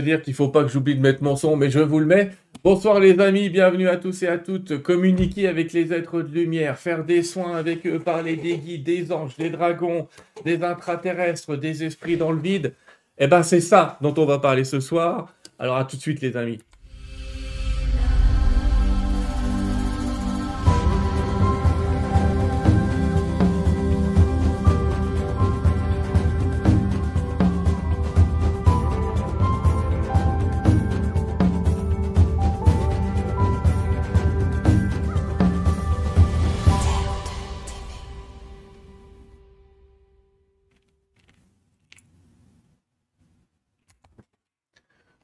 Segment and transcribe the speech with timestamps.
[0.00, 2.30] dire qu'il faut pas que j'oublie de mettre mon son, mais je vous le mets.
[2.64, 4.82] Bonsoir les amis, bienvenue à tous et à toutes.
[4.82, 9.12] Communiquer avec les êtres de lumière, faire des soins avec eux, parler des guides, des
[9.12, 10.08] anges, des dragons,
[10.44, 12.74] des intraterrestres, des esprits dans le vide.
[13.18, 15.32] Eh ben c'est ça dont on va parler ce soir.
[15.58, 16.58] Alors à tout de suite les amis.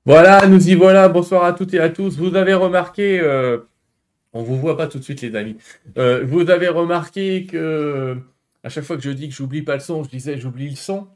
[0.05, 1.09] Voilà, nous y voilà.
[1.09, 2.17] Bonsoir à toutes et à tous.
[2.19, 3.59] Vous avez remarqué, euh,
[4.33, 5.57] on vous voit pas tout de suite, les amis.
[5.97, 8.17] Euh, vous avez remarqué que
[8.65, 10.77] à chaque fois que je dis que j'oublie pas le son, je disais j'oublie le
[10.77, 11.07] son.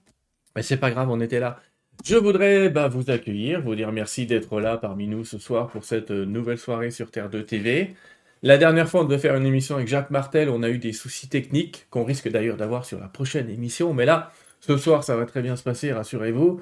[0.55, 1.59] Mais c'est pas grave, on était là.
[2.05, 5.85] Je voudrais bah, vous accueillir, vous dire merci d'être là parmi nous ce soir pour
[5.85, 7.97] cette euh, nouvelle soirée sur Terre 2 TV.
[8.43, 10.49] La dernière fois, on devait faire une émission avec Jacques Martel.
[10.49, 13.95] On a eu des soucis techniques qu'on risque d'ailleurs d'avoir sur la prochaine émission.
[13.95, 16.61] Mais là, ce soir, ça va très bien se passer, rassurez-vous.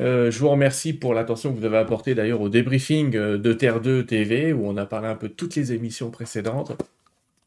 [0.00, 3.52] Euh, je vous remercie pour l'attention que vous avez apportée d'ailleurs au débriefing euh, de
[3.52, 6.72] Terre 2 TV, où on a parlé un peu de toutes les émissions précédentes.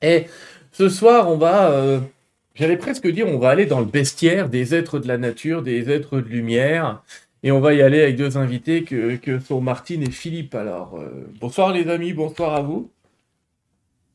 [0.01, 0.25] Et
[0.71, 1.99] ce soir, on va, euh,
[2.53, 5.89] j'allais presque dire, on va aller dans le bestiaire des êtres de la nature, des
[5.89, 7.01] êtres de lumière.
[7.41, 10.55] Et on va y aller avec deux invités que, que sont Martine et Philippe.
[10.55, 10.99] Alors,
[11.39, 12.89] bonsoir les amis, bonsoir à vous.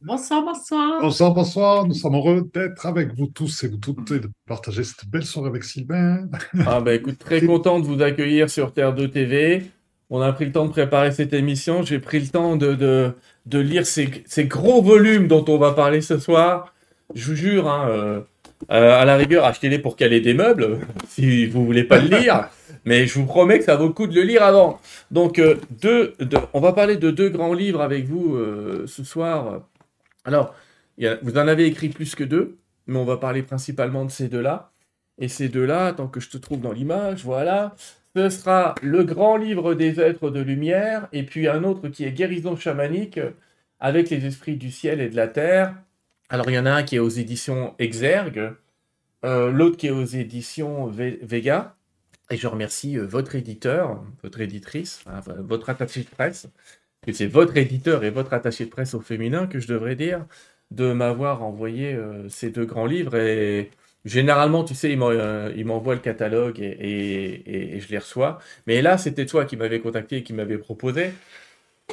[0.03, 1.03] Bonsoir, bonsoir.
[1.03, 1.87] Bonsoir, bonsoir.
[1.87, 5.27] Nous sommes heureux d'être avec vous tous et vous toutes et de partager cette belle
[5.27, 6.27] soirée avec Sylvain.
[6.67, 9.65] Ah bah écoute, très content de vous accueillir sur Terre 2 TV.
[10.09, 11.83] On a pris le temps de préparer cette émission.
[11.83, 13.13] J'ai pris le temps de, de,
[13.45, 16.73] de lire ces, ces, gros volumes dont on va parler ce soir.
[17.15, 18.21] Je vous jure, hein, euh,
[18.71, 20.79] euh, à la rigueur, achetez-les pour caler des meubles,
[21.09, 22.49] si vous voulez pas le lire.
[22.87, 24.81] Mais je vous promets que ça vaut le coup de le lire avant.
[25.11, 26.15] Donc, euh, deux,
[26.55, 28.39] on va parler de deux grands livres avec vous
[28.87, 29.61] ce soir
[30.25, 30.55] alors,
[31.23, 34.73] vous en avez écrit plus que deux, mais on va parler principalement de ces deux-là.
[35.19, 37.75] Et ces deux-là, tant que je te trouve dans l'image, voilà,
[38.17, 42.13] ce sera le grand livre des êtres de lumière, et puis un autre qui est
[42.13, 43.21] guérison chamanique
[43.79, 45.75] avec les esprits du ciel et de la terre.
[46.29, 48.53] Alors il y en a un qui est aux éditions Exergue,
[49.25, 51.77] euh, l'autre qui est aux éditions Vega,
[52.31, 55.05] et je remercie euh, votre éditeur, votre éditrice,
[55.39, 56.49] votre attaché de presse,
[57.03, 60.27] que c'est votre éditeur et votre attaché de presse au féminin que je devrais dire,
[60.71, 63.17] de m'avoir envoyé euh, ces deux grands livres.
[63.17, 63.71] Et
[64.05, 68.39] généralement, tu sais, il euh, m'envoie le catalogue et, je les reçois.
[68.67, 71.13] Mais là, c'était toi qui m'avais contacté et qui m'avais proposé.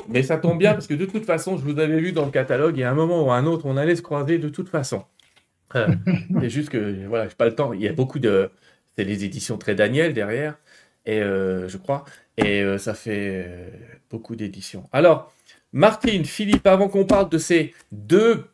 [0.10, 2.32] Mais ça tombe bien parce que de toute façon, je vous avais vu dans le
[2.32, 4.70] catalogue et à un moment ou à un autre, on allait se croiser de toute
[4.70, 5.06] façon.
[5.76, 5.88] Euh,
[6.42, 7.74] c'est juste que, voilà, j'ai pas le temps.
[7.74, 8.52] Il y a beaucoup de.
[8.96, 10.58] C'est les éditions très Daniel derrière,
[11.08, 12.06] et je crois.
[12.38, 13.70] Et euh, ça fait euh,
[14.10, 14.88] beaucoup d'éditions.
[14.92, 15.34] Alors,
[15.74, 18.46] Martine, Philippe, avant qu'on parle de ces deux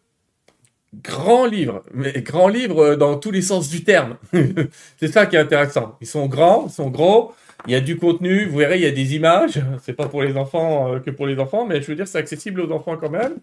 [0.95, 4.17] grands livres, mais grands livres euh, dans tous les sens du terme,
[4.97, 5.97] c'est ça qui est intéressant.
[5.99, 7.33] Ils sont grands, ils sont gros,
[7.67, 9.61] il y a du contenu, vous verrez, il y a des images.
[9.81, 12.61] C'est pas pour les enfants que pour les enfants, mais je veux dire, c'est accessible
[12.61, 13.35] aux enfants quand même.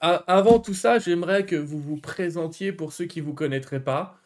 [0.00, 4.21] avant tout ça, j'aimerais que vous vous présentiez pour ceux qui ne vous connaîtraient pas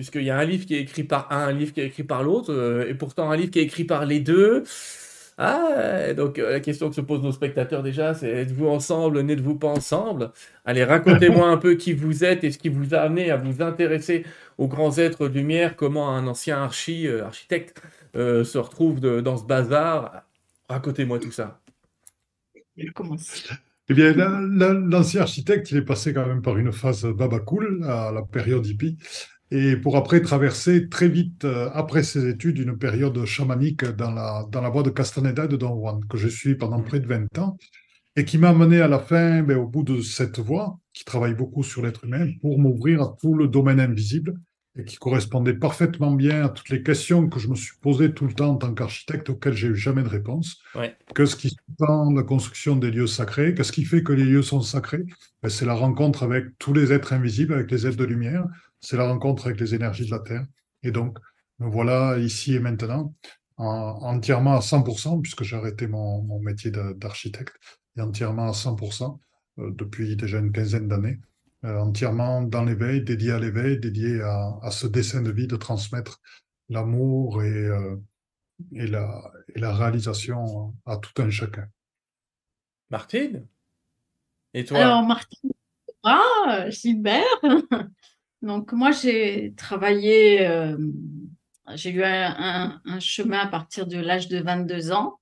[0.00, 2.04] puisqu'il y a un livre qui est écrit par un, un livre qui est écrit
[2.04, 4.64] par l'autre, euh, et pourtant un livre qui est écrit par les deux.
[5.36, 9.56] Ah, donc euh, la question que se posent nos spectateurs déjà, c'est êtes-vous ensemble, n'êtes-vous
[9.56, 10.32] pas ensemble?
[10.64, 13.60] Allez, racontez-moi un peu qui vous êtes et ce qui vous a amené à vous
[13.60, 14.24] intéresser
[14.56, 17.82] aux grands êtres de lumière, comment un ancien archi, euh, architecte
[18.14, 20.22] se retrouve dans ce bazar.
[20.70, 21.60] Racontez-moi tout ça.
[22.76, 23.50] Il commence.
[23.90, 28.22] Eh bien, l'ancien architecte, il est passé quand même par une phase babacool, à la
[28.22, 28.96] période hippie
[29.50, 34.46] et pour après traverser très vite, euh, après ses études, une période chamanique dans la,
[34.50, 37.38] dans la voie de Castaneda de Don Juan, que je suis pendant près de 20
[37.38, 37.56] ans,
[38.16, 41.34] et qui m'a amené à la fin, ben, au bout de cette voie, qui travaille
[41.34, 44.34] beaucoup sur l'être humain, pour m'ouvrir à tout le domaine invisible,
[44.78, 48.26] et qui correspondait parfaitement bien à toutes les questions que je me suis posées tout
[48.26, 50.60] le temps en tant qu'architecte, auxquelles j'ai eu jamais de réponse.
[50.76, 50.96] Ouais.
[51.14, 54.60] Qu'est-ce qui sous la construction des lieux sacrés Qu'est-ce qui fait que les lieux sont
[54.60, 55.04] sacrés
[55.42, 58.44] ben, C'est la rencontre avec tous les êtres invisibles, avec les êtres de lumière,
[58.80, 60.46] c'est la rencontre avec les énergies de la Terre.
[60.82, 61.18] Et donc,
[61.58, 63.14] me voilà ici et maintenant,
[63.56, 67.54] entièrement à 100%, puisque j'ai arrêté mon, métier d'architecte,
[67.96, 69.18] et entièrement à 100%
[69.58, 71.20] euh, depuis déjà une quinzaine d'années,
[71.64, 76.20] euh, entièrement dans l'éveil, dédié à l'éveil, dédié à, ce dessin de vie de transmettre
[76.70, 77.96] l'amour et, euh,
[78.72, 81.68] et, la, et la réalisation à tout un chacun.
[82.88, 83.46] Martine?
[84.54, 84.78] Et toi?
[84.78, 85.50] Alors, Martine,
[86.02, 87.24] ah, Gilbert
[88.42, 90.76] Donc moi, j'ai travaillé euh,
[91.74, 95.18] j'ai eu un, chemin à partir de l'âge de 22 ans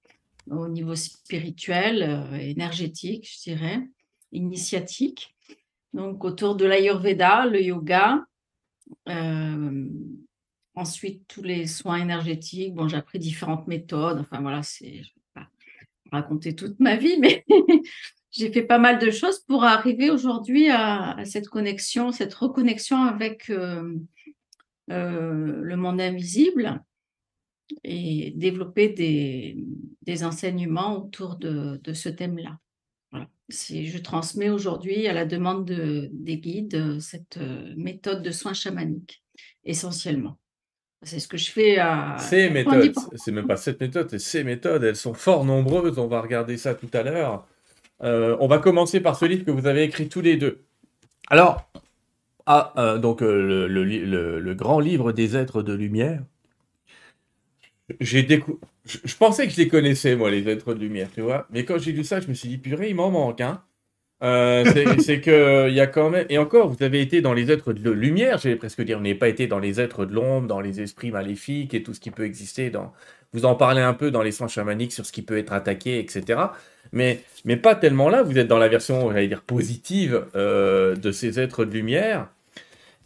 [0.50, 3.80] au niveau spirituel, euh, énergétique, je dirais,
[4.32, 5.36] initiatique.
[5.92, 8.24] Donc autour de l'Ayurveda, le yoga,
[9.08, 9.88] euh,
[10.74, 12.74] ensuite tous les soins énergétiques.
[12.74, 14.20] Bon, j'ai appris différentes méthodes.
[14.20, 15.02] Enfin voilà, c'est,
[16.10, 17.44] raconter toute ma vie, mais
[18.38, 23.50] j'ai fait pas mal de choses pour arriver aujourd'hui à, cette connexion, cette reconnexion avec
[23.50, 23.96] euh,
[24.90, 26.80] euh, le monde invisible
[27.82, 32.58] et développer des, enseignements autour de, ce thème-là.
[33.10, 33.28] Voilà.
[33.48, 39.24] Je transmets aujourd'hui à la demande des guides cette euh, méthode de soins chamaniques,
[39.64, 40.38] essentiellement.
[41.02, 42.16] C'est ce que je fais à.
[42.18, 45.98] Ces méthodes, c'est même pas cette méthode, c'est ces méthodes, elles sont fort nombreuses.
[45.98, 47.46] On va regarder ça tout à l'heure.
[48.02, 50.64] Euh, on va commencer par ce livre que vous avez écrit tous les deux.
[51.28, 51.70] Alors,
[52.46, 56.22] ah, euh, donc euh, le, grand livre des êtres de lumière.
[58.00, 58.26] J'ai
[58.84, 61.46] je, pensais que je les connaissais, moi, les êtres de lumière, tu vois.
[61.50, 63.62] Mais quand j'ai lu ça, je me suis dit, purée, il m'en manque, hein.
[64.20, 67.72] C'est que il y a quand même et encore vous avez été dans les êtres
[67.72, 70.60] de lumière, j'allais presque dire, vous n'avez pas été dans les êtres de l'ombre, dans
[70.60, 72.68] les esprits maléfiques et tout ce qui peut exister.
[72.68, 72.92] Dans
[73.32, 75.98] vous en parlez un peu dans les soins chamaniques sur ce qui peut être attaqué,
[75.98, 76.40] etc.
[76.92, 78.22] Mais mais pas tellement là.
[78.22, 82.28] Vous êtes dans la version, j'allais dire positive euh, de ces êtres de lumière.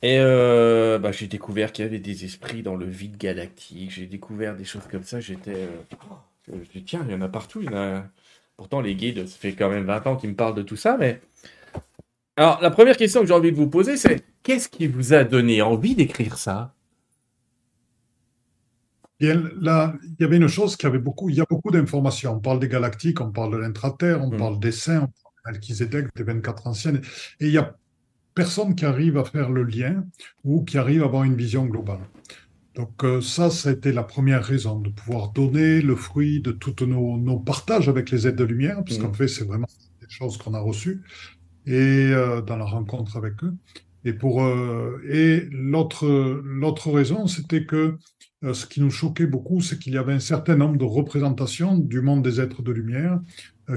[0.02, 3.90] Et euh, bah, j'ai découvert qu'il y avait des esprits dans le vide galactique.
[3.90, 5.20] J'ai découvert des choses comme ça.
[5.20, 5.69] J'étais,
[6.49, 7.61] je dis tiens, il y en a partout.
[7.62, 8.05] Il y en a
[8.56, 10.96] Pourtant, les guides, ça fait quand même 20 ans qu'ils me parlent de tout ça,
[10.96, 11.20] mais...
[12.37, 15.25] Alors, la première question que j'ai envie de vous poser, c'est qu'est-ce qui vous a
[15.25, 16.73] donné envie d'écrire ça?
[19.23, 22.35] Là, il y avait une chose qui avait beaucoup, il y a beaucoup d'informations.
[22.35, 24.37] On parle des galactiques, on parle de l'intraterre, on hmm.
[24.37, 27.01] parle des saints, on parle d'Alchizedek, des 24 anciennes.
[27.41, 27.77] Et il y a
[28.35, 30.05] personne qui arrive à faire le lien
[30.45, 32.01] ou qui arrive à avoir une vision globale.
[32.75, 37.39] Donc euh, ça, c'était la première raison, de pouvoir donner le fruit de tous nos,
[37.39, 39.15] partages avec les aides de lumière, puisqu'en mmh.
[39.15, 39.67] fait, c'est vraiment
[40.01, 41.03] des choses qu'on a reçues,
[41.67, 43.55] et euh, dans la rencontre avec eux.
[44.05, 46.09] Et, pour, euh, et l'autre,
[46.45, 47.99] l'autre raison, c'était que
[48.43, 52.00] ce qui nous choquait beaucoup, c'est qu'il y avait un certain nombre de représentations du
[52.00, 53.21] monde des êtres de lumière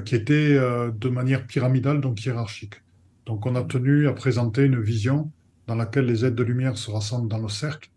[0.06, 2.82] qui étaient de manière pyramidale, donc hiérarchique.
[3.28, 5.32] Donc on a tenu à présenter une vision
[5.68, 7.92] dans laquelle les aides de lumière se rassemblent dans le cercle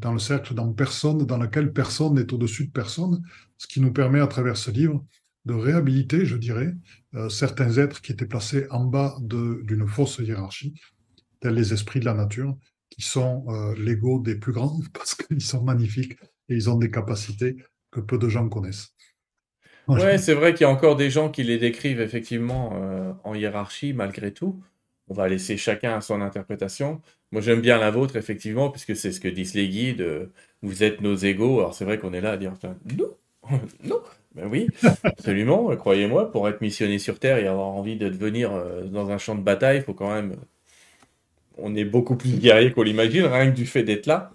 [0.00, 3.22] dans le cercle dans personne, dans lequel personne n'est au-dessus de personne,
[3.58, 5.04] ce qui nous permet à travers ce livre
[5.44, 6.74] de réhabiliter, je dirais,
[7.14, 10.74] euh, certains êtres qui étaient placés en bas d'une fausse hiérarchie,
[11.40, 12.56] tels les esprits de la nature,
[13.00, 16.12] qui sont euh, l'ego des plus grands parce qu'ils sont magnifiques
[16.48, 17.56] et ils ont des capacités
[17.90, 18.94] que peu de gens connaissent.
[19.88, 23.34] Ouais, c'est vrai qu'il y a encore des gens qui les décrivent effectivement euh, en
[23.34, 24.62] hiérarchie malgré tout.
[25.08, 27.00] On va laisser chacun son interprétation.
[27.32, 30.02] Moi, j'aime bien la vôtre, effectivement, puisque c'est ce que disent les guides.
[30.02, 30.26] Euh,
[30.62, 31.58] vous êtes nos égaux.
[31.58, 32.52] Alors, c'est vrai qu'on est là à dire
[32.96, 33.16] non,
[33.82, 34.00] non.
[34.36, 34.68] Ben oui,
[35.02, 35.74] absolument.
[35.74, 39.34] Croyez-moi, pour être missionné sur Terre et avoir envie de devenir euh, dans un champ
[39.34, 40.36] de bataille, il faut quand même.
[41.62, 44.32] On est beaucoup plus guerrier qu'on l'imagine, rien que du fait d'être là.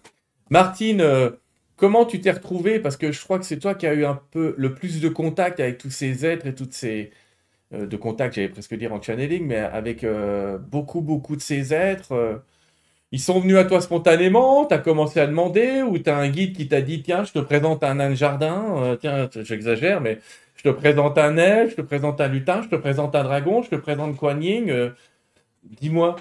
[0.50, 1.32] Martine, euh,
[1.78, 2.80] comment tu t'es retrouvée?
[2.80, 5.10] Parce que je crois que c'est toi qui as eu un peu le plus de
[5.10, 7.12] contact avec tous ces êtres et toutes ces.
[7.72, 10.06] de contact, j'allais presque dire en channeling, mais avec
[10.72, 12.42] beaucoup, beaucoup de ces êtres
[13.16, 16.28] ils sont venus à toi spontanément, tu as commencé à demander, ou tu as un
[16.30, 20.20] guide qui t'a dit, tiens, je te présente un nain jardin, euh, tiens, j'exagère, mais
[20.58, 23.64] je te présente un elfe, je te présente un lutin, je te présente un dragon,
[23.64, 24.90] je te présente Kuan Yin, euh,
[25.64, 26.18] dis-moi.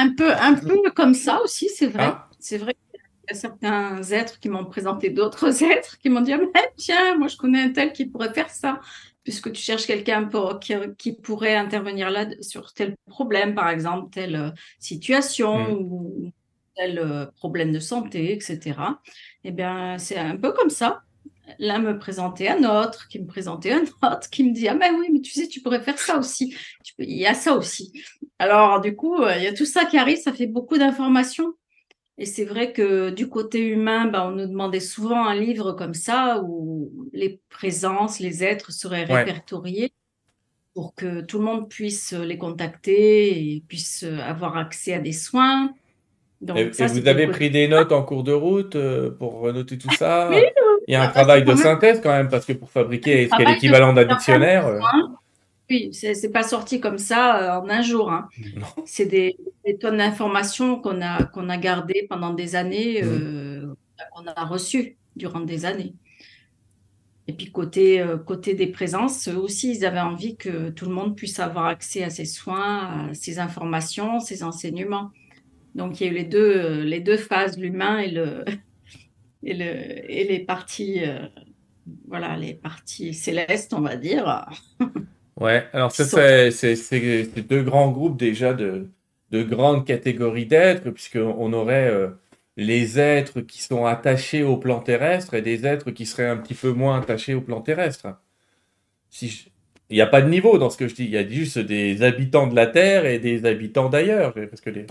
[0.00, 2.04] Un peu, un peu comme ça aussi, c'est vrai.
[2.06, 2.28] Ah.
[2.38, 6.32] C'est vrai qu'il y a certains êtres qui m'ont présenté d'autres êtres qui m'ont dit,
[6.32, 6.38] ah,
[6.76, 8.80] tiens, moi je connais un tel qui pourrait faire ça
[9.28, 10.26] puisque tu cherches quelqu'un
[10.58, 15.82] qui, qui, pourrait intervenir là sur tel problème, par exemple, telle euh, situation mm.
[15.82, 16.32] ou
[16.74, 18.80] tel euh, problème de santé, etc.
[19.44, 21.02] Eh bien, c'est un peu comme ça.
[21.58, 24.94] L'un me présentait un autre, qui me présentait un autre, qui me dit Ah, ben
[24.98, 26.56] oui, mais tu sais, tu pourrais faire ça aussi.
[26.98, 27.92] Il y a ça aussi.
[28.38, 31.54] Alors, du coup, euh, il y a tout ça qui arrive, ça fait beaucoup d'informations.
[32.18, 35.94] Et c'est vrai que du côté humain, ben, on nous demandait souvent un livre comme
[35.94, 39.92] ça où les présences, les êtres seraient répertoriés
[40.74, 45.72] pour que tout le monde puisse les contacter et puisse avoir accès à des soins.
[46.40, 49.92] Donc, et, vous avez pris des notes en cours de route euh, pour noter tout
[49.94, 50.30] ça?
[50.86, 54.04] Il y a un travail de synthèse quand même, parce que pour fabriquer l'équivalent d'un
[54.04, 54.66] dictionnaire.
[54.66, 54.78] Euh,
[55.70, 58.10] oui, c'est pas sorti comme ça euh, en un jour.
[58.10, 58.28] Hein.
[58.86, 59.36] C'est des,
[59.80, 63.06] tonnes d'informations qu'on a, qu'on a gardées pendant des années, mmh.
[63.06, 63.74] euh,
[64.12, 65.94] qu'on a reçues durant des années.
[67.26, 70.94] Et puis côté, euh, côté des présences, eux aussi, ils avaient envie que tout le
[70.94, 75.10] monde puisse avoir accès à ces soins, à ces informations, ces enseignements.
[75.74, 78.46] Donc il y a eu les deux, les deux phases, l'humain et le,
[79.42, 81.02] et, le, et les parties,
[82.06, 84.46] voilà, les parties célestes, on va dire.
[85.40, 86.04] Ouais, alors ça,
[86.50, 88.88] c'est deux grands groupes déjà de,
[89.30, 92.08] de grandes catégories d'êtres, puisqu'on aurait euh,
[92.56, 96.54] les êtres qui sont attachés au plan terrestre et des êtres qui seraient un petit
[96.54, 98.18] peu moins attachés au plan terrestre.
[99.10, 99.50] Si
[99.90, 101.58] Il n'y a pas de niveau dans ce que je dis, il y a juste
[101.58, 104.34] des habitants de la Terre et des habitants d'ailleurs.
[104.34, 104.86] Parce que les...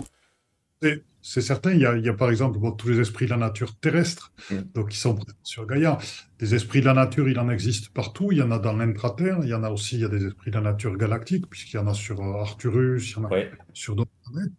[1.20, 4.56] C'est certain, il y, a, par exemple tous les esprits de la nature terrestre, mm.
[4.74, 5.98] donc qui sont sur Gaïa.
[6.38, 8.30] Des esprits de la nature, il en existe partout.
[8.30, 10.24] Il y en a dans l'intraterre, il y en a aussi, il y a des
[10.24, 13.24] esprits de la nature galactique, puisqu'il y en a sur euh, Arcturus, il y en
[13.24, 13.30] a
[13.74, 14.52] sur d'autres planètes.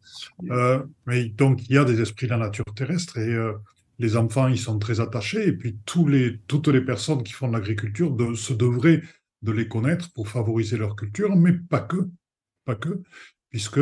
[0.51, 3.53] Euh, mais donc, il y a des esprits de la nature terrestre et euh,
[3.97, 5.47] les enfants, ils sont très attachés.
[5.47, 9.01] Et puis, tous les, toutes les personnes qui font de l'agriculture de, se devraient
[9.41, 12.09] de les connaître pour favoriser leur culture, mais pas que.
[12.65, 13.01] Pas que,
[13.49, 13.79] puisque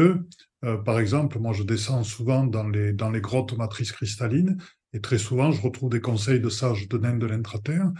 [0.65, 4.57] euh, par exemple, moi, je descends souvent dans les, dans les grottes matrices cristallines
[4.93, 7.91] et très souvent, je retrouve des conseils de sages de nains de l'intraterre.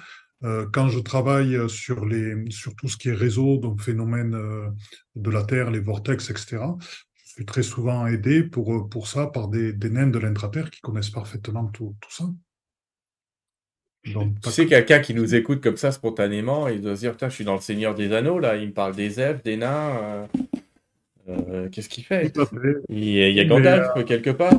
[0.44, 4.70] Euh, quand je travaille sur, les, sur tout ce qui est réseau, donc phénomènes euh,
[5.16, 6.58] de la Terre, les vortex, etc.,
[7.16, 10.82] je suis très souvent aidé pour, pour ça par des, des nains de l'intraterre qui
[10.82, 12.26] connaissent parfaitement tout, tout ça.
[14.14, 17.30] Donc, tu sais, quelqu'un qui nous écoute comme ça spontanément, il doit se dire je
[17.30, 20.28] suis dans le Seigneur des Anneaux, là, il me parle des elfes, des nains.
[21.30, 22.32] Euh, qu'est-ce qu'il fait?
[22.90, 24.54] Il, y a Gandalf euh, quelque part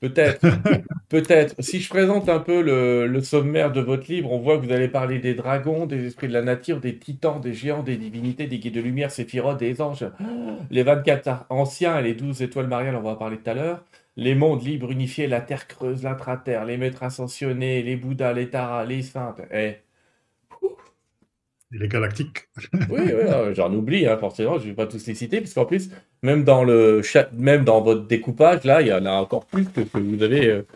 [0.00, 0.44] Peut-être.
[1.08, 1.54] Peut-être.
[1.60, 4.88] Si je présente un peu le, sommaire de votre livre, on voit que vous allez
[4.88, 8.58] parler des dragons, des esprits de la nature, des titans, des géants, des divinités, des
[8.58, 10.04] guides de lumière, séphirotes, des anges,
[10.70, 13.84] les 24 anciens et les 12 étoiles mariales, on va en parler tout à l'heure,
[14.16, 18.84] les mondes libres unifiés, la terre creuse, l'intraterre, les maîtres ascensionnés, les bouddhas, les taras,
[18.84, 19.40] les saintes.
[19.52, 19.76] Eh,
[21.72, 22.48] les galactiques.
[22.90, 25.64] oui, oui j'en oublie, hein, forcément, je ne vais pas tous les citer, parce qu'en
[25.64, 25.90] plus,
[26.22, 27.02] même dans, le
[27.32, 30.66] même votre découpage, là, il y en a encore plus que, que vous avez euh,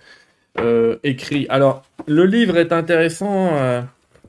[0.59, 1.47] euh, écrit.
[1.49, 3.57] Alors, le livre est intéressant.
[3.57, 3.83] Euh,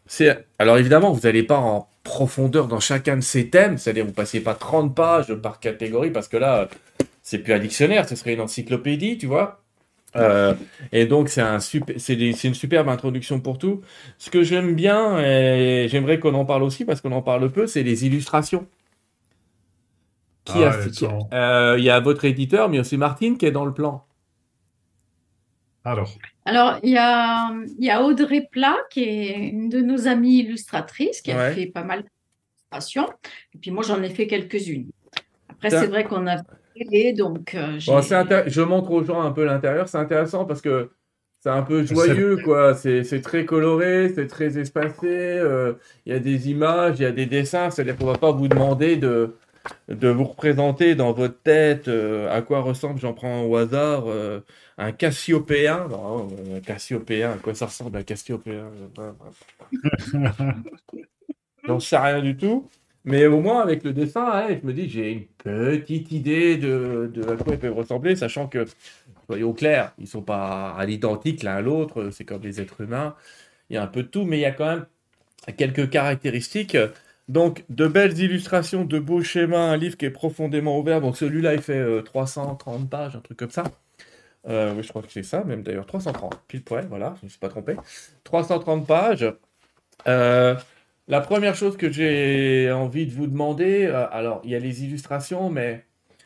[0.05, 4.11] c'est Alors, évidemment, vous n'allez pas en profondeur dans chacun de ces thèmes, c'est-à-dire vous
[4.11, 6.69] ne passez pas 30 pages par catégorie, parce que là,
[7.21, 9.61] c'est plus un dictionnaire, ce serait une encyclopédie, tu vois.
[10.17, 10.53] Euh,
[10.91, 13.81] et donc, c'est un super, c'est, une superbe introduction pour tout.
[14.17, 17.67] Ce que j'aime bien, et j'aimerais qu'on en parle aussi, parce qu'on en parle peu,
[17.67, 18.67] c'est les illustrations.
[20.45, 20.77] Qui ah
[21.33, 24.05] euh, il y a votre éditeur, mais aussi Martine qui est dans le plan.
[25.83, 26.09] Alors
[26.45, 30.39] Alors, il y a, il y a Audrey Plat, qui est une de nos amies
[30.39, 33.09] illustratrices, qui a fait pas mal d'illustrations.
[33.53, 34.89] Et puis moi, j'en ai fait quelques-unes.
[35.49, 36.37] Après, c'est vrai qu'on a
[37.13, 39.87] donc euh, je montre aux gens un peu l'intérieur.
[39.87, 40.91] C'est intéressant parce que
[41.39, 42.73] c'est un peu joyeux, quoi.
[42.73, 45.07] C'est très coloré, c'est très espacé.
[45.07, 45.73] Euh,
[46.05, 47.69] il y a des images, il y a des dessins.
[47.69, 49.35] C'est-à-dire qu'on va pas vous demander de,
[49.87, 54.05] de vous représenter dans votre tête euh, à quoi ressemble, j'en prends au hasard,
[54.77, 55.87] un Cassiopéen.
[55.89, 58.71] Non, un Cassiopéen, à quoi ça ressemble un Cassiopéen
[61.65, 62.69] J'en sais rien du tout.
[63.07, 67.37] Mais au moins, avec le dessin, je me dis, j'ai une petite idée de, à
[67.41, 68.65] quoi ils peuvent ressembler, sachant que,
[69.27, 72.81] soyons clairs, ils ne sont pas à l'identique l'un à l'autre, c'est comme les êtres
[72.81, 73.15] humains.
[73.69, 74.85] Il y a un peu de tout, mais il y a quand même
[75.55, 76.77] quelques caractéristiques.
[77.29, 80.99] Donc, de belles illustrations, de beaux schémas, un livre qui est profondément ouvert.
[80.99, 83.63] Donc, celui-là, il fait 330 euh, pages, un truc comme ça.
[84.49, 87.25] Euh, oui, je crois que c'est ça, même d'ailleurs, 330, pile poil, voilà, je ne
[87.27, 87.77] me suis pas trompé.
[88.25, 89.33] 330 pages.
[90.09, 90.55] Euh,
[91.07, 94.83] la première chose que j'ai envie de vous demander, euh, alors il y a les
[94.83, 95.85] illustrations, mais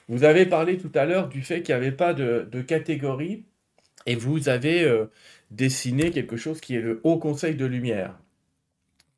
[0.10, 3.46] vous avez parlé tout à l'heure du fait qu'il n'y avait pas de, catégorie
[4.06, 5.06] et vous avez euh,
[5.52, 8.18] dessiné quelque chose qui est le Haut Conseil de Lumière.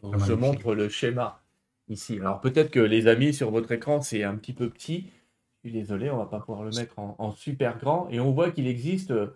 [0.01, 1.41] Donc, je montre le schéma
[1.87, 2.19] ici.
[2.19, 5.07] Alors peut-être que les amis sur votre écran c'est un petit peu petit.
[5.63, 8.09] Je suis désolé, on va pas pouvoir le mettre en, en super grand.
[8.09, 9.27] Et on voit qu'il existe euh,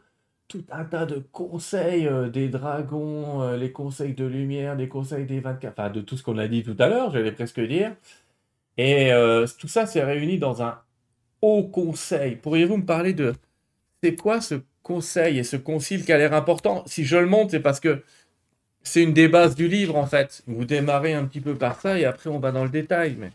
[0.48, 5.26] tout un tas de conseils euh, des dragons, euh, les conseils de lumière, les conseils
[5.26, 7.96] des 24, enfin de tout ce qu'on a dit tout à l'heure, j'allais presque dire.
[8.78, 10.80] Et euh, tout ça s'est réuni dans un
[11.42, 12.36] haut conseil.
[12.36, 13.34] Pourriez-vous me parler de
[14.04, 16.84] c'est quoi ce conseil et ce concile qui a l'air important?
[16.86, 18.04] Si je le montre, c'est parce que
[18.84, 20.44] c'est une des bases du livre en fait.
[20.48, 23.18] Vous démarrez un petit peu par ça et après on va dans le détail.
[23.20, 23.32] Mais...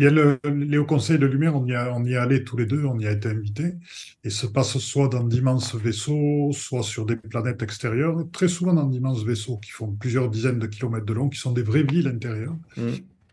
[0.00, 2.56] A le, les hauts conseils de lumière, on y, a, on y est allé tous
[2.56, 3.74] les deux, on y a été invités,
[4.24, 8.86] et se passe soit dans d'immenses vaisseaux, soit sur des planètes extérieures, très souvent dans
[8.86, 12.08] d'immenses vaisseaux qui font plusieurs dizaines de kilomètres de long, qui sont des vraies villes
[12.08, 12.56] intérieures.
[12.76, 12.88] Mm.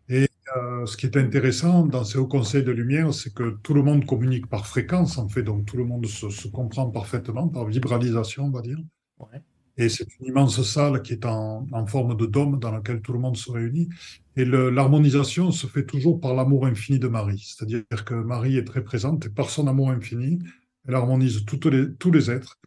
[0.10, 3.74] Et euh, ce qui est intéressant dans ces hauts conseils de lumière, c'est que tout
[3.74, 7.48] le monde communique par fréquence, en fait, donc tout le monde se, se comprend parfaitement,
[7.48, 8.80] par vibralisation, on va dire.
[9.20, 9.42] Ouais.
[9.80, 13.20] Et c'est une immense salle qui est en, forme de dôme dans laquelle tout le
[13.20, 13.88] monde se réunit.
[14.36, 17.40] Et l'harmonisation se fait toujours par l'amour infini de Marie.
[17.40, 20.40] C'est-à-dire que Marie est très présente et par son amour infini,
[20.86, 22.60] elle harmonise toutes les, tous les êtres.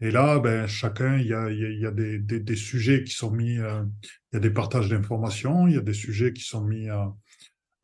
[0.00, 3.30] Et là, ben, chacun, il y a, y a des, des, des, sujets qui sont
[3.30, 3.84] mis, euh,
[4.32, 7.04] il y a des partages d'informations, il y a des sujets qui sont mis euh,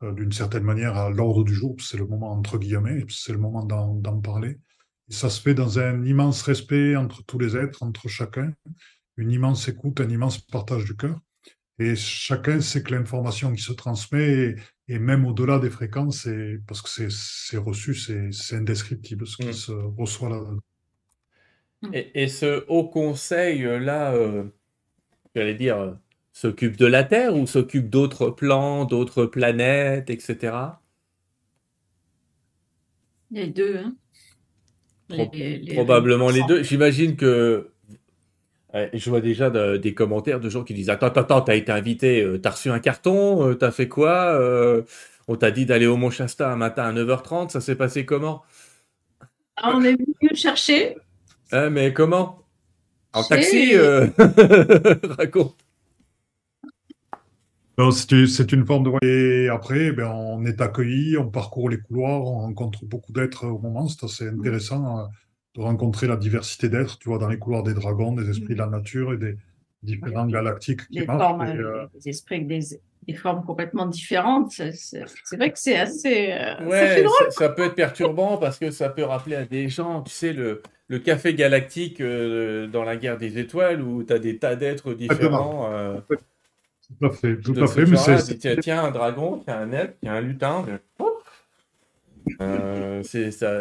[0.03, 3.37] euh, d'une certaine manière à l'ordre du jour, c'est le moment entre guillemets, c'est le
[3.37, 4.57] moment d'en parler.
[5.09, 8.53] Et ça se fait dans un immense respect entre tous les êtres, entre chacun,
[9.17, 11.19] une immense écoute, un immense partage du cœur.
[11.77, 14.55] Et chacun sait que l'information qui se transmet,
[14.87, 16.27] et, même au-delà des fréquences,
[16.67, 19.53] parce que c'est reçu, c'est indescriptible ce qui mm.
[19.53, 20.41] se reçoit là.
[21.93, 24.45] Et, ce haut conseil là, euh,
[25.35, 25.93] j'allais dire, euh,
[26.31, 30.55] s'occupe de la Terre ou s'occupe d'autres plans, d'autres planètes, etc.
[33.31, 33.77] Les deux.
[33.77, 33.95] Hein.
[35.73, 36.63] Probablement les deux.
[36.63, 37.69] J'imagine que
[38.93, 42.37] je vois déjà des commentaires de gens qui disent Attends, attends, t'as été invité, euh,
[42.37, 44.81] t'as reçu un carton, euh, t'as fait quoi euh,
[45.27, 48.43] On t'a dit d'aller au Mont Shasta un matin à 9h30, ça s'est passé comment?
[49.55, 50.97] Ah, On est venu chercher.
[51.51, 52.43] Ah, mais comment?
[53.13, 53.77] En taxi
[55.17, 55.64] Raconte.
[57.91, 59.05] C'est une forme de.
[59.05, 63.59] Et après, ben, on est accueilli, on parcourt les couloirs, on rencontre beaucoup d'êtres au
[63.59, 63.87] moment.
[63.87, 65.09] C'est assez intéressant
[65.55, 68.59] de rencontrer la diversité d'êtres, tu vois, dans les couloirs des dragons, des esprits de
[68.59, 69.37] la nature et des
[69.83, 72.59] différents galactiques qui Formes, euh, des esprits des,
[73.07, 74.51] des, formes complètement différentes.
[74.51, 76.31] C'est vrai que c'est assez.
[76.31, 80.11] Euh, ouais, ça, peut être perturbant parce que ça peut rappeler à des gens, tu
[80.11, 84.37] sais, le, le café galactique euh, dans la guerre des étoiles où tu as des
[84.37, 85.69] tas d'êtres différents.
[86.87, 87.85] Tout à fait, tout à fait.
[87.85, 88.59] Mais c'est.
[88.59, 90.65] Tiens, un dragon, tiens un elfe, tiens un lutin.
[92.41, 93.59] Euh, c'est ça.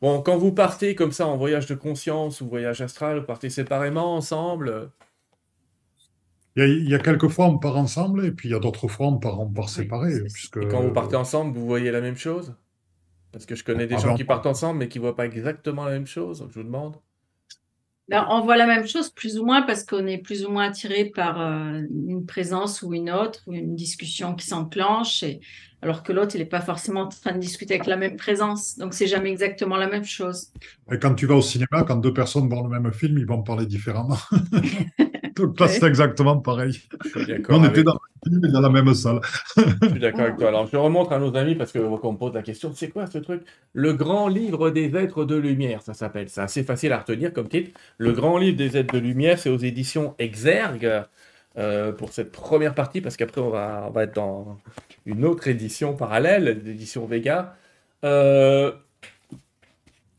[0.00, 3.50] Bon, quand vous partez comme ça en voyage de conscience ou voyage astral, vous partez
[3.50, 4.90] séparément, ensemble?
[6.56, 9.06] Il y, a, quelques fois on part ensemble et puis il y a d'autres fois
[9.06, 10.20] on part, on séparés.
[10.24, 10.58] Puisque...
[10.58, 12.54] Et quand vous partez ensemble, vous voyez la même chose?
[13.32, 15.14] Parce que je connais des ah, gens ben, qui partent ensemble mais qui ne voient
[15.14, 16.96] pas exactement la même chose, je vous demande.
[18.10, 20.64] Ben, on voit la même chose plus ou moins parce qu'on est plus ou moins
[20.64, 25.22] attiré par euh, une présence ou une autre, ou une discussion qui s'enclenche.
[25.22, 25.40] Et
[25.80, 28.76] alors que l'autre, il n'est pas forcément en train de discuter avec la même présence.
[28.76, 30.48] Donc, c'est jamais exactement la même chose.
[30.90, 33.44] Et quand tu vas au cinéma, quand deux personnes voient le même film, ils vont
[33.44, 34.18] parler différemment.
[35.40, 36.80] Donc là, c'est exactement pareil.
[37.48, 39.20] On était dans, dans, la même salle.
[39.56, 40.48] je suis d'accord avec toi.
[40.48, 43.18] Alors, je remonte à nos amis parce qu'on me pose la question c'est quoi ce
[43.18, 43.42] truc?
[43.72, 46.28] Le grand livre des êtres de lumière, ça s'appelle.
[46.28, 47.70] C'est assez facile à retenir comme titre.
[47.98, 51.04] Le grand livre des êtres de lumière, c'est aux éditions Exergue.
[51.58, 54.56] Euh, pour cette première partie, parce qu'après on va, on va être dans
[55.04, 57.56] une autre édition parallèle, l'édition Vega.
[58.04, 58.70] Euh,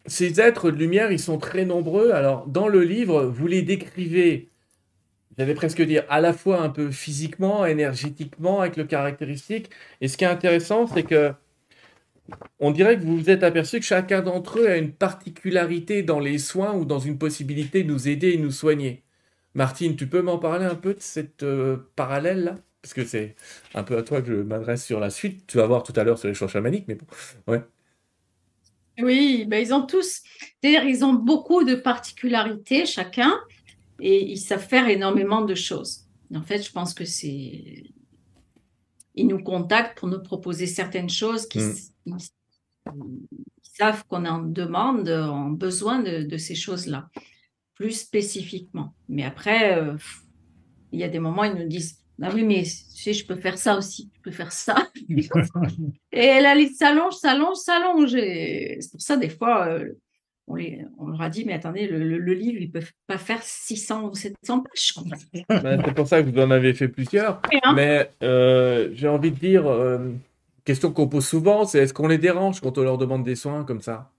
[0.06, 2.12] ces êtres de lumière, ils sont très nombreux.
[2.12, 4.50] Alors, dans le livre, vous les décrivez,
[5.38, 9.70] j'allais presque dire, à la fois un peu physiquement, énergétiquement, avec le caractéristique.
[10.02, 11.34] Et ce qui est intéressant, c'est que
[12.60, 16.20] on dirait que vous vous êtes aperçu que chacun d'entre eux a une particularité dans
[16.20, 19.04] les soins ou dans une possibilité de nous aider et nous soigner.
[19.54, 22.58] Martine, tu peux m'en parler un peu de cette euh, parallèle-là?
[22.82, 23.36] Parce que c'est
[23.76, 25.46] un peu à toi que je m'adresse sur la suite.
[25.48, 27.06] Tu vas voir tout à l'heure sur les champs chamaniques, mais bon,
[27.48, 27.62] ouais.
[29.00, 30.22] Oui, ben ils ont tous,
[30.62, 33.34] d'ailleurs, ils ont beaucoup de particularités chacun
[34.02, 36.06] et ils savent faire énormément de choses.
[36.36, 37.84] En fait, je pense que c'est.
[39.16, 42.18] Ils nous contactent pour nous proposer certaines choses qui, mm.
[43.62, 47.10] savent qu'on en demande, en besoin de ces choses-là
[47.82, 48.94] plus spécifiquement.
[49.10, 49.98] Mais après, euh,
[50.92, 53.36] il y a des moments, ils nous disent Ah oui, mais tu sais, je peux
[53.36, 54.76] faire ça aussi, je peux faire ça.
[56.12, 58.14] et la liste s'allonge, s'allonge, s'allonge.
[58.14, 59.94] Et c'est pour ça, des fois, euh,
[60.48, 63.42] on, les, on, leur a dit Mais attendez, le, livre, ils ne peuvent pas faire
[63.42, 64.94] 600 ou 700 pages.
[65.50, 67.42] Ben, c'est pour ça que vous en avez fait plusieurs.
[67.64, 67.74] Hein.
[67.76, 69.66] Mais euh, j'ai envie de dire
[70.66, 73.64] question qu'on pose souvent c'est est-ce qu'on les dérange quand on leur demande des soins
[73.64, 74.12] comme ça?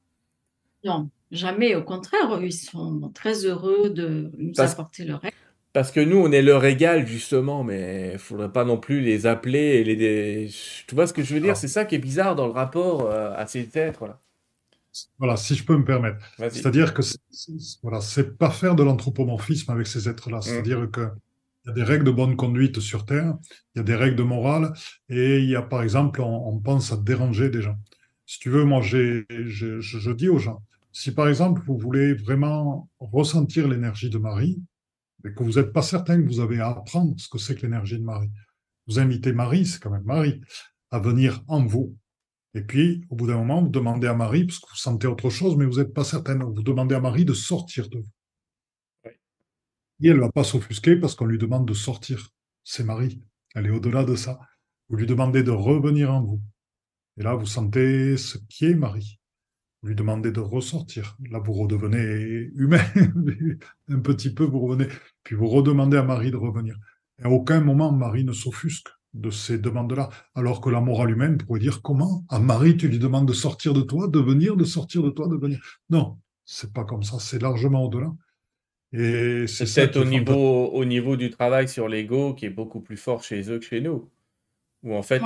[0.84, 1.08] Non.
[1.30, 5.32] Jamais, au contraire, ils sont très heureux de nous apporter leur aide.
[5.72, 9.00] Parce que nous, on est leur égal, justement, mais il ne faudrait pas non plus
[9.00, 10.50] les appeler et les.
[10.86, 11.52] Tu vois ce que je veux dire?
[11.52, 11.54] Ah.
[11.54, 14.20] C'est ça qui est bizarre dans le rapport euh, à ces êtres-là.
[15.18, 16.18] Voilà, si je peux me permettre.
[16.38, 17.02] C'est-à-dire que
[17.82, 20.38] voilà, c'est pas faire de l'anthropomorphisme avec ces êtres-là.
[20.38, 20.42] Mmh.
[20.42, 21.08] C'est-à-dire que
[21.64, 23.36] il y a des règles de bonne conduite sur Terre,
[23.74, 24.72] il y a des règles de morale,
[25.08, 27.78] et il y a, par exemple, on, pense à déranger des gens.
[28.26, 30.60] Si tu veux, moi, je, je dis aux gens,
[30.92, 34.62] si par exemple vous voulez vraiment ressentir l'énergie de Marie,
[35.24, 37.62] et que vous n'êtes pas certain que vous avez à apprendre ce que c'est que
[37.62, 38.30] l'énergie de Marie,
[38.86, 40.40] vous invitez Marie, c'est quand même Marie,
[40.90, 41.96] à venir en vous.
[42.54, 45.30] Et puis, au bout d'un moment, vous demandez à Marie, parce que vous sentez autre
[45.30, 48.08] chose, mais vous n'êtes pas certain, vous demandez à Marie de sortir de vous.
[50.02, 52.30] Et elle ne va pas s'offusquer parce qu'on lui demande de sortir.
[52.64, 53.22] C'est Marie.
[53.54, 54.40] Elle est au-delà de ça.
[54.88, 56.42] Vous lui demandez de revenir en vous.
[57.18, 59.20] Et là, vous sentez ce qui est Marie.
[59.80, 61.16] vous lui demandez de ressortir.
[61.30, 62.84] Là, vous redevenez humain,
[63.88, 64.88] un petit peu, vous revenez,
[65.22, 66.76] puis vous redemandez à Marie de revenir.
[67.22, 71.60] à aucun moment, Marie ne s'offusque de ces demandes-là, alors que la morale humaine pourrait
[71.60, 75.02] dire comment à Marie tu lui demandes de sortir de toi, de venir, de sortir
[75.02, 75.60] de toi, de venir.
[75.90, 78.12] Non, c'est pas comme ça, c'est largement au-delà.
[78.92, 82.96] Et c'est peut-être au niveau, au niveau du travail sur l'ego qui est beaucoup plus
[82.96, 84.10] fort chez eux que chez nous.
[84.82, 85.22] Où en fait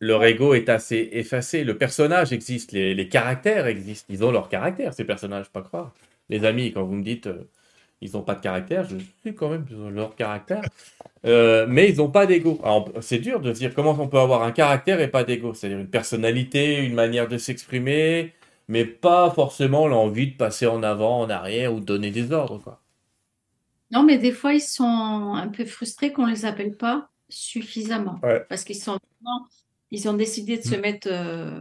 [0.00, 1.62] leur, ego est assez effacé.
[1.62, 4.06] Le personnage existe, les, caractères existent.
[4.08, 5.92] Ils ont leur caractère, ces personnages, pas croire.
[6.30, 7.44] Les amis, quand vous me dites euh,
[8.04, 10.62] ils n'ont pas de caractère, je suis quand même leur caractère.
[11.24, 12.60] Euh, mais ils n'ont pas d'ego.
[13.00, 15.54] C'est dur de dire comment on peut avoir un caractère et pas d'ego.
[15.54, 18.34] C'est-à-dire une personnalité, une manière de s'exprimer,
[18.68, 22.58] mais pas forcément l'envie de passer en avant, en arrière ou de donner des ordres.
[22.58, 22.78] Quoi.
[23.90, 24.84] Non, mais des fois, ils sont
[25.34, 28.20] un peu frustrés qu'on ne les appelle pas suffisamment.
[28.50, 28.98] Parce qu'ils sont
[29.90, 30.80] ils ont décidé de se mm.
[30.80, 31.60] mettre, euh,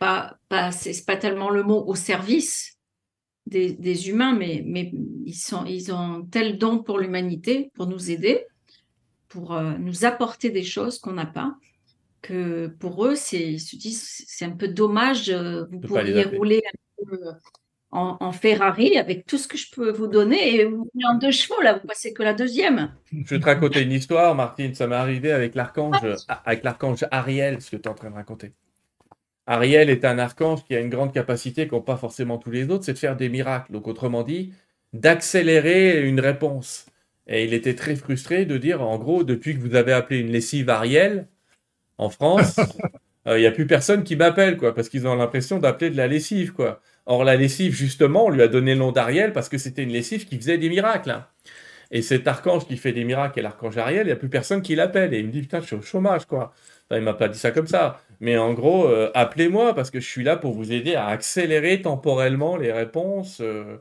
[0.00, 2.73] pas, pas c'est pas tellement le mot, au service
[3.46, 4.92] des, des, humains, mais, mais
[5.26, 8.46] ils, sont, ils ont tel don pour l'humanité, pour nous aider,
[9.28, 11.56] pour euh, nous apporter des choses qu'on n'a pas,
[12.22, 16.62] que pour eux, c'est, ils se disent, c'est un peu dommage, euh, vous pourriez rouler
[16.66, 17.18] un peu
[17.94, 21.30] en, Ferrari avec tout ce que je peux vous donner et vous venez en deux
[21.30, 22.92] chevaux là, vous passez que la deuxième.
[23.12, 24.74] Je vais te raconter une histoire, Martine.
[24.74, 25.96] Ça m'est arrivé avec l'archange,
[26.28, 26.42] ah.
[26.44, 28.52] avec l'archange Ariel, ce que tu es en train de raconter.
[29.46, 32.84] Ariel est un archange qui a une grande capacité qu'ont pas forcément tous les autres,
[32.84, 33.72] c'est de faire des miracles.
[33.72, 34.52] Donc autrement dit,
[34.92, 36.86] d'accélérer une réponse.
[37.26, 40.30] Et il était très frustré de dire, en gros, depuis que vous avez appelé une
[40.30, 41.26] lessive Ariel
[41.98, 42.56] en France,
[43.26, 45.96] euh, il n'y a plus personne qui m'appelle, quoi, parce qu'ils ont l'impression d'appeler de
[45.96, 46.80] la lessive, quoi.
[47.06, 49.92] Or, la lessive, justement, on lui a donné le nom d'Ariel parce que c'était une
[49.92, 51.10] lessive qui faisait des miracles.
[51.10, 51.26] Hein.
[51.90, 54.62] Et cet archange qui fait des miracles et l'archange Ariel, il n'y a plus personne
[54.62, 55.12] qui l'appelle.
[55.12, 56.52] Et il me dit, putain, je suis au chômage, quoi.
[56.88, 58.00] Enfin, il m'a pas dit ça comme ça.
[58.20, 61.82] Mais en gros, euh, appelez-moi parce que je suis là pour vous aider à accélérer
[61.82, 63.40] temporellement les réponses.
[63.40, 63.78] Euh.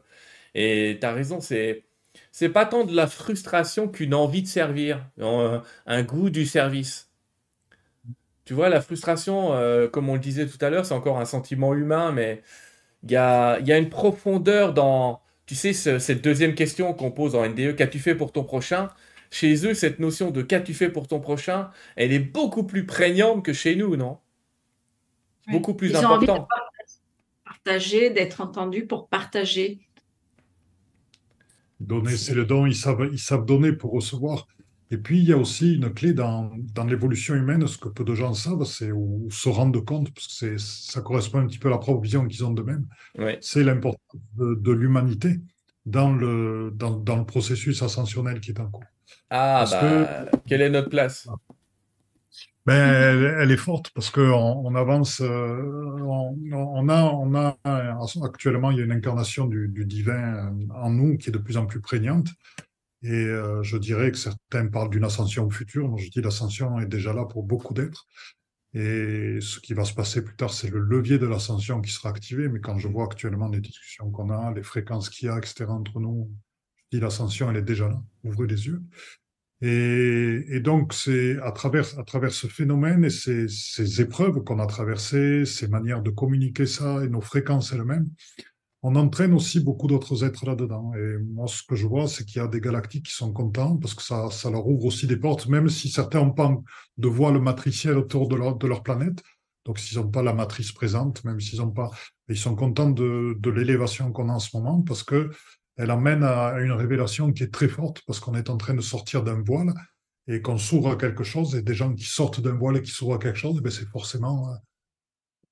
[0.55, 1.85] et tu as raison, c'est
[2.31, 7.13] c'est pas tant de la frustration qu'une envie de servir, un goût du service.
[8.45, 11.25] Tu vois, la frustration, euh, comme on le disait tout à l'heure, c'est encore un
[11.25, 12.41] sentiment humain, mais
[13.03, 17.75] il y a, une profondeur dans, tu sais, cette deuxième question qu'on pose en NDE,
[17.75, 18.89] qu'as-tu fait pour ton prochain?
[19.31, 23.45] Chez eux, cette notion de qu'as-tu fait pour ton prochain, elle est beaucoup plus prégnante
[23.45, 24.19] que chez nous, non?
[25.47, 26.47] Beaucoup plus Ils important.
[27.45, 29.79] partager, d'être entendu pour partager.
[31.79, 34.47] Donner, c'est le don, ils savent, ils savent donner pour recevoir.
[34.93, 36.51] Et puis, il y a aussi une clé dans,
[36.87, 40.57] l'évolution humaine, ce que peu de gens savent, c'est ou se rendent compte, parce que
[40.57, 42.85] ça correspond un petit peu à la propre vision qu'ils ont d'eux-mêmes,
[43.41, 43.99] c'est l'importance
[44.37, 45.39] de, l'humanité
[45.85, 48.83] dans le, dans, le processus ascensionnel qui est en cours.
[49.31, 51.27] Ah, bah, quelle est notre place?
[52.65, 55.61] Ben, elle, est forte parce qu'on on avance, euh,
[56.01, 57.57] on, a, on a
[58.23, 61.65] actuellement il y a une incarnation du, divin en nous qui est de plus en
[61.65, 62.29] plus prégnante.
[63.01, 65.89] Et euh, je dirais que certains parlent d'une ascension future.
[65.89, 68.07] Moi, je dis l'ascension est déjà là pour beaucoup d'êtres.
[68.73, 72.09] Et ce qui va se passer plus tard, c'est le levier de l'ascension qui sera
[72.09, 72.47] activé.
[72.47, 75.65] Mais quand je vois actuellement les discussions qu'on a, les fréquences qu'il y a, etc.,
[75.67, 76.31] entre nous,
[76.77, 78.01] je dis l'ascension, elle est déjà là.
[78.23, 78.81] Ouvrez les yeux.
[79.65, 84.65] Et, donc, c'est à travers, à travers ce phénomène et ces, ces épreuves qu'on a
[84.65, 88.09] traversées, ces manières de communiquer ça et nos fréquences elles-mêmes,
[88.81, 90.91] on entraîne aussi beaucoup d'autres êtres là-dedans.
[90.95, 93.77] Et moi, ce que je vois, c'est qu'il y a des galactiques qui sont contents
[93.77, 96.53] parce que ça, ça leur ouvre aussi des portes, même si certains n'ont pas
[96.97, 99.23] de voile matricielle autour de leur, de leur planète.
[99.63, 101.89] Donc, s'ils n'ont pas la matrice présente, même s'ils n'ont pas,
[102.27, 105.29] ils sont contents de, de l'élévation qu'on a en ce moment parce que
[105.77, 108.81] elle amène à une révélation qui est très forte parce qu'on est en train de
[108.81, 109.73] sortir d'un voile
[110.27, 112.91] et qu'on s'ouvre à quelque chose et des gens qui sortent d'un voile et qui
[112.91, 114.55] s'ouvrent à quelque chose, eh c'est forcément euh,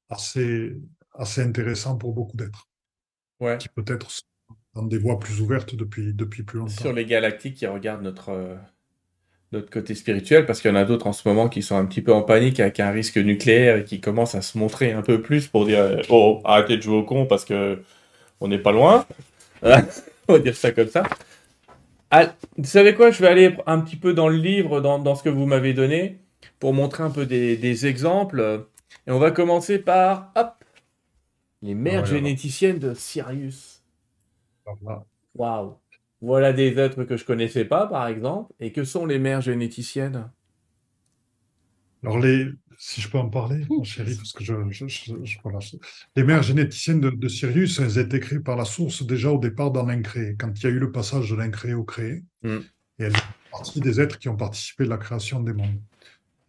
[0.09, 0.77] assez,
[1.13, 2.67] assez intéressant pour beaucoup d'êtres
[3.59, 4.07] qui peut-être
[4.75, 6.81] dans des voies plus ouvertes depuis, depuis plus longtemps.
[6.81, 8.55] Sur les galactiques qui regardent notre, euh,
[9.51, 11.85] notre côté spirituel, parce qu'il y en a d'autres en ce moment qui sont un
[11.85, 15.01] petit peu en panique avec un risque nucléaire et qui commencent à se montrer un
[15.01, 17.81] peu plus pour dire euh, Oh, arrêtez de jouer au con parce que
[18.39, 19.05] on n'est pas loin.
[20.27, 21.03] on va dire ça comme ça.
[22.09, 25.15] Ah, vous savez quoi Je vais aller un petit peu dans le livre, dans, dans
[25.15, 26.19] ce que vous m'avez donné,
[26.59, 28.65] pour montrer un peu des, des exemples.
[29.07, 30.63] Et on va commencer par hop,
[31.61, 33.83] les mères généticiennes de Sirius.
[35.35, 35.75] Waouh.
[36.21, 38.53] Voilà des êtres que je connaissais pas, par exemple.
[38.59, 40.29] Et que sont les mères généticiennes?
[42.03, 42.49] Alors, les,
[42.83, 44.55] si je peux en parler, mon chéri, parce que je,
[46.15, 49.85] les mères généticiennes de, Sirius, elles étaient créées par la source déjà au départ dans
[49.85, 52.23] l'incréé, quand il y a eu le passage de l'incréé au créé.
[52.41, 52.57] Hmm.
[52.97, 55.79] Et elles font partie des êtres qui ont participé de la création des mondes.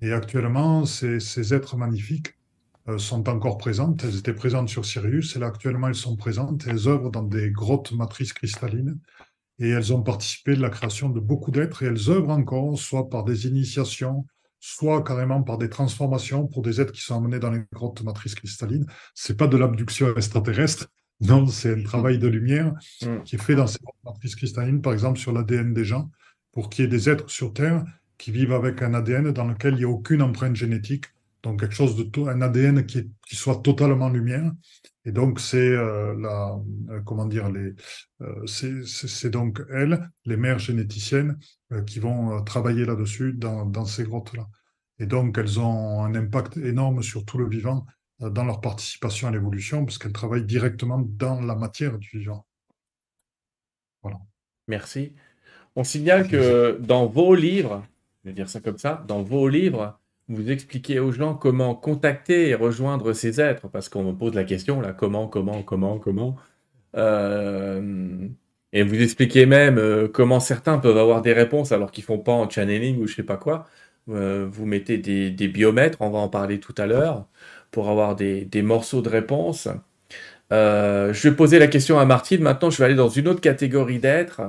[0.01, 2.35] Et actuellement, ces, ces êtres magnifiques
[2.97, 4.03] sont encore présentes.
[4.03, 6.67] Elles étaient présentes sur Sirius et là actuellement elles sont présentes.
[6.67, 8.99] Elles œuvrent dans des grottes matrices cristallines
[9.59, 13.11] et elles ont participé de la création de beaucoup d'êtres et elles œuvrent encore, soit
[13.11, 14.25] par des initiations,
[14.65, 18.37] soit carrément par des transformations pour des êtres qui sont amenés dans les grottes matrices
[18.37, 18.87] cristallines.
[19.13, 20.87] C'est pas de l'abduction extraterrestre,
[21.21, 22.73] non, c'est un travail de lumière
[23.03, 23.23] mm.
[23.25, 26.11] qui est fait dans ces grottes matrices cristallines, par exemple sur l'ADN des gens,
[26.53, 27.85] pour qu'il y ait des êtres sur Terre
[28.19, 31.07] qui vivent avec un ADN dans lequel il n'y a aucune empreinte génétique,
[31.43, 34.53] donc quelque chose de un ADN qui, qui soit totalement lumière.
[35.05, 36.57] Et donc c'est euh, la,
[36.91, 37.75] euh, comment dire les,
[38.21, 41.39] euh, c'est donc elles, les mères généticiennes,
[41.87, 44.47] qui vont travailler là-dessus dans, dans ces grottes-là.
[44.99, 47.87] Et donc elles ont un impact énorme sur tout le vivant
[48.21, 52.47] dans leur participation à l'évolution, parce qu'elles travaillent directement dans la matière du vivant.
[54.03, 54.19] Voilà.
[54.69, 55.15] Merci.
[55.75, 57.85] On signale que dans vos livres,
[58.23, 59.99] je vais dire ça comme ça, dans vos livres,
[60.35, 64.45] vous expliquez aux gens comment contacter et rejoindre ces êtres, parce qu'on me pose la
[64.45, 66.37] question là, comment, comment, comment, comment.
[66.97, 68.29] Euh,
[68.73, 72.33] et vous expliquez même euh, comment certains peuvent avoir des réponses alors qu'ils font pas
[72.33, 73.67] en channeling ou je sais pas quoi.
[74.09, 77.27] Euh, vous mettez des, biomètres, on va en parler tout à l'heure,
[77.71, 79.69] pour avoir des, des, morceaux de réponses.
[80.51, 82.43] je vais poser la question à Martine.
[82.43, 84.43] Maintenant, je vais aller dans une autre catégorie d'êtres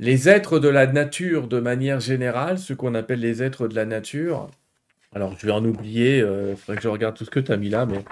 [0.00, 3.84] les êtres de la nature de manière générale, ce qu'on appelle les êtres de la
[3.84, 4.48] nature.
[5.14, 7.50] Alors, je vais en oublier, euh, il faudrait que je regarde tout ce que tu
[7.50, 8.04] as mis là, mais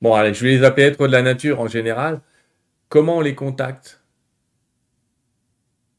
[0.00, 2.20] bon, allez, je vais les appeler êtres de la nature en général.
[2.88, 4.02] Comment on les contacte?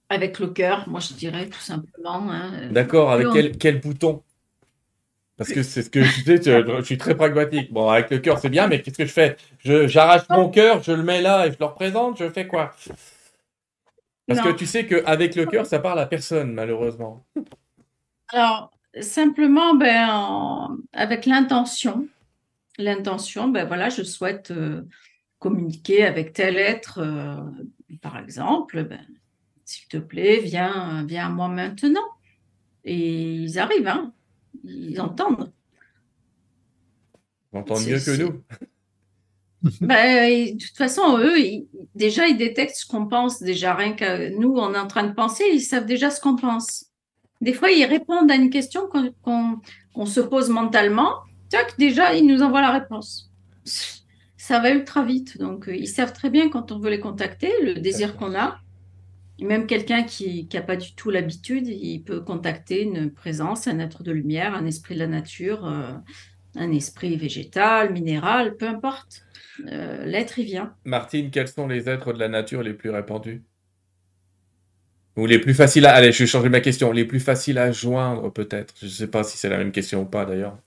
[0.09, 2.31] Avec le cœur, moi je dirais tout simplement.
[2.31, 2.71] Hein.
[2.71, 4.23] D'accord, avec quel, quel, bouton?
[5.37, 7.71] Parce que c'est ce que je disais, je suis très pragmatique.
[7.71, 9.37] Bon, avec le cœur c'est bien, mais qu'est-ce que je fais?
[9.63, 12.75] J'arrache mon cœur, je le mets là et je le représente, je fais quoi?
[14.27, 17.23] Parce que tu sais qu'avec le cœur, ça parle à personne, malheureusement.
[18.29, 22.07] Alors, simplement, ben, avec l'intention.
[22.77, 24.83] L'intention, ben voilà, je souhaite euh,
[25.37, 27.35] communiquer avec tel être, euh,
[28.01, 29.05] par exemple, ben,
[29.65, 32.07] s'il te plaît, viens, viens à moi maintenant.
[32.85, 34.13] Et ils arrivent, hein,
[34.63, 35.51] ils entendent.
[37.53, 38.43] Ils entendent mieux que nous.
[39.81, 41.35] Ben, de toute façon, eux,
[41.93, 43.41] déjà, ils détectent ce qu'on pense.
[43.41, 46.37] Déjà, rien que nous, on est en train de penser, ils savent déjà ce qu'on
[46.37, 46.88] pense.
[47.41, 48.89] Des fois, ils répondent à une question
[49.23, 51.13] qu'on se pose mentalement.
[51.49, 53.31] Tac, déjà, ils nous envoient la réponse.
[54.37, 55.37] Ça va ultra vite.
[55.37, 58.59] Donc, euh, ils savent très bien quand on veut les contacter, le désir qu'on a.
[59.41, 64.03] même quelqu'un qui n'a pas du tout l'habitude, il peut contacter une présence, un être
[64.03, 65.93] de lumière, un esprit de la nature, euh,
[66.55, 69.23] un esprit végétal, minéral, peu importe.
[69.67, 70.73] Euh, l'être, il vient.
[70.83, 73.43] Martine, quels sont les êtres de la nature les plus répandus?
[75.19, 75.93] Ou les plus faciles à...
[75.93, 76.91] Allez, je vais changer ma question.
[76.93, 78.73] Les plus faciles à joindre, peut-être.
[78.79, 80.57] Je ne sais pas si c'est la même question ou pas, d'ailleurs.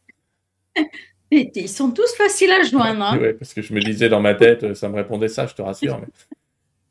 [1.30, 3.02] Ils sont tous faciles à joindre.
[3.02, 3.18] Hein.
[3.22, 5.62] oui, parce que je me disais dans ma tête, ça me répondait ça, je te
[5.62, 6.02] rassure.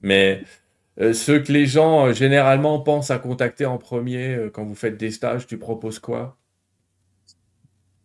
[0.02, 0.42] mais,
[1.00, 4.98] euh, ceux que les gens, euh, généralement, pensent à contacter en premier quand vous faites
[4.98, 6.41] des stages, tu proposes quoi?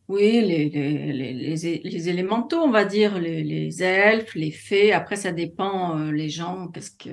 [0.09, 4.92] Oui, les, élémentaux, on va dire, les, elfes, les fées.
[4.92, 7.11] Après, ça dépend, euh, les gens, que,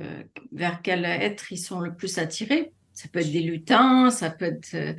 [0.52, 2.72] vers quel être ils sont le plus attirés.
[2.94, 4.94] Ça peut être des lutins, ça peut être euh,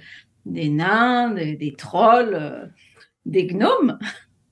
[0.45, 2.67] des nains, des, trolls, euh,
[3.27, 3.99] des gnomes.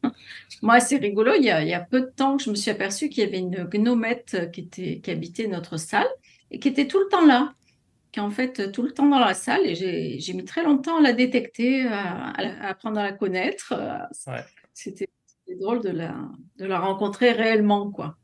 [0.62, 2.54] Moi, c'est rigolo, il y, a, il y, a, peu de temps que je me
[2.54, 6.06] suis aperçue qu'il y avait une gnomette qui, était, qui habitait notre salle
[6.52, 7.54] et qui était tout le temps là
[8.12, 10.98] qui est en fait tout le temps dans la salle et j'ai mis très longtemps
[10.98, 12.32] à la détecter, à,
[12.68, 13.74] apprendre à la connaître.
[14.74, 15.08] C'était
[15.60, 16.14] drôle de la,
[16.58, 18.16] de la rencontrer réellement, quoi.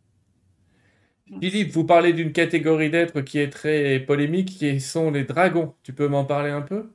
[1.40, 5.74] Philippe, vous parlez d'une catégorie d'êtres qui est très polémique, qui sont les dragons.
[5.82, 6.94] Tu peux m'en parler un peu?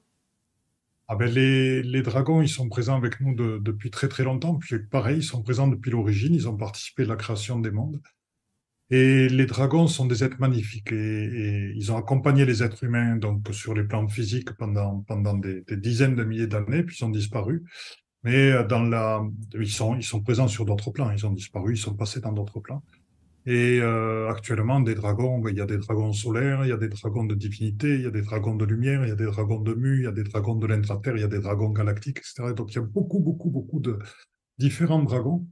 [1.07, 4.55] Ah ben les, les, dragons, ils sont présents avec nous depuis très très longtemps.
[4.55, 6.33] Puis pareil, ils sont présents depuis l'origine.
[6.33, 8.01] Ils ont participé à la création des mondes.
[8.89, 13.47] Et les dragons sont des êtres magnifiques et, ils ont accompagné les êtres humains donc
[13.51, 17.63] sur les plans physiques pendant pendant des, dizaines de milliers d'années puis ils ont disparu.
[18.23, 19.23] Mais euh, dans la,
[19.55, 21.11] ils sont ils sont présents sur d'autres plans.
[21.11, 22.83] Ils ont disparu, ils sont passés dans d'autres plans.
[23.45, 26.77] Et euh, actuellement, des dragons, ben, il y a des dragons solaires, il y a
[26.77, 29.25] des dragons de divinité, il y a des dragons de lumière, il y a des
[29.25, 31.69] dragons de mu, il y a des dragons de l'intraterre, il y a des dragons
[31.69, 32.53] galactiques, etc.
[32.53, 33.99] Donc il y a beaucoup, beaucoup, beaucoup de
[34.57, 35.45] différents dragons.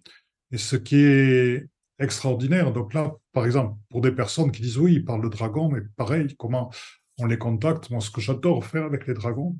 [0.51, 1.67] Et ce qui est
[2.01, 2.73] extraordinaire.
[2.73, 5.81] Donc là, par exemple, pour des personnes qui disent oui, ils parlent de dragons, mais
[5.95, 6.71] pareil, comment
[7.19, 7.89] on les contacte?
[7.89, 9.55] Moi, ce que j'adore faire avec les dragons,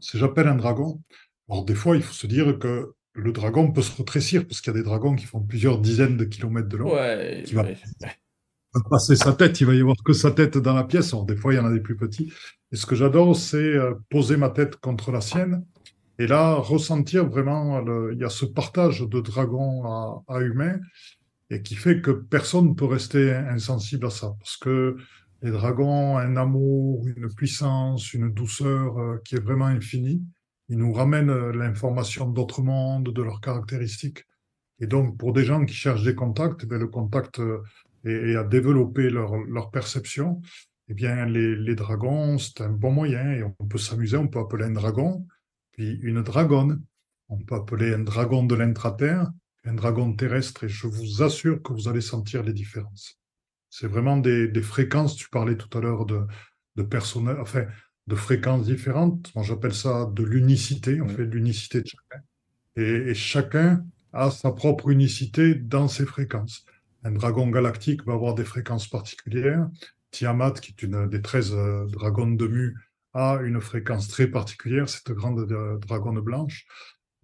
[0.00, 1.00] c'est j'appelle un dragon.
[1.48, 4.72] Alors des fois, il faut se dire que le dragon peut se rétrécir parce qu'il
[4.72, 6.94] y a des dragons qui font plusieurs dizaines de kilomètres de long.
[6.94, 7.64] Ouais, qui va
[8.90, 11.12] passer sa tête, il va y avoir que sa tête dans la pièce.
[11.12, 12.32] Alors des fois, il y en a des plus petits.
[12.72, 15.64] Et ce que j'adore, c'est euh, poser ma tête contre la sienne
[16.18, 20.80] Et là, ressentir vraiment, il y a ce partage de dragon à, à humain
[21.50, 24.34] et qui fait que personne ne peut rester insensible à ça.
[24.38, 24.96] Parce que
[25.42, 30.22] les dragons ont un amour, une puissance, une douceur euh, qui est vraiment infinie.
[30.70, 34.24] Ils nous ramènent euh, l'information d'autres mondes, de leurs caractéristiques.
[34.80, 37.62] Et donc, pour des gens qui cherchent des contacts, ben, le contact euh,
[38.06, 40.40] et, à développer leur, perception,
[40.88, 44.16] eh bien, les, les dragons, c'est un bon moyen et on peut s'amuser.
[44.16, 45.26] On peut appeler un dragon,
[45.72, 46.82] puis une dragonne.
[47.28, 49.30] On peut appeler un dragon de l'intraterre,
[49.64, 53.18] un dragon terrestre, et je vous assure que vous allez sentir les différences.
[53.70, 55.16] C'est vraiment des, des, fréquences.
[55.16, 56.20] Tu parlais tout à l'heure de,
[56.76, 56.86] de
[57.40, 57.66] enfin,
[58.06, 59.34] de fréquences différentes.
[59.34, 61.00] Moi, j'appelle ça de l'unicité.
[61.00, 62.22] On fait l'unicité de chacun.
[62.76, 66.64] Et, et, chacun a sa propre unicité dans ses fréquences.
[67.02, 69.68] Un dragon galactique va avoir des fréquences particulières.
[70.10, 72.76] Tiamat, qui est une des 13 euh, dragons de Mu,
[73.12, 76.66] a une fréquence très particulière, cette grande euh, dragonne blanche.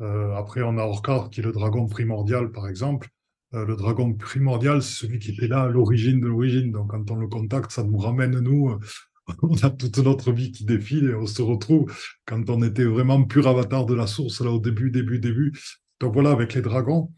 [0.01, 3.09] Euh, après, on a Orcar, qui est le dragon primordial, par exemple.
[3.55, 6.73] Euh, le dragon primordial, c'est celui qui était là à l'origine de l'origine.
[6.73, 8.79] Donc, quand on le contacte, ça nous ramène, nous,
[9.43, 11.93] on a toute notre vie qui défile et on se retrouve
[12.25, 15.53] quand on était vraiment pur avatar de la source, là, au début, début, début.
[16.01, 17.13] Donc, voilà, avec les dragons.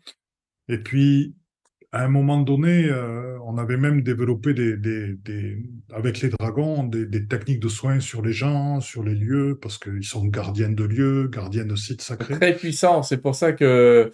[0.68, 1.34] Et puis,
[1.92, 5.58] à un moment donné, euh, on avait même développé des,
[5.92, 10.04] avec les dragons des, techniques de soins sur les gens, sur les lieux, parce qu'ils
[10.04, 12.38] sont gardiens de lieux, gardiens de sites sacrés.
[12.38, 13.02] Très puissant.
[13.02, 14.10] C'est pour ça que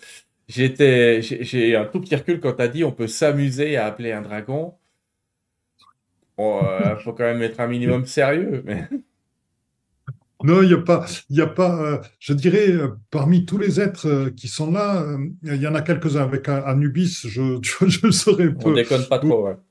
[0.48, 4.10] j'étais, j'ai un tout petit recul quand tu as dit on peut s'amuser à appeler
[4.10, 4.74] un dragon.
[6.36, 8.64] Il euh, faut quand même être un minimum sérieux.
[10.44, 13.80] Non, il n'y a pas, il a pas euh, je dirais, euh, parmi tous les
[13.80, 15.04] êtres euh, qui sont là,
[15.42, 16.22] il y en a quelques-uns.
[16.22, 18.70] Avec Anubis, je, je, serais peu.
[18.70, 19.56] On déconne pas trop, ouais.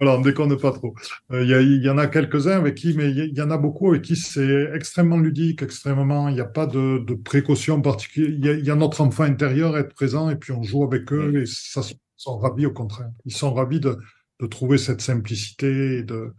[0.00, 0.96] Voilà, on déconne pas trop.
[1.30, 4.02] Il y, y, en a quelques-uns avec qui, mais il y, en a beaucoup avec
[4.02, 6.28] qui c'est extrêmement ludique, extrêmement.
[6.28, 8.58] Il n'y a pas de, de précaution particulière.
[8.58, 11.46] Il y, a notre enfant intérieur être présent et puis on joue avec eux et
[11.46, 13.10] ça, ils sont ravis au contraire.
[13.26, 13.96] Ils sont ravis de,
[14.40, 16.34] de trouver cette simplicité et de,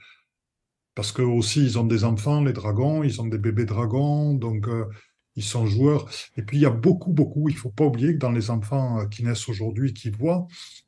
[0.96, 4.68] parce que aussi ils ont des enfants, les dragons, ils ont des bébés dragons, donc
[4.68, 4.86] euh,
[5.36, 6.10] ils sont joueurs.
[6.38, 9.00] Et puis il y a beaucoup, beaucoup, il faut pas oublier que dans les enfants
[9.00, 10.48] euh, qui naissent aujourd'hui, qui voient,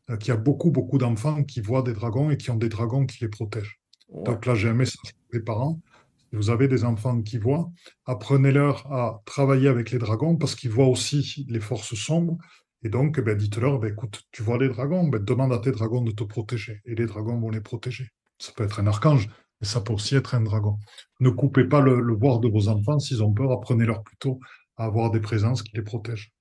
[0.09, 2.69] euh, qu'il y a beaucoup, beaucoup d'enfants qui voient des dragons et qui ont des
[2.69, 3.79] dragons qui les protègent.
[4.09, 5.81] Donc là, j'ai un message pour les parents.
[6.29, 7.71] Si vous avez des enfants qui voient,
[8.05, 12.37] apprenez-leur à travailler avec les dragons parce qu'ils voient aussi les forces sombres.
[12.83, 16.01] Et donc, ben, dites-leur, ben, écoute, tu vois les dragons, ben, demande à tes dragons
[16.01, 16.81] de te protéger.
[16.85, 18.09] Et les dragons vont les protéger.
[18.37, 19.27] Ça peut être un archange,
[19.61, 20.77] ça peut aussi être un dragon.
[21.19, 22.99] Ne coupez pas le, voir de vos enfants.
[22.99, 24.39] S'ils ont peur, apprenez-leur plutôt
[24.77, 26.31] à avoir des présences qui les protègent.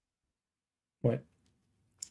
[1.03, 1.21] Ouais.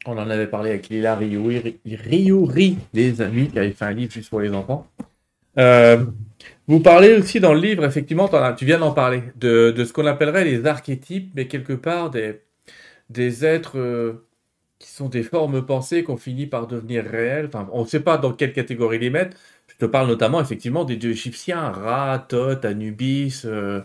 [0.06, 4.30] On en avait parlé avec Lila Riouri, des amis, qui avait fait un livre juste
[4.30, 4.88] pour les enfants.
[5.58, 6.06] Euh,
[6.68, 10.46] vous parlez aussi dans le livre, effectivement, tu viens d'en parler, de, ce qu'on appellerait
[10.46, 12.42] les archétypes, mais quelque part des,
[13.10, 14.28] des êtres euh,
[14.80, 17.46] qui sont des formes pensées qu'on finit par devenir réelles.
[17.48, 19.38] Enfin, on ne sait pas dans quelle catégorie les mettre,
[19.74, 23.82] je te parle notamment effectivement des dieux égyptiens, Ra, Thoth, Anubis, euh,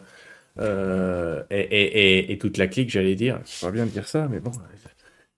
[0.58, 3.40] euh, et, toute la clique, j'allais dire.
[3.44, 4.50] Je pas bien de dire ça, mais bon,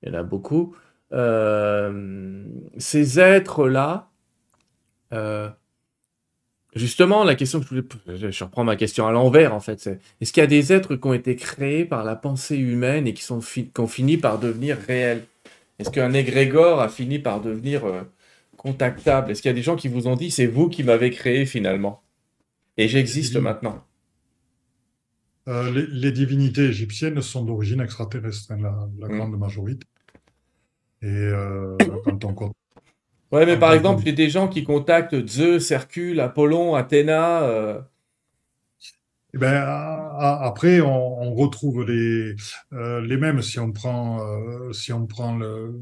[0.02, 0.74] il y en a beaucoup.
[1.12, 2.44] Euh,
[2.78, 4.08] ces êtres-là,
[6.74, 10.00] justement, la question que je voulais, je reprends ma question à l'envers en fait, c'est
[10.20, 13.14] est-ce qu'il y a des êtres qui ont été créés par la pensée humaine et
[13.14, 15.24] qui, sont qui ont fini par devenir réels?
[15.78, 17.82] Est-ce qu'un égrégore a fini par devenir
[18.60, 21.10] contactable Est-ce qu'il y a des gens qui vous ont dit c'est vous qui m'avez
[21.10, 22.02] créé finalement?
[22.76, 23.84] Et j'existe maintenant
[25.48, 28.58] euh, les, divinités égyptiennes sont d'origine extraterrestre, hein,
[29.00, 29.16] la, hmm.
[29.16, 29.86] grande majorité.
[31.02, 32.52] Et euh, quand on
[33.32, 37.42] Ouais, mais par exemple, il y a des gens qui contactent Zeus, Hercule, Apollon, Athéna.
[37.44, 37.80] Euh,
[39.32, 39.54] eh ben,
[40.18, 42.34] après, on, retrouve les,
[42.72, 43.42] euh, les mêmes.
[43.42, 45.80] Si on prend, euh, si on prend le,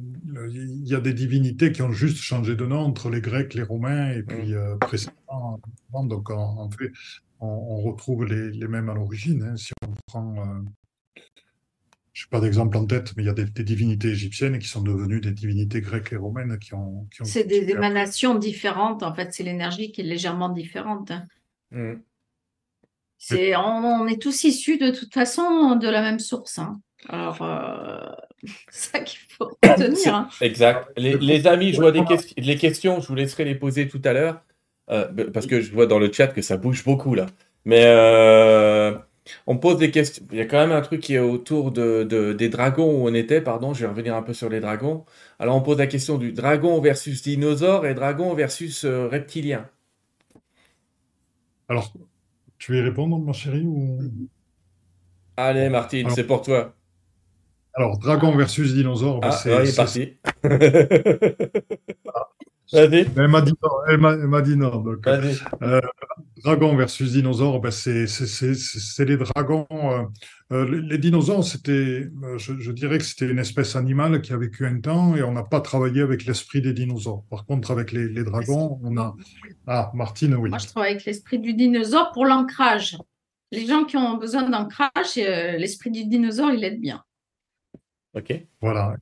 [0.51, 3.63] il y a des divinités qui ont juste changé de nom entre les Grecs, les
[3.63, 5.61] Romains et puis euh, précédemment.
[5.93, 6.93] Donc, en, fait,
[7.41, 9.43] on, retrouve les, les, mêmes à l'origine.
[9.43, 9.57] Hein.
[9.57, 10.35] Si on prend,
[12.13, 14.83] je n'ai pas d'exemple en tête, mais il y a des, divinités égyptiennes qui sont
[14.83, 17.07] devenues des divinités grecques et romaines qui ont.
[17.21, 19.03] ont c'est des émanations différentes.
[19.03, 21.13] En fait, c'est l'énergie qui est légèrement différente.
[21.13, 21.27] Hein.
[21.71, 21.95] Mmh.
[23.19, 26.59] C'est, on, est tous issus de toute façon de la même source.
[26.59, 26.81] Hein.
[27.09, 27.99] Alors, euh,
[28.71, 30.15] c'est ça qu'il faut retenir.
[30.15, 30.29] Hein.
[30.41, 30.89] Exact.
[30.97, 32.03] Les, amis, je vois des
[32.37, 34.41] les questions, je vous laisserai les poser tout à l'heure,
[34.91, 37.27] euh, parce que je vois dans le chat que ça bouge beaucoup là.
[37.65, 38.97] Mais euh,
[39.49, 40.25] on pose des questions.
[40.31, 43.15] Il y a quand même un truc qui est autour de, des dragons où on
[43.15, 45.05] était, pardon, je vais revenir un peu sur les dragons.
[45.41, 49.69] Alors on pose la question du dragon versus dinosaure et dragon versus reptilien.
[51.69, 51.93] Alors,
[52.59, 53.99] tu veux y répondre, ma chérie ou...
[55.37, 56.75] Allez, Martine, c'est pour toi.
[57.75, 60.19] Alors, dragon versus dinosaure, bah, ah, c'est est parti.
[62.73, 63.71] Elle m'a dit non.
[63.89, 64.85] Elle m'a dit non.
[65.63, 65.81] Euh,
[66.45, 69.67] dragon versus dinosaure, ben c'est les dragons.
[69.73, 70.05] Euh,
[70.53, 74.81] euh, les, dinosaures, c'était, je, dirais que c'était une espèce animale qui a vécu un
[74.81, 77.25] temps et on n'a pas travaillé avec l'esprit des dinosaures.
[77.31, 79.15] Par contre, avec les, dragons, on a.
[79.67, 80.51] Ah, Martine, oui.
[80.51, 82.99] Moi, je travaille avec l'esprit du dinosaure pour l'ancrage.
[83.51, 87.03] Les gens qui ont besoin d'ancrage, l'esprit du dinosaure, il aide bien.
[88.15, 88.33] Ok.
[88.61, 88.97] Voilà.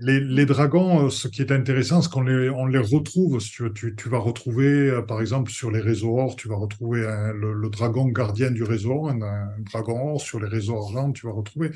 [0.00, 3.38] Les, dragons, euh, ce qui est intéressant, c'est qu'on les, retrouve.
[3.38, 7.00] Tu, tu, vas retrouver, euh, par exemple, sur les réseaux or, tu vas retrouver
[7.34, 11.32] le, dragon gardien du réseau, un, un, dragon or sur les réseaux argent, tu vas
[11.32, 11.72] retrouver.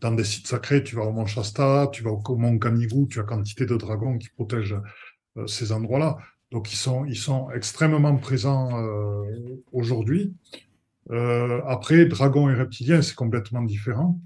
[0.00, 2.58] Dans des sites sacrés, tu vas au Mont Shasta, tu vas au Mont
[3.10, 4.80] tu as quantité de dragons qui protègent
[5.36, 6.16] euh, ces endroits-là.
[6.52, 8.70] Donc, ils sont, ils sont extrêmement présents
[9.72, 10.32] aujourd'hui.
[11.10, 14.18] après, dragons et reptiliens, c'est complètement différent.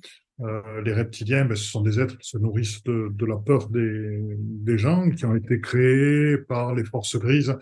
[0.43, 4.79] Euh, les reptiliens, ben, ce sont des êtres qui se nourrissent de, la peur des,
[4.79, 7.57] gens, qui ont été créés par les forces grises.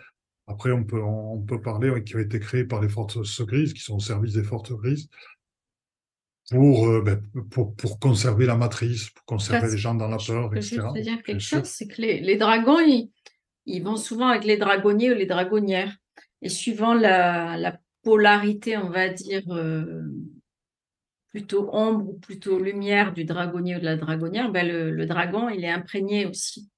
[0.46, 3.80] Après, on peut, on peut parler qui ont été créés par les forces grises, qui
[3.80, 5.08] sont au service des forces grises,
[6.50, 7.20] pour, euh, ben,
[7.50, 10.76] pour, pour, conserver la matrice, pour conserver les gens dans la peur, etc.
[10.76, 12.78] Je veux dire quelque chose, c'est que les, dragons,
[13.66, 15.94] ils, vont souvent avec les dragonniers ou les dragonnières.
[16.42, 20.04] Et suivant la, polarité, on va dire, euh,
[21.38, 25.64] plutôt ombre ou plutôt lumière du dragonnier ou de la dragonnière, ben le, dragon, il
[25.64, 26.68] est imprégné aussi.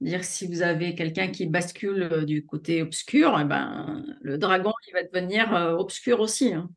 [0.00, 4.72] Dire si vous avez quelqu'un qui bascule euh, du côté obscur, eh ben, le dragon,
[4.86, 6.54] il va devenir euh, obscur aussi.
[6.54, 6.70] Hein.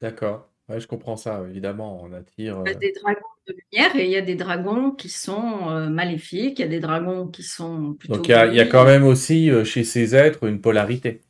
[0.00, 0.50] D'accord.
[0.68, 2.02] Ouais, je comprends ça, évidemment.
[2.02, 2.62] On attire.
[2.66, 5.08] Il y a euh des dragons de lumière et il y a des dragons qui
[5.08, 8.16] sont maléfiques, il y a des dragons qui sont plutôt.
[8.16, 11.20] Donc il y, a, il y a quand même aussi chez ces êtres une polarité.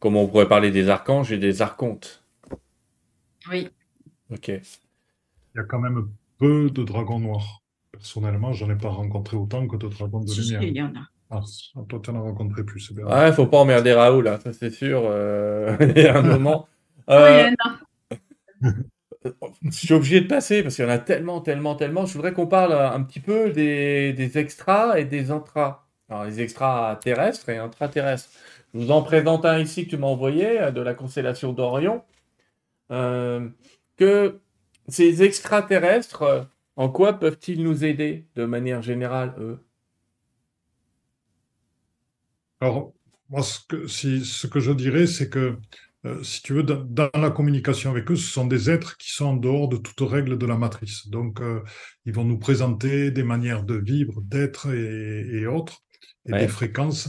[0.00, 2.24] Comme on pourrait parler des archanges et des archontes.
[3.48, 3.68] Oui.
[4.32, 4.48] Ok.
[4.48, 6.08] Il y a quand même
[6.38, 7.62] peu de dragons noirs.
[7.92, 10.62] Personnellement, j'en ai pas rencontré autant que de dragons de lumière.
[10.62, 11.08] il y en a.
[11.30, 11.40] Ah,
[11.88, 13.06] toi, tu en as rencontré plus, c'est bien.
[13.06, 15.02] Ouais, faut pas emmerder Raoul, là, ça c'est sûr.
[15.04, 16.68] Euh, il y a un moment.
[17.08, 17.50] Euh...
[19.62, 22.06] je suis obligé de passer parce qu'il y en a tellement, tellement, tellement.
[22.06, 25.86] Je voudrais qu'on parle un petit peu des, des extras et des intras.
[26.08, 28.28] Alors, les extras terrestres et intraterrestres.
[28.74, 32.02] Je vous en présente un ici que tu m'as envoyé de la constellation d'Orion.
[32.90, 33.48] Euh,
[34.02, 34.40] que
[34.88, 39.64] ces extraterrestres, en quoi peuvent-ils nous aider de manière générale, eux?
[42.60, 42.92] Alors,
[43.30, 45.56] moi, ce que, ce que je dirais, c'est que,
[46.04, 49.26] euh, si tu veux, dans, la communication avec eux, ce sont des êtres qui sont
[49.26, 51.06] en dehors de toute règle de la matrice.
[51.08, 51.62] Donc, euh,
[52.04, 55.84] ils vont nous présenter des manières de vivre, d'être et, autres,
[56.26, 57.08] et des fréquences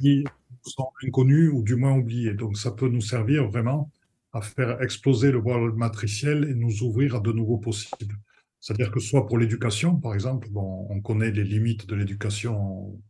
[0.00, 0.24] qui
[0.62, 2.34] sont inconnues ou du moins oubliées.
[2.34, 3.92] Donc, ça peut nous servir vraiment
[4.34, 8.16] à faire exploser le voile matriciel et nous ouvrir à de nouveaux possibles.
[8.60, 13.00] C'est-à-dire que soit pour l'éducation, par exemple, bon, on connaît les limites de l'éducation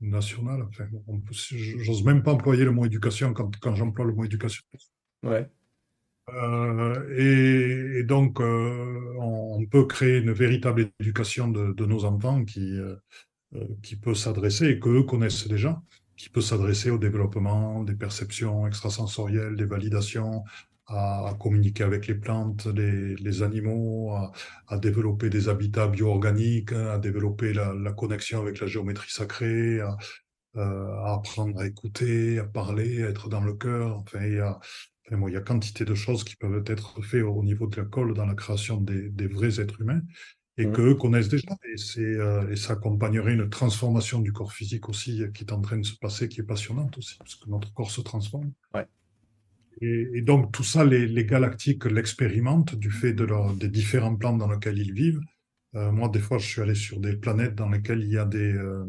[0.00, 0.62] nationale.
[0.62, 0.86] Enfin,
[1.30, 4.62] j'ose même pas employer le mot éducation quand, quand j'emploie le mot éducation.
[5.22, 5.48] Ouais.
[6.32, 12.78] Euh, et, donc, euh, on, peut créer une véritable éducation de, de nos enfants qui,
[12.78, 12.96] euh,
[13.82, 15.82] qui peut s'adresser et qu'eux connaissent déjà,
[16.16, 20.44] qui peut s'adresser au développement des perceptions extrasensorielles, des validations,
[20.90, 24.12] à, communiquer avec les plantes, les, les animaux,
[24.68, 29.96] à, développer des habitats bio-organiques, à développer la, la, connexion avec la géométrie sacrée, à,
[30.56, 33.98] euh, apprendre à écouter, à parler, à être dans le cœur.
[33.98, 34.58] Enfin, il y a,
[35.12, 38.14] enfin, il y a quantité de choses qui peuvent être faites au niveau de l'école
[38.14, 40.02] dans la création des, des vrais êtres humains
[40.58, 40.72] et mmh.
[40.72, 41.54] qu'eux connaissent déjà.
[41.72, 45.60] Et, c'est, euh, et ça accompagnerait une transformation du corps physique aussi qui est en
[45.60, 48.52] train de se passer, qui est passionnante aussi, parce que notre corps se transforme.
[48.74, 48.86] Ouais.
[49.80, 54.50] Et, donc tout ça, les, galactiques l'expérimentent du fait de leur, des différents plans dans
[54.50, 55.20] lesquels ils vivent.
[55.74, 58.24] Euh, moi, des fois, je suis allé sur des planètes dans lesquelles il y a
[58.24, 58.84] des, euh,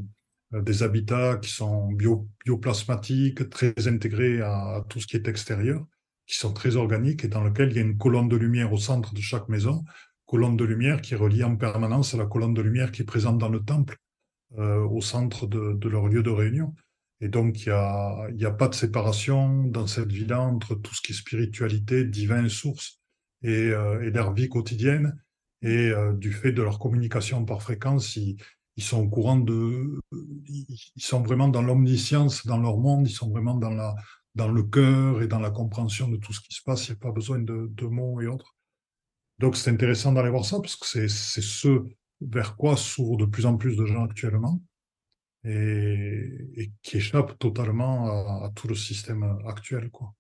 [0.52, 5.86] des habitats qui sont bio, bioplasmatiques, très intégrés à, tout ce qui est extérieur,
[6.26, 8.78] qui sont très organiques et dans lesquels il y a une colonne de lumière au
[8.78, 9.86] centre de chaque maison,
[10.26, 13.06] colonne de lumière qui est reliée en permanence à la colonne de lumière qui est
[13.06, 13.98] présente dans le temple,
[14.58, 16.74] euh, au centre de leur lieu de réunion.
[17.22, 21.02] Et donc, il n'y a, a pas de séparation dans cette vie-là entre tout ce
[21.02, 23.00] qui est spiritualité, divin, source
[23.44, 25.22] et, euh, et leur vie quotidienne.
[25.62, 28.38] Et euh, du fait de leur communication par fréquence, ils,
[28.80, 30.00] sont au courant de.
[30.48, 33.70] Ils sont vraiment dans l'omniscience dans leur monde, ils sont vraiment dans,
[34.48, 36.88] le cœur et dans la compréhension de tout ce qui se passe.
[36.88, 38.56] Il n'y a pas besoin de mots et autres.
[39.38, 41.84] Donc, c'est intéressant d'aller voir ça parce que c'est ce
[42.22, 44.62] vers quoi s'ouvrent de plus en plus de gens actuellement
[45.44, 49.90] et, qui échappe totalement à, tout le système actuel.
[49.90, 50.14] Quoi.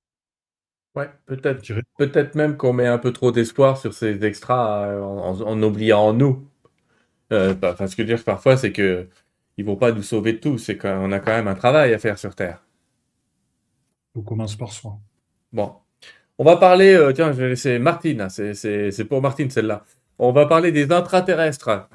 [0.95, 1.61] Ouais, peut-être.
[1.97, 6.47] Peut-être même qu'on met un peu trop d'espoir sur ces extras euh, en, oubliant nous.
[7.31, 9.07] Euh, enfin, ce que je veux dire parfois, c'est que
[9.57, 10.57] ils vont pas nous sauver de tout.
[10.57, 12.63] C'est qu'on a quand même un travail à faire sur Terre.
[14.15, 14.97] On commence par soi.
[15.53, 15.73] Bon.
[16.37, 19.85] On va parler, euh, tiens, je vais laisser Martine, c'est pour Martine celle-là.
[20.17, 21.87] On va parler des intraterrestres.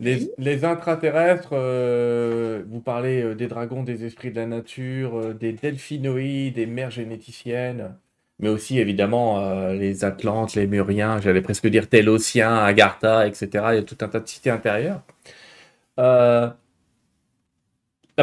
[0.00, 5.52] Les, intraterrestres, euh, vous parlez euh, des dragons, des esprits de la nature, euh, des
[5.52, 7.98] delphinoïdes, des mers généticiennes,
[8.38, 13.48] mais aussi évidemment les Atlantes, les Muriens, j'allais presque dire Télociens, Agartha, etc.
[13.72, 15.02] Il y a tout un tas de cités intérieures.
[15.98, 16.56] la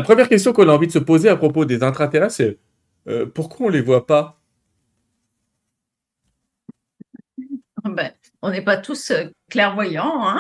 [0.03, 2.57] première question qu'on a envie de se poser à propos des intraterrestres, c'est
[3.33, 4.39] pourquoi on ne les voit pas
[7.85, 8.11] ben,
[8.41, 10.27] on n'est pas tous euh, clairvoyants.
[10.27, 10.39] Hein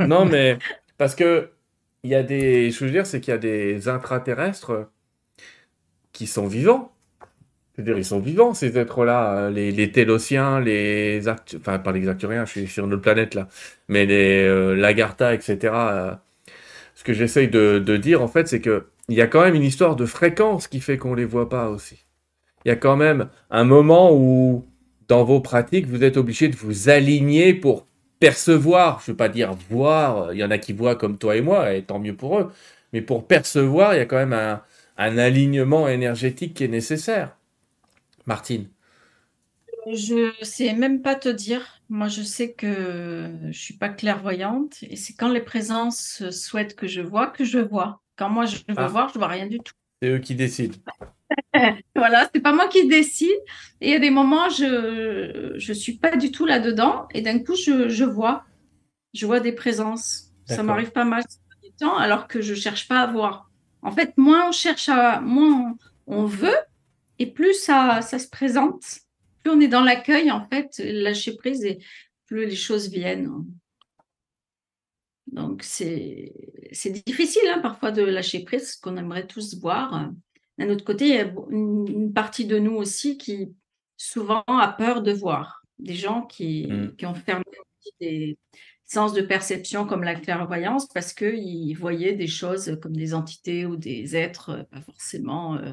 [0.06, 0.58] non, mais
[0.96, 1.50] parce que
[2.02, 2.70] il y a des.
[2.70, 4.88] Je veux dire, c'est qu'il y a des intraterrestres
[6.12, 6.92] qui sont vivants.
[7.74, 9.38] C'est-à-dire, ils sont vivants, ces êtres-là.
[9.38, 11.28] Euh, les, les les.
[11.56, 13.48] Enfin, pas les Acturiens, je suis sur notre planète là.
[13.88, 15.74] Mais les euh, etc.
[16.94, 19.54] ce que j'essaye de, de, dire, en fait, c'est que il y a quand même
[19.54, 22.04] une histoire de fréquence qui fait qu'on les voit pas aussi.
[22.64, 24.66] Il y a quand même un moment où
[25.08, 27.86] dans vos pratiques, vous êtes obligé de vous aligner pour
[28.20, 31.36] percevoir, je ne veux pas dire voir, il y en a qui voient comme toi
[31.36, 32.52] et moi, et tant mieux pour eux,
[32.92, 34.62] mais pour percevoir, il y a quand même un,
[34.96, 37.36] alignement énergétique qui est nécessaire.
[38.26, 38.68] Martine
[39.92, 41.80] Je ne sais même pas te dire.
[41.88, 46.76] Moi, je sais que je ne suis pas clairvoyante, et c'est quand les présences souhaitent
[46.76, 48.02] que je vois que je vois.
[48.16, 48.88] Quand moi, je veux ah.
[48.88, 49.72] voir, je ne vois rien du tout.
[50.00, 50.76] C'est eux qui décident.
[51.94, 53.38] voilà, c'est pas moi qui décide.
[53.80, 57.06] Et il y a des moments, je je suis pas du tout là-dedans.
[57.14, 58.44] Et d'un coup, je, je, vois,
[59.14, 60.32] je vois des présences.
[60.46, 61.22] Ça m'arrive pas mal
[61.62, 63.50] du temps, alors que je cherche pas à voir.
[63.82, 65.76] En fait, moins on cherche à, moins
[66.06, 66.56] on, veut,
[67.18, 68.82] et plus ça, ça se présente.
[69.42, 71.78] Plus on est dans l'accueil, en fait, lâcher prise, et
[72.26, 73.30] plus les choses viennent.
[75.32, 76.32] Donc, c'est
[77.06, 80.10] difficile hein, parfois de lâcher prise, qu'on aimerait tous voir.
[80.58, 83.54] D'un autre côté, il y a une partie de nous aussi qui
[83.96, 85.62] souvent a peur de voir.
[85.78, 87.06] Des gens qui, mm.
[87.06, 87.44] ont fermé
[88.00, 88.38] des
[88.84, 93.76] sens de perception comme la clairvoyance parce qu'ils voyaient des choses comme des entités ou
[93.76, 95.56] des êtres euh, pas forcément.
[95.56, 95.72] Euh,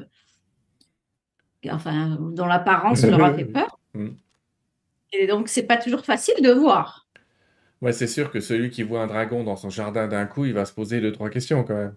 [1.70, 3.78] enfin, dont l'apparence leur a fait peur.
[3.94, 4.10] Mm.
[5.12, 7.05] Et donc, c'est pas toujours facile de voir.
[7.86, 10.52] Ouais, c'est sûr que celui qui voit un dragon dans son jardin d'un coup, il
[10.52, 11.94] va se poser deux, trois questions quand même.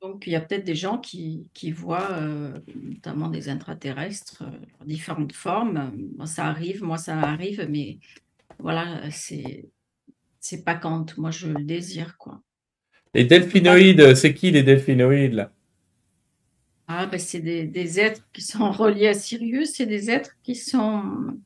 [0.00, 4.84] Donc, il y a peut-être des gens qui, qui voient euh, notamment des intraterrestres euh,
[4.86, 5.90] différentes formes.
[6.16, 7.98] Moi, ça arrive, moi, ça arrive, mais
[8.60, 9.68] voilà, c'est
[10.38, 12.40] c'est pas quand moi je le désire, quoi.
[13.14, 15.50] Les delphinoïdes, c'est qui les delphinoïdes, là?
[16.86, 20.54] Ah, ben, c'est des, des, êtres qui sont reliés à Sirius, c'est des êtres qui
[20.54, 21.36] sont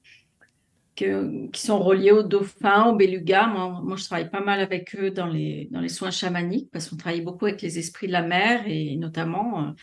[0.95, 3.47] qui sont reliés aux dauphins, aux belugas.
[3.47, 6.97] Moi, je travaille pas mal avec eux dans les, dans les soins chamaniques parce qu'on
[6.97, 9.75] travaille beaucoup avec les esprits de la mer et notamment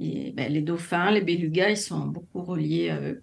[0.00, 3.22] euh, ben, les dauphins, les belugas, ils sont beaucoup reliés à eux.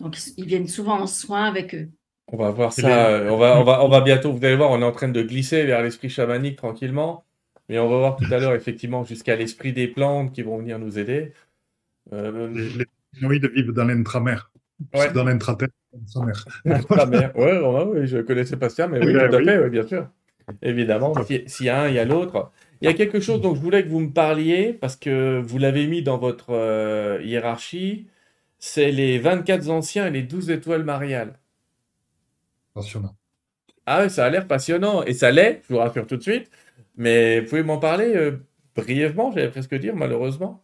[0.00, 1.90] Donc, ils viennent souvent en soins avec eux.
[2.32, 3.08] On va voir ça.
[3.08, 5.08] Euh, on va, on, va, on va bientôt, vous allez voir, on est en train
[5.08, 7.24] de glisser vers l'esprit chamanique tranquillement.
[7.68, 10.78] Mais on va voir tout à l'heure, effectivement, jusqu'à l'esprit des plantes qui vont venir
[10.78, 11.32] nous aider.
[12.12, 12.86] Euh, les,
[13.28, 14.49] les vivent dans l'intramer.
[14.94, 15.12] Ouais.
[15.12, 15.68] Dans l'intraterre.
[16.06, 17.36] Sa mère.
[17.36, 20.08] Ouais, je connais Sébastien, mais oui, tout à fait, bien sûr.
[20.62, 21.14] Évidemment.
[21.46, 22.50] S'il y a un, il y a l'autre.
[22.80, 25.58] Il y a quelque chose dont je voulais que vous me parliez, parce que vous
[25.58, 28.06] l'avez mis dans votre euh, hiérarchie,
[28.58, 31.38] c'est les 24 anciens et les 12 étoiles mariales.
[32.74, 33.14] Passionnant.
[33.86, 35.02] Ah ça a l'air passionnant.
[35.04, 36.50] Et ça l'est, je vous rassure tout de suite.
[36.96, 38.38] Mais vous pouvez m'en parler euh,
[38.76, 40.62] brièvement, j'allais presque dire, malheureusement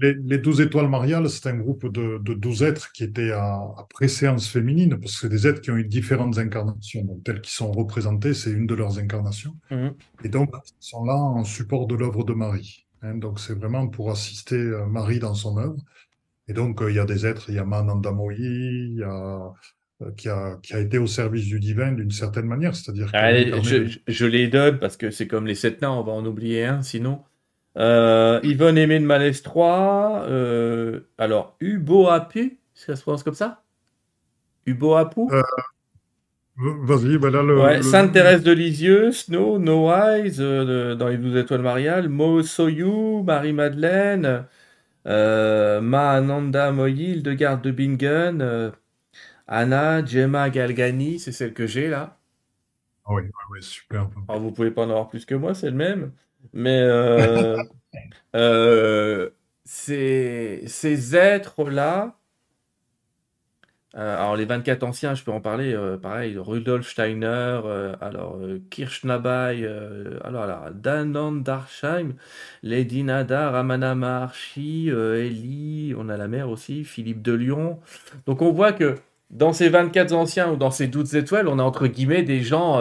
[0.00, 4.98] les, douze étoiles mariales, c'est un groupe de, douze êtres qui étaient à, préséance féminine,
[4.98, 7.04] parce que c'est des êtres qui ont eu différentes incarnations.
[7.04, 9.56] Donc, telles qui sont représentées, c'est une de leurs incarnations.
[9.70, 9.94] Mhm.
[10.24, 12.86] Et donc, ils sont là en support de l'œuvre de Marie.
[13.02, 13.14] Hein.
[13.14, 15.76] donc, c'est vraiment pour assister euh, Marie dans son œuvre.
[16.48, 19.52] Et donc, euh, il y a des êtres, il y a Manandamoyi, il y a
[20.00, 22.76] euh, qui a, qui a, été au service du divin d'une certaine manière.
[22.76, 26.24] C'est-à-dire je, je, les donne parce que c'est comme les sept nains, on va en
[26.24, 27.20] oublier un sinon.
[27.78, 30.24] Euh, Yvonne Aimé de Malaise 3.
[30.28, 33.62] Euh, alors, Uboapu, ça se prononce comme ça?
[34.66, 35.42] Uboapu euh,
[36.56, 41.62] Vas-y, ben là, le, Sainte-Thérèse de Lisieux, Snow, No Eyes, euh, dans les 12 étoiles
[41.62, 44.46] mariales, Mo Soyou, Marie-Madeleine,
[45.06, 48.72] euh, Ma Ananda Moyil, de garde de Bingen,
[49.46, 52.18] Anna, Gemma Galgani, c'est celle que j'ai là.
[53.04, 53.22] Ah oui,
[53.52, 54.10] oui, super.
[54.28, 56.10] Alors, vous pouvez pas en avoir plus que moi, c'est le même.
[56.52, 57.56] Mais euh,
[58.36, 59.30] euh,
[59.64, 62.16] ces, ces êtres-là,
[63.96, 67.60] euh, alors les 24 anciens, je peux en parler, pareil, Rudolf Steiner,
[68.00, 68.38] alors
[68.70, 69.66] Kirschnabai,
[70.24, 72.14] alors là, Danon Darsheim,
[72.62, 77.80] Lady Nada, Ramana Maharshi, Eli, on a la mère aussi, Philippe de Lyon.
[78.26, 78.96] Donc on voit que
[79.30, 82.80] dans ces 24 anciens ou dans ces 12 étoiles, on a entre guillemets des gens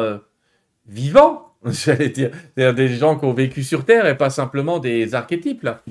[0.87, 1.46] vivants,
[1.85, 5.63] j'allais dire, c'est-à-dire des gens qui ont vécu sur Terre et pas simplement des archétypes
[5.63, 5.83] là.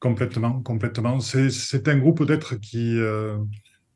[0.00, 1.18] Complètement, complètement.
[1.20, 3.36] C'est un groupe d'êtres qui, euh,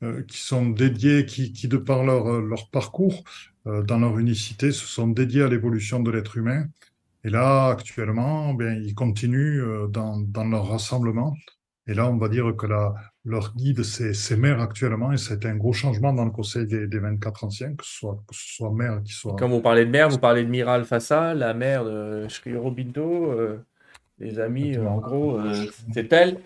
[0.02, 3.22] euh, qui sont dédiés, qui, qui de par leur, leur parcours,
[3.68, 6.66] euh, dans leur unicité, se sont dédiés à l'évolution de l'être humain.
[7.24, 11.36] Et là, actuellement, bien, ils continuent dans, dans leur rassemblement.
[11.88, 15.48] Et là, on va dire que la, leur guide, c'est ces mères actuellement, et c'était
[15.48, 18.54] un gros changement dans le conseil des, des 24 anciens, que ce soit, que ce
[18.56, 19.34] soit mère qui soit.
[19.36, 23.60] Quand vous parlez de mère, vous parlez de Miral Fassa, la mère de Sri Aurobindo
[24.22, 26.38] les amis, euh, en gros, euh, c'est elle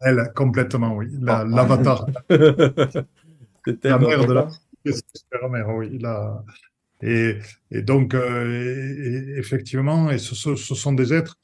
[0.00, 1.08] Elle, complètement, oui.
[1.20, 2.06] L'avatar.
[3.82, 6.00] La, mère de la mère, oui.
[7.02, 7.38] Et,
[7.72, 11.36] et, donc, euh, effectivement, et ce, ce, sont des êtres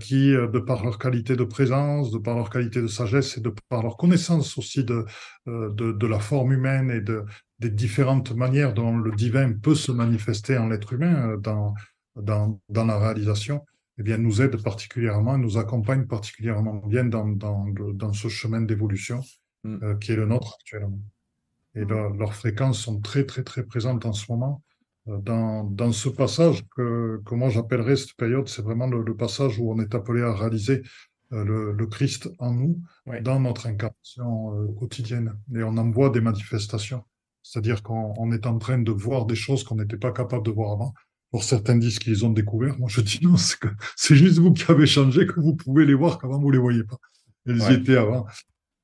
[0.00, 3.52] qui, de par leur qualité de présence, de par leur qualité de sagesse et de
[3.68, 5.04] par leur connaissance aussi de,
[5.46, 7.24] de, de la forme humaine et de,
[7.60, 11.74] des différentes manières dont le divin peut se manifester en l'être humain dans,
[12.16, 13.64] dans, dans la réalisation,
[13.98, 19.22] eh bien, nous aident particulièrement, nous accompagnent particulièrement bien dans, dans, dans ce chemin d'évolution
[19.64, 19.78] mm.
[19.82, 21.00] euh, qui est le nôtre actuellement.
[21.74, 24.62] Et leurs fréquences sont très, très, très présentes en ce moment.
[25.08, 29.58] Euh, dans, dans ce passage que, que moi j'appellerais cette période, c'est vraiment le, passage
[29.58, 30.82] où on est appelé à réaliser
[31.32, 32.80] euh, le, le, Christ en nous,
[33.22, 35.36] dans notre incarnation quotidienne.
[35.54, 37.04] Et on en voit des manifestations.
[37.42, 40.72] C'est-à-dire qu'on est en train de voir des choses qu'on n'était pas capable de voir
[40.72, 40.92] avant
[41.30, 42.78] pour certains disent qu'ils ont découvert.
[42.78, 43.36] Moi, je dis non,
[43.96, 46.84] c'est juste vous qui avez changé, que vous pouvez les voir qu'avant vous les voyez
[46.84, 46.96] pas.
[47.46, 48.26] Elles y étaient avant.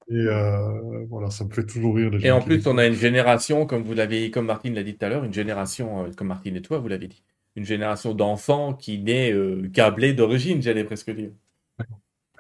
[0.09, 2.13] Et euh, voilà, ça me fait toujours rire.
[2.23, 5.05] et en plus, on a une génération, comme vous l'avez, comme Martine l'a dit tout
[5.05, 7.25] à l'heure, une génération, euh, comme Martine et toi, vous l'avez dit,
[7.57, 11.31] une génération d'enfants qui naît euh, câblés d'origine, j'allais presque dire.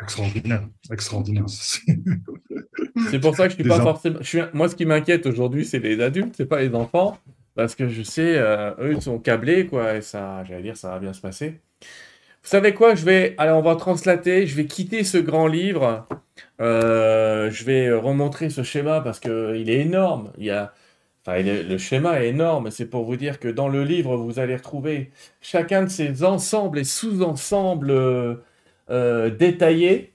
[0.00, 1.46] Extraordinaire, extraordinaire.
[3.10, 4.18] C'est pour ça que je suis pas forcément.
[4.20, 4.40] Je suis...
[4.52, 7.18] Moi, ce qui m'inquiète aujourd'hui, c'est les adultes, c'est pas les enfants.
[7.54, 10.90] Parce que je sais, euh, eux, ils sont câblés, quoi, et ça, j'allais dire, ça
[10.90, 11.60] va bien se passer.
[11.80, 16.06] Vous savez quoi Je vais, allez, on va translater, je vais quitter ce grand livre.
[16.60, 20.32] Euh, je vais remontrer ce schéma parce que il est énorme.
[20.38, 20.72] Il y a,
[21.26, 22.70] enfin, le schéma est énorme.
[22.70, 25.10] C'est pour vous dire que dans le livre, vous allez retrouver
[25.40, 27.90] chacun de ces ensembles et sous-ensembles
[28.90, 30.12] euh, détaillés,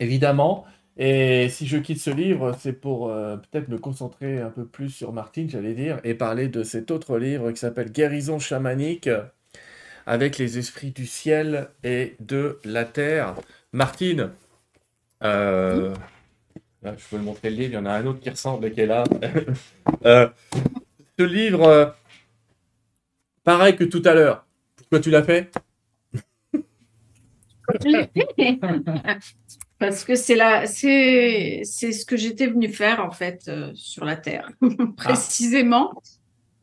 [0.00, 0.64] évidemment.
[0.98, 4.90] Et si je quitte ce livre, c'est pour euh, peut-être me concentrer un peu plus
[4.90, 9.10] sur Martine, j'allais dire, et parler de cet autre livre qui s'appelle Guérison chamanique
[10.06, 13.34] avec les esprits du ciel et de la terre.
[13.72, 14.30] Martine,
[15.26, 15.94] euh,
[16.84, 18.80] je peux le montrer le livre, il y en a un autre qui ressemble qui
[18.80, 19.04] est là.
[20.04, 20.28] Euh,
[21.18, 21.96] ce livre,
[23.42, 24.46] pareil que tout à l'heure,
[24.76, 25.50] pourquoi tu l'as fait?
[29.78, 34.50] Parce que c'est ce que j'étais venue faire en fait euh, sur la terre,
[34.96, 36.02] précisément.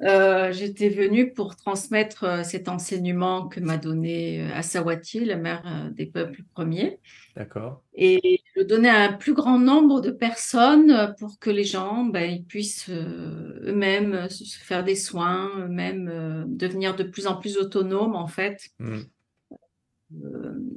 [0.04, 6.06] Euh, j'étais venue pour transmettre euh, cet enseignement que m'a donné Asawati, la mère des
[6.06, 7.00] peuples premiers.
[7.36, 7.82] D'accord.
[7.94, 12.30] Et le donner à un plus grand nombre de personnes pour que les gens ben,
[12.30, 18.28] ils puissent eux-mêmes se faire des soins, eux-mêmes devenir de plus en plus autonomes en
[18.28, 18.70] fait.
[18.80, 19.02] Hmm.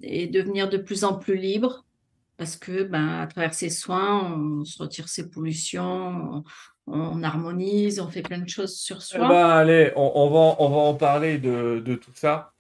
[0.03, 1.86] et devenir de plus en plus libres
[2.37, 6.45] parce que ben, à travers ces soins, on se retire ses pollutions,
[6.87, 9.21] on, harmonise, on fait plein de choses sur soi.
[9.25, 12.53] Eh ben, allez, on, va, on va en parler de, de tout ça.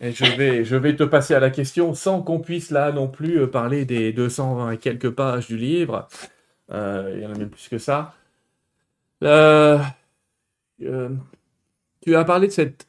[0.00, 3.08] Et je vais, je vais te passer à la question sans qu'on puisse là non
[3.08, 6.08] plus euh, parler des 220 et quelques pages du livre.
[6.70, 8.14] Euh, il y en a même plus que ça.
[9.22, 9.78] Euh,
[10.78, 12.86] tu as parlé de cette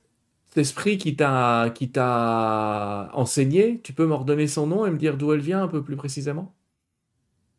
[0.57, 5.17] esprit qui t'a qui t'a enseigné, tu peux me redonner son nom et me dire
[5.17, 6.53] d'où elle vient un peu plus précisément?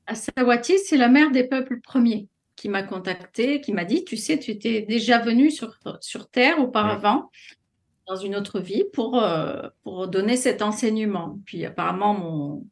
[0.07, 4.39] Asawati, c'est la mère des peuples premiers qui m'a contacté, qui m'a dit, tu sais,
[4.39, 7.31] tu étais déjà venu sur, sur Terre auparavant,
[8.09, 11.39] dans une autre vie, pour, euh, pour donner cet enseignement.
[11.45, 12.67] Puis apparemment, mon,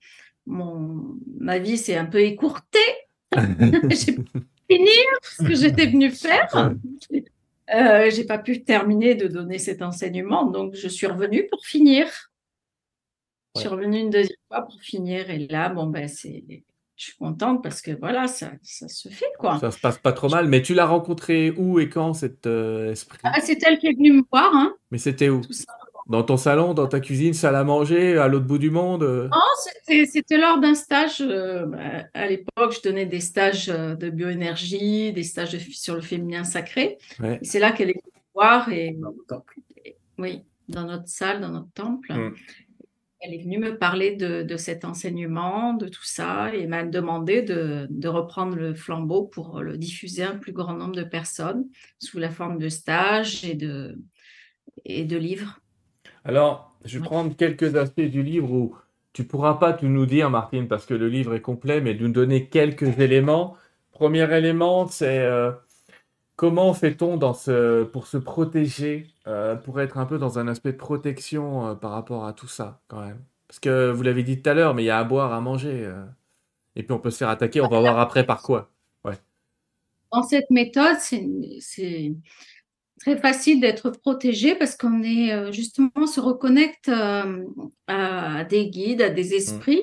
[0.46, 2.78] mon, ma vie s'est un peu écourtée.
[3.36, 4.16] J'ai
[4.68, 6.72] finir ce que j'étais venu faire.
[7.74, 12.06] Euh, j'ai pas pu terminer de donner cet enseignement, donc je suis revenue pour finir.
[13.54, 16.44] Je suis revenue une deuxième fois pour finir, et là, bon, ben, c'est.
[16.96, 19.58] Je suis contente parce que voilà, ça, ça, se fait quoi.
[19.58, 22.92] Ça se passe pas trop mal, mais tu l'as rencontré où et quand cet euh,
[22.92, 23.18] esprit?
[23.22, 24.50] Ah, C'est elle qui est venue me voir.
[24.54, 24.74] Hein.
[24.90, 25.42] Mais c'était où?
[26.08, 30.04] Dans ton salon, dans ta cuisine, salle à manger, à l'autre bout du monde Non,
[30.06, 31.20] c'était lors d'un stage.
[31.20, 36.00] Euh, bah, à l'époque, je donnais des stages euh, de bioénergie, des stages sur le
[36.00, 36.98] féminin sacré.
[37.42, 38.96] C'est là qu'elle est venue voir et,
[40.18, 42.12] oui, dans notre salle, dans notre temple.
[42.12, 42.34] Mm.
[43.20, 47.88] Elle est venue me parler de, cet enseignement, de tout ça, et m'a demandé de,
[47.90, 51.64] de, reprendre le flambeau pour le diffuser à un plus grand nombre de personnes
[51.98, 53.98] sous la forme de stages et de,
[54.84, 55.60] et de livres.
[56.26, 58.76] Alors, je vais prendre quelques aspects du livre où
[59.12, 62.08] tu pourras pas tout nous dire, Martine, parce que le livre est complet, mais nous
[62.08, 63.56] donner quelques éléments.
[63.92, 65.52] Premier élément, c'est euh,
[66.34, 71.68] comment fait-on pour se protéger, euh, pour être un peu dans un aspect de protection
[71.68, 73.20] euh, par rapport à tout ça, quand même?
[73.46, 75.40] Parce que vous l'avez dit tout à l'heure, mais il y a à boire, à
[75.40, 75.88] manger.
[76.74, 78.68] et puis on peut se faire attaquer, on va voir après par quoi.
[79.04, 79.14] Ouais.
[80.10, 82.12] Dans cette méthode, c'est
[83.00, 87.44] très facile d'être protégé parce qu'on est euh, justement se reconnecte euh,
[87.86, 89.82] à des guides, à des esprits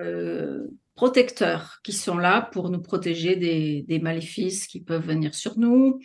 [0.00, 6.00] euh, protecteurs qui sont là pour nous protéger des, maléfices qui peuvent venir sur nous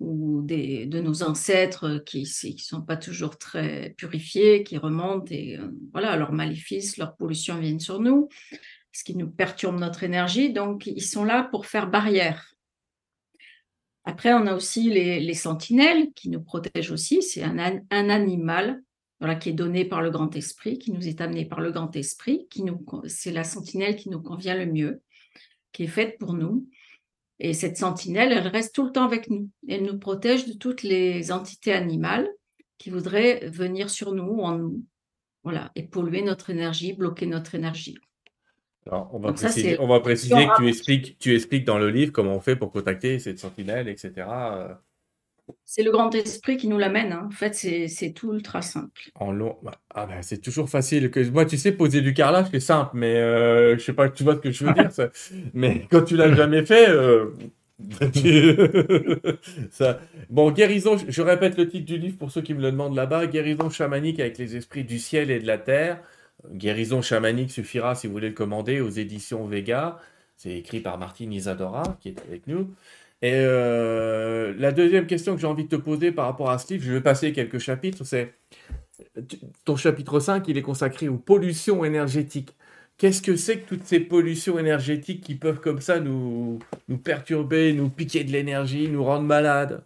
[0.00, 5.58] ou des, de nos ancêtres qui ne sont pas toujours très purifiés, qui remontent et
[5.92, 8.28] voilà, leurs maléfices, leurs pollutions viennent sur nous,
[8.92, 10.52] ce qui nous perturbe notre énergie.
[10.52, 12.53] Donc, ils sont là pour faire barrière
[14.04, 17.22] après, on a aussi les, sentinelles qui nous protègent aussi.
[17.22, 18.82] C'est un, animal
[19.18, 21.94] voilà, qui est donné par le grand esprit, qui nous est amené par le grand
[21.96, 22.46] esprit.
[22.50, 25.00] Qui nous, c'est la sentinelle qui nous convient le mieux,
[25.72, 26.68] qui est faite pour nous.
[27.40, 29.48] Et cette sentinelle, elle reste tout le temps avec nous.
[29.68, 32.28] Elle nous protège de toutes les entités animales
[32.76, 34.70] qui voudraient venir sur nous, en
[35.74, 37.98] et polluer notre énergie, bloquer notre énergie
[38.90, 42.34] on, va préciser, on va préciser que tu expliques, tu expliques dans le livre comment
[42.34, 44.26] on fait pour contacter cette sentinelle, etc.
[45.64, 47.12] C'est le grand esprit qui nous l'amène.
[47.12, 47.28] Hein.
[47.28, 49.10] En fait, c'est tout ultra simple.
[49.14, 51.10] En long, bah, ah ben, c'est toujours facile.
[51.10, 51.28] Que...
[51.30, 54.36] Moi, tu sais, poser du carrelage, c'est simple, mais euh, je sais pas, tu vois
[54.36, 54.90] ce que je veux dire.
[54.92, 55.10] Ça.
[55.54, 57.30] Mais quand tu l'as jamais fait, euh,
[59.70, 60.00] ça...
[60.30, 63.26] Bon, guérison, je répète le titre du livre pour ceux qui me le demandent là-bas.
[63.26, 66.00] Guérison chamanique avec les esprits du ciel et de la terre.
[66.52, 69.98] Guérison chamanique suffira si vous voulez le commander aux éditions Vega.
[70.36, 72.74] C'est écrit par Martine Isadora qui est avec nous.
[73.22, 76.74] Et euh, la deuxième question que j'ai envie de te poser par rapport à ce
[76.74, 78.34] livre, je vais passer quelques chapitres, c'est
[79.64, 82.54] ton chapitre 5, il est consacré aux pollutions énergétiques.
[82.98, 87.72] Qu'est-ce que c'est que toutes ces pollutions énergétiques qui peuvent comme ça nous, nous perturber,
[87.72, 89.84] nous piquer de l'énergie, nous rendre malades?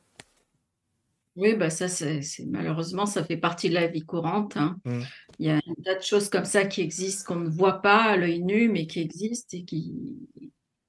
[1.39, 4.57] Oui, bah ça, c'est malheureusement, ça fait partie de la vie courante.
[4.57, 4.77] Hein.
[4.85, 5.01] Mmh.
[5.39, 8.03] Il y a un tas de choses comme ça qui existent, qu'on ne voit pas
[8.03, 9.95] à l'œil nu, mais qui existent et qui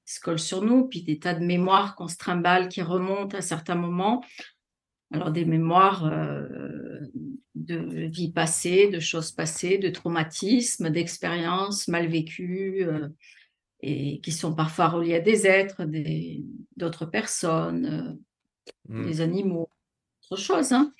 [0.04, 0.88] se collent sur nous.
[0.88, 4.24] Puis des tas de mémoires qu'on se trimballe, qui remontent à certains moments.
[5.12, 6.98] Alors des mémoires euh,
[7.54, 13.08] de vie passée, de choses passées, de traumatismes, d'expériences mal vécues, euh,
[13.82, 15.86] et qui sont parfois reliées à des êtres,
[16.76, 18.18] d'autres personnes,
[18.88, 19.06] euh, mmh.
[19.06, 19.70] des animaux
[20.36, 20.72] chose.
[20.72, 20.92] Hein.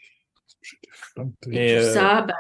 [1.51, 2.35] Et, tout ça, bah,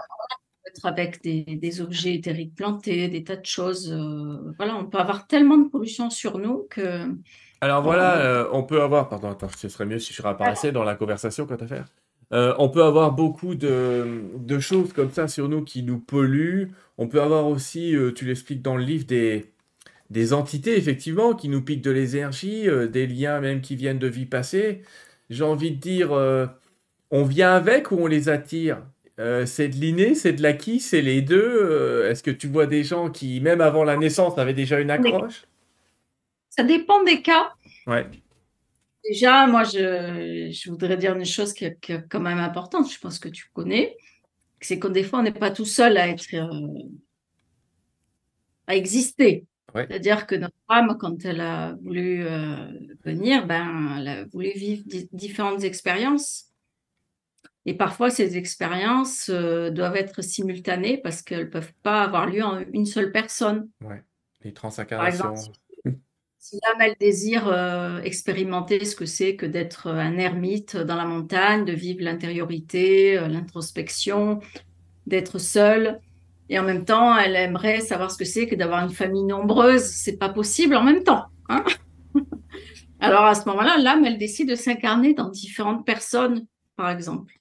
[0.70, 3.92] être avec des, objets éthériques plantés, des tas de choses.
[3.92, 7.06] Euh, voilà, on peut avoir tellement de pollution sur nous que.
[7.60, 9.08] Alors voilà, euh, on peut avoir.
[9.08, 11.86] Pardon, attends, ce serait mieux si je réapparaissais dans la conversation quant à faire.
[12.32, 16.70] Euh, on peut avoir beaucoup de, de, choses comme ça sur nous qui nous polluent.
[16.96, 19.52] On peut avoir aussi, tu l'expliques dans le livre, des,
[20.10, 24.26] des entités effectivement qui nous piquent de l'énergie, des liens même qui viennent de vie
[24.26, 24.82] passée.
[25.28, 26.10] J'ai envie de dire,
[27.10, 28.82] on vient avec ou on les attire?
[29.20, 31.42] Euh, c'est de l'inné, c'est de l'acquis, c'est les deux.
[31.42, 34.90] Euh, est-ce que tu vois des gens qui, même avant la naissance, avaient déjà une
[34.90, 35.44] accroche?
[36.48, 37.52] Ça dépend des cas.
[37.86, 38.06] Ouais.
[39.04, 43.28] Déjà, moi, je, voudrais dire une chose qui est, quand même importante, je pense que
[43.28, 43.96] tu connais,
[44.60, 46.82] c'est que des fois, on n'est pas tout seul à être, euh,
[48.66, 49.44] à exister.
[49.74, 52.24] C'est-à-dire que notre âme, quand elle a voulu
[53.04, 54.82] venir, ben, elle a voulu vivre
[55.12, 56.49] différentes expériences
[57.66, 62.42] et parfois, ces expériences euh, doivent être simultanées parce qu'elles ne peuvent pas avoir lieu
[62.42, 63.68] en une seule personne.
[63.84, 63.96] Oui,
[64.42, 65.24] les transincarnations.
[65.24, 65.58] Par exemple,
[66.38, 71.04] si, l'âme, elle désire euh, expérimenter ce que c'est que d'être un ermite dans la
[71.04, 74.40] montagne, de vivre l'intériorité, euh, l'introspection,
[75.06, 76.00] d'être seule,
[76.48, 79.82] et en même temps, elle aimerait savoir ce que c'est que d'avoir une famille nombreuse,
[79.82, 81.26] c'est pas possible en même temps.
[81.50, 81.64] Hein
[83.00, 86.46] Alors à ce moment-là, l'âme, elle décide de s'incarner dans différentes personnes,
[86.76, 87.39] par exemple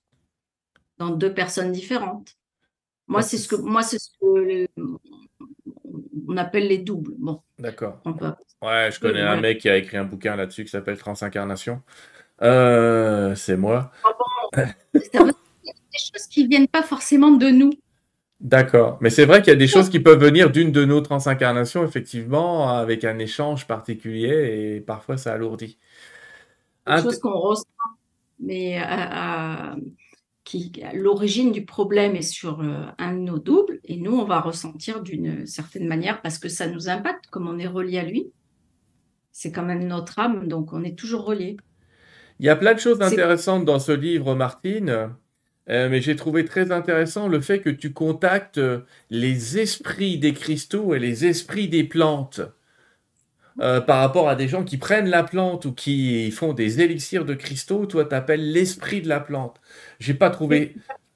[0.99, 2.35] dans deux personnes différentes.
[3.07, 4.67] Moi, c'est ce que moi c'est ce que
[6.27, 7.13] on appelle les doubles.
[7.17, 7.41] Bon.
[7.57, 7.99] D'accord.
[8.61, 11.81] Ouais, je connais un mec qui a écrit un bouquin là-dessus qui s'appelle Transincarnation.
[12.41, 13.91] Euh, c'est moi.
[14.53, 15.01] Ah des
[16.13, 17.71] choses qui ne viennent pas forcément de nous.
[18.39, 18.97] D'accord.
[19.01, 21.83] Mais c'est vrai qu'il y a des choses qui peuvent venir d'une de nos transincarnations,
[21.83, 25.77] effectivement, avec un échange particulier et parfois ça alourdit.
[26.87, 27.65] Des choses qu'on ressent,
[28.39, 28.79] mais
[30.49, 34.39] qui, l'origine du problème est sur euh, un de nos doubles et nous, on va
[34.39, 38.31] ressentir d'une certaine manière parce que ça nous impacte, comme on est relié à lui.
[39.31, 41.57] C'est quand même notre âme, donc on est toujours relié.
[42.39, 45.11] Il y a plein de choses intéressantes dans ce livre, Martine.
[45.69, 48.59] Euh, mais j'ai trouvé très intéressant le fait que tu contactes
[49.11, 52.41] les esprits des cristaux et les esprits des plantes.
[53.61, 57.25] Euh, par rapport à des gens qui prennent la plante ou qui font des élixirs
[57.25, 59.59] de cristaux, toi t'appelles l'esprit de la plante.
[59.99, 60.75] J'ai pas trouvé.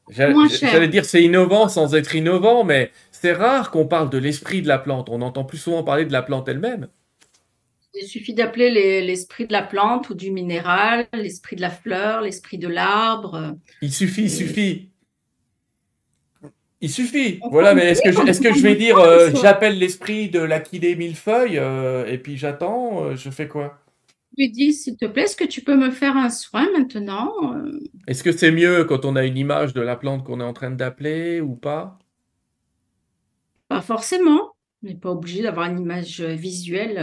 [0.09, 4.67] J'allais dire c'est innovant sans être innovant, mais c'est rare qu'on parle de l'esprit de
[4.67, 5.07] la plante.
[5.09, 6.89] On entend plus souvent parler de la plante elle-même.
[7.95, 12.57] Il suffit d'appeler l'esprit de la plante ou du minéral, l'esprit de la fleur, l'esprit
[12.57, 13.55] de l'arbre.
[13.81, 14.89] Il suffit, il suffit.
[16.83, 17.39] Il suffit.
[17.49, 20.97] Voilà, mais est-ce que, je, est que je vais dire euh, j'appelle l'esprit de l'aquilée
[20.97, 23.79] millefeuille euh, et puis j'attends, euh, je fais quoi?
[24.37, 27.31] Je lui dis s'il te plaît, est-ce que tu peux me faire un soin maintenant
[28.05, 30.51] Est-ce que c'est mieux quand on a une image de la plante qu'on est en
[30.51, 31.97] train d'appeler ou pas?
[33.69, 34.51] Pas forcément.
[34.83, 36.97] On n'est pas obligé d'avoir une image visuelle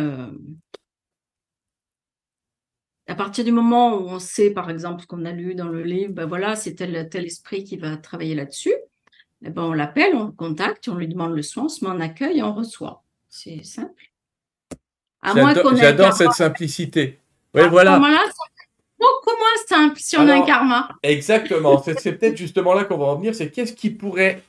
[3.06, 5.82] à partir du moment où on sait, par exemple, ce qu'on a lu dans le
[5.82, 8.74] livre, ben voilà, c'est tel, tel esprit qui va travailler là-dessus,
[9.44, 11.90] eh ben on l'appelle, on le contacte, on lui demande le soin, on se met
[11.90, 13.02] en accueil et on reçoit.
[13.28, 14.10] C'est simple.
[15.24, 17.18] J'adore cette simplicité.
[17.54, 17.98] Oui, voilà.
[17.98, 20.88] beaucoup moins simple si on a un karma.
[21.02, 21.82] Exactement.
[21.82, 23.34] c'est peut-être justement là qu'on va en venir.
[23.34, 24.42] C'est qu'est-ce qui pourrait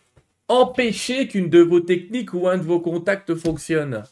[0.48, 4.04] empêcher qu'une de vos techniques ou un de vos contacts fonctionne?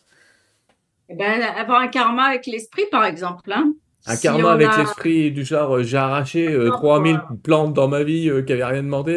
[1.10, 3.52] Eh ben, Avoir un karma avec l'esprit, par exemple.
[3.52, 3.74] Hein.
[4.10, 8.30] Un karma avec l'esprit du genre euh, j'ai arraché 3000 euh, plantes dans ma vie
[8.30, 9.14] euh, qui n'avaient rien demandé,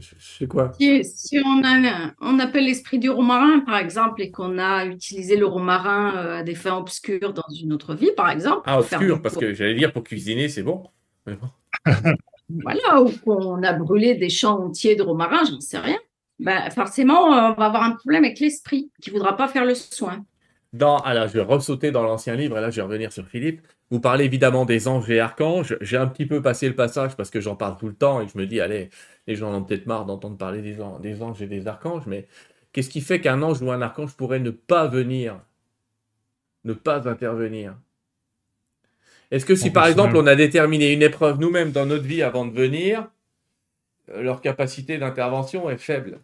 [0.00, 0.72] je sais quoi.
[0.78, 5.46] Si, on, a, on appelle l'esprit du romarin par exemple et qu'on a utilisé le
[5.46, 8.62] romarin à des fins obscures dans une autre vie par exemple.
[8.66, 10.84] Ah, obscur, parce que j'allais dire pour cuisiner c'est bon.
[12.48, 15.98] voilà, ou qu'on a brûlé des champs entiers de romarin, j'en sais rien.
[16.38, 19.74] Ben, forcément, on va avoir un problème avec l'esprit qui ne voudra pas faire le
[19.74, 20.24] soin.
[20.72, 23.62] Dans, alors, je vais ressauter dans l'ancien livre, et là, je vais revenir sur Philippe.
[23.90, 25.76] Vous parlez évidemment des anges et archanges.
[25.80, 28.28] J'ai un petit peu passé le passage parce que j'en parle tout le temps et
[28.28, 28.90] je me dis, allez,
[29.26, 32.26] les gens ont peut-être marre d'entendre parler des, des, anges et des archanges, mais
[32.72, 35.40] qu'est-ce qui fait qu'un ange ou un archange pourrait ne pas venir,
[36.64, 37.76] ne pas intervenir?
[39.30, 42.46] Est-ce que si par exemple on a déterminé une épreuve nous-mêmes dans notre vie avant
[42.46, 43.08] de venir,
[44.10, 46.20] euh, leur capacité d'intervention est faible.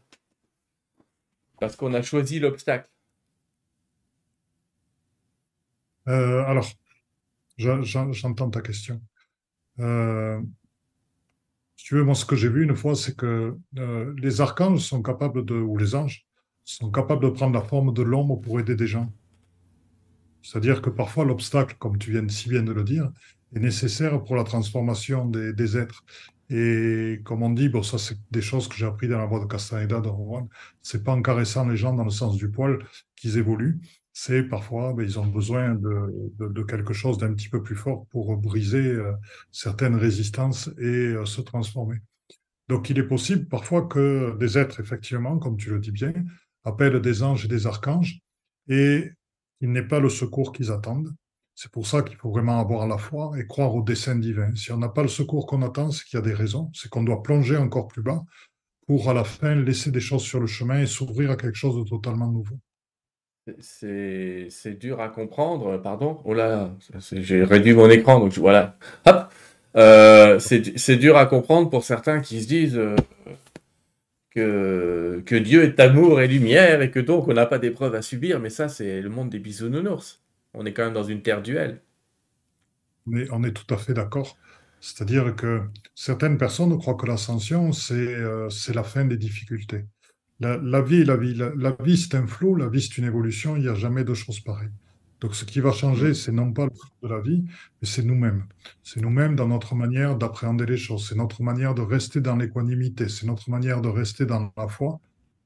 [1.61, 2.89] Parce qu'on a choisi l'obstacle.
[6.09, 6.67] Euh, alors,
[7.57, 9.01] J'entends ta question.
[9.81, 10.41] Euh,
[11.77, 14.81] si tu veux, moi, ce que j'ai vu une fois, c'est que euh, les archanges
[14.81, 16.27] sont capables de, ou les anges,
[16.65, 19.13] sont capables de prendre la forme de l'ombre pour aider des gens.
[20.43, 23.11] C'est-à-dire que parfois, l'obstacle, comme tu viens si bien de le dire,
[23.55, 26.05] est nécessaire pour la transformation des, êtres.
[26.51, 29.41] Et comme on dit, bon, ça, c'est des choses que j'ai appris dans la voie
[29.41, 30.49] de Castaneda de Rouen.
[30.83, 32.79] C'est pas en caressant les gens dans le sens du poil
[33.17, 33.81] qu'ils évoluent,
[34.17, 38.37] c'est parfois, ben, ils ont besoin de, quelque chose d'un petit peu plus fort pour
[38.37, 39.13] briser euh,
[39.51, 41.97] certaines résistances et euh, se transformer.
[42.69, 46.15] Donc il est possible parfois que des êtres, effectivement, comme tu le dis bien,
[46.63, 48.21] appellent des anges et des archanges
[48.69, 49.11] et
[49.61, 51.13] il n'est pas le secours qu'ils attendent.
[51.57, 54.55] C'est pour ça qu'il faut vraiment avoir la foi et croire au dessein divin.
[54.55, 56.89] Si on n'a pas le secours qu'on attend, c'est qu'il y a des raisons, c'est
[56.89, 58.23] qu'on doit plonger encore plus bas
[58.87, 61.83] pour à la fin laisser des choses sur le chemin et s'ouvrir à quelque chose
[61.83, 62.59] de totalement nouveau.
[63.59, 66.21] C'est dur à comprendre, pardon.
[66.25, 66.71] Oh là,
[67.13, 68.77] j'ai réduit mon écran, donc voilà.
[69.07, 69.31] Hop.
[69.77, 72.79] Euh, c'est dur à comprendre pour certains qui se disent
[74.37, 78.03] euh, que, Dieu est amour et lumière et que donc on n'a pas d'épreuves à
[78.03, 80.23] subir, mais ça, c'est le monde des bisounours.
[80.55, 81.81] On est quand même dans une terre duelle.
[83.07, 84.39] Mais on est tout à fait d'accord.
[84.81, 85.63] C'est-à-dire que
[85.95, 89.85] certaines personnes croient que l'ascension, euh, c'est la fin des difficultés.
[90.45, 93.63] La, vie, la vie, la, vie, c'est un flot, la vie, c'est une évolution, il
[93.63, 94.71] n'y a jamais de choses pareilles.
[95.21, 97.45] Donc, ce qui va changer, c'est non pas le flot de la vie,
[97.81, 98.45] mais c'est nous-mêmes.
[98.83, 103.09] C'est nous-mêmes dans notre manière d'appréhender les choses, c'est notre manière de rester dans l'équanimité,
[103.09, 105.01] c'est notre manière de rester dans la foi,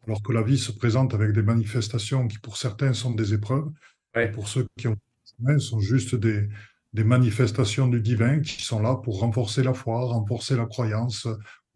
[0.06, 3.70] alors que la vie se présente avec des manifestations qui, pour certains, sont des épreuves,
[4.16, 4.96] et pour ceux qui ont
[5.58, 6.48] sont juste des,
[6.92, 11.28] des manifestations du divin qui sont là pour renforcer la foi, renforcer la croyance,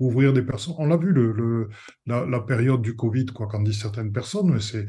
[0.07, 0.74] ouvrir des personnes.
[0.78, 1.68] On l'a vu, le,
[2.07, 4.86] la, période du Covid, quoi qu'en disent certaines personnes, mais c'est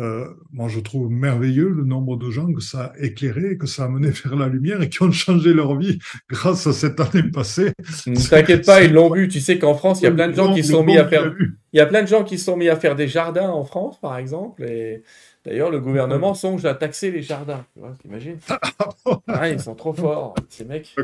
[0.00, 3.84] euh, moi, je trouve merveilleux le nombre de gens que ça a éclairé, que ça
[3.84, 5.98] a mené vers la lumière et qui ont changé leur vie
[6.28, 7.72] grâce à cette année passée.
[8.06, 9.28] Ne t'inquiète pas, ils l'ont vu.
[9.28, 11.32] Tu sais qu'en France, il y a plein de gens qui sont mis à faire.
[11.72, 14.00] Il y a plein de gens qui sont mis à faire des jardins en France,
[14.00, 14.64] par exemple.
[14.64, 15.02] Et
[15.44, 17.64] d'ailleurs, le gouvernement songe à taxer les jardins.
[17.72, 18.38] Tu vois, t'imagines
[19.28, 20.94] ah, Ils sont trop forts, ces mecs.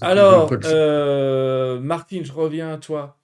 [0.00, 3.18] Alors, euh, Martine, je reviens à toi.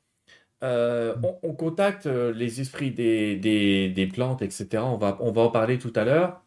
[0.64, 1.14] Euh,
[1.44, 4.82] on, contacte euh, les esprits des, des, plantes, etc.
[4.84, 6.42] On va, on va en parler tout à l'heure.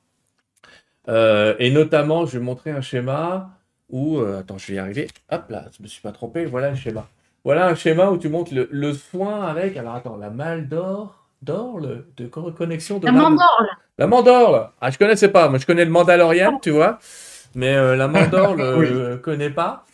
[1.08, 3.58] Euh, et notamment, je vais montrer un schéma
[3.90, 4.20] où...
[4.20, 5.08] attends, je vais y arriver.
[5.32, 6.46] Hop là, je me suis pas trompé.
[6.46, 7.08] Voilà le schéma.
[7.44, 9.78] Voilà un schéma où tu montres le, soin avec...
[9.78, 13.68] Alors attends, la malle d'or d'or, de connexion de la mandorle.
[13.98, 14.70] La mandorle.
[14.80, 15.50] Ah, je connaissais pas.
[15.50, 17.00] Moi, je connais le mandalorian, tu vois.
[17.56, 19.86] Mais la mandorle, je connais pas.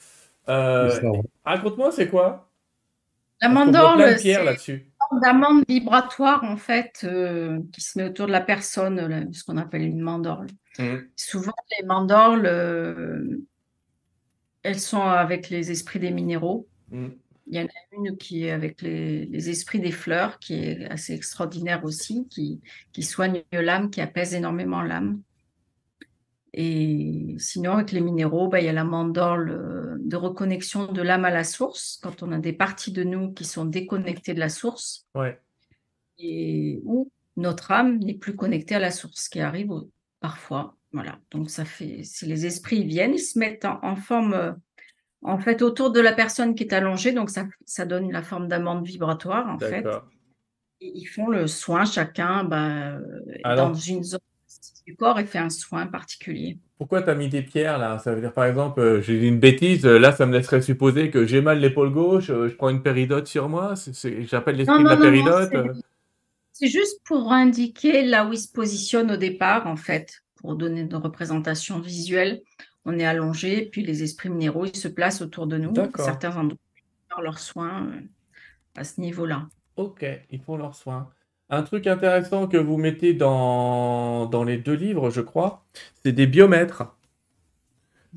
[0.47, 2.49] Raconte-moi, c'est quoi?
[3.41, 4.79] La mandorle, c'est une
[5.21, 9.83] d'amande vibratoire en fait euh, qui se met autour de la personne, ce qu'on appelle
[9.83, 10.47] une mandorle.
[10.79, 10.95] Mmh.
[11.15, 13.41] Souvent, les mandorles, euh,
[14.63, 16.67] elles sont avec les esprits des minéraux.
[16.89, 17.07] Mmh.
[17.49, 21.13] Il y en a une qui est avec les, esprits des fleurs, qui est assez
[21.13, 25.21] extraordinaire aussi, qui, qui soigne l'âme, qui apaise énormément l'âme.
[26.59, 31.03] Et sinon, avec les minéraux, bah, il y a la mandorle euh, de reconnexion de
[31.03, 34.39] l'âme à la source, quand on a des parties de nous qui sont déconnectées de
[34.39, 35.05] la source.
[35.13, 35.39] Ouais.
[36.17, 39.71] Et où notre âme n'est plus connectée à la source, ce qui arrive
[40.19, 40.75] parfois.
[40.93, 41.19] Voilà.
[41.29, 44.53] Donc, ça fait, si les esprits viennent, ils se mettent en, forme, euh,
[45.23, 47.11] en fait, autour de la personne qui est allongée.
[47.11, 49.85] Donc, ça, ça donne la forme d'amande vibratoire, en fait.
[50.79, 52.99] Et ils font le soin, chacun, bah,
[53.43, 54.19] dans une zone
[54.87, 56.57] du corps et fait un soin particulier.
[56.77, 57.99] Pourquoi tu as mis des pierres là?
[57.99, 60.61] Ça veut dire par exemple, euh, j'ai dit une bêtise, euh, là ça me laisserait
[60.61, 63.73] supposer que j'ai mal l'épaule gauche, euh, je prends une péridote sur moi,
[64.29, 65.51] j'appelle l'esprit de la péridote.
[66.53, 70.81] C'est juste pour indiquer là où il se positionne au départ en fait, pour donner
[70.81, 72.41] une représentation visuelle.
[72.89, 75.73] On est allongé, puis les esprits minéraux ils se placent autour de nous.
[75.97, 76.57] Certains endroits
[77.13, 77.91] font leurs soins
[78.77, 79.49] à ce niveau-là.
[79.75, 81.09] Ok, ils font leurs soins.
[81.49, 85.65] Un truc intéressant que vous mettez dans, dans les deux livres, je crois,
[86.01, 86.95] c'est des biomètres.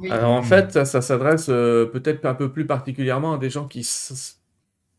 [0.09, 3.87] Alors en fait, ça, s'adresse euh, peut-être un peu plus particulièrement à des gens qui,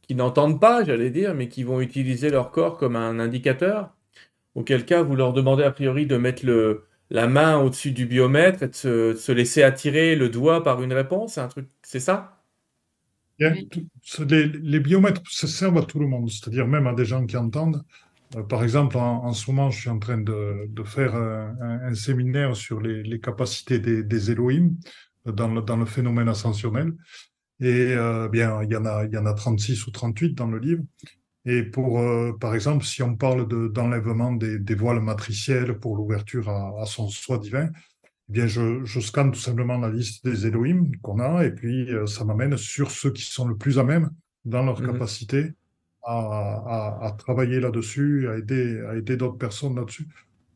[0.02, 3.96] qui n'entendent pas, j'allais dire, mais qui vont utiliser leur corps comme un indicateur.
[4.54, 8.64] Auquel cas, vous leur demandez a priori de mettre le, la main au-dessus du biomètre
[8.64, 11.34] et de se, laisser attirer le doigt par une réponse.
[11.34, 12.42] C'est un truc, c'est ça?
[13.38, 17.36] Les, les, biomètres, ça servent à tout le monde, c'est-à-dire même à des gens qui
[17.38, 17.84] entendent.
[18.36, 22.80] Euh, par exemple, en, ce moment, je suis en train de, faire un, séminaire sur
[22.80, 24.76] les, capacités des, des Elohim
[25.26, 26.94] dans le, dans le, phénomène ascensionnel.
[27.60, 30.48] Et euh, bien, il y, en a, il y en a 36 ou 38 dans
[30.48, 30.84] le livre.
[31.46, 36.50] Et pour, euh, par exemple, si on parle d'enlèvement des, des, voiles matricielles pour l'ouverture
[36.50, 37.70] à, son soi divin,
[38.30, 41.90] eh bien, je, je, scanne tout simplement la liste des Elohim qu'on a, et puis
[42.06, 44.12] ça m'amène sur ceux qui sont le plus à même
[44.46, 45.54] dans leur mmh capacité
[46.04, 50.08] à, travailler là-dessus, à aider, à aider d'autres personnes là-dessus.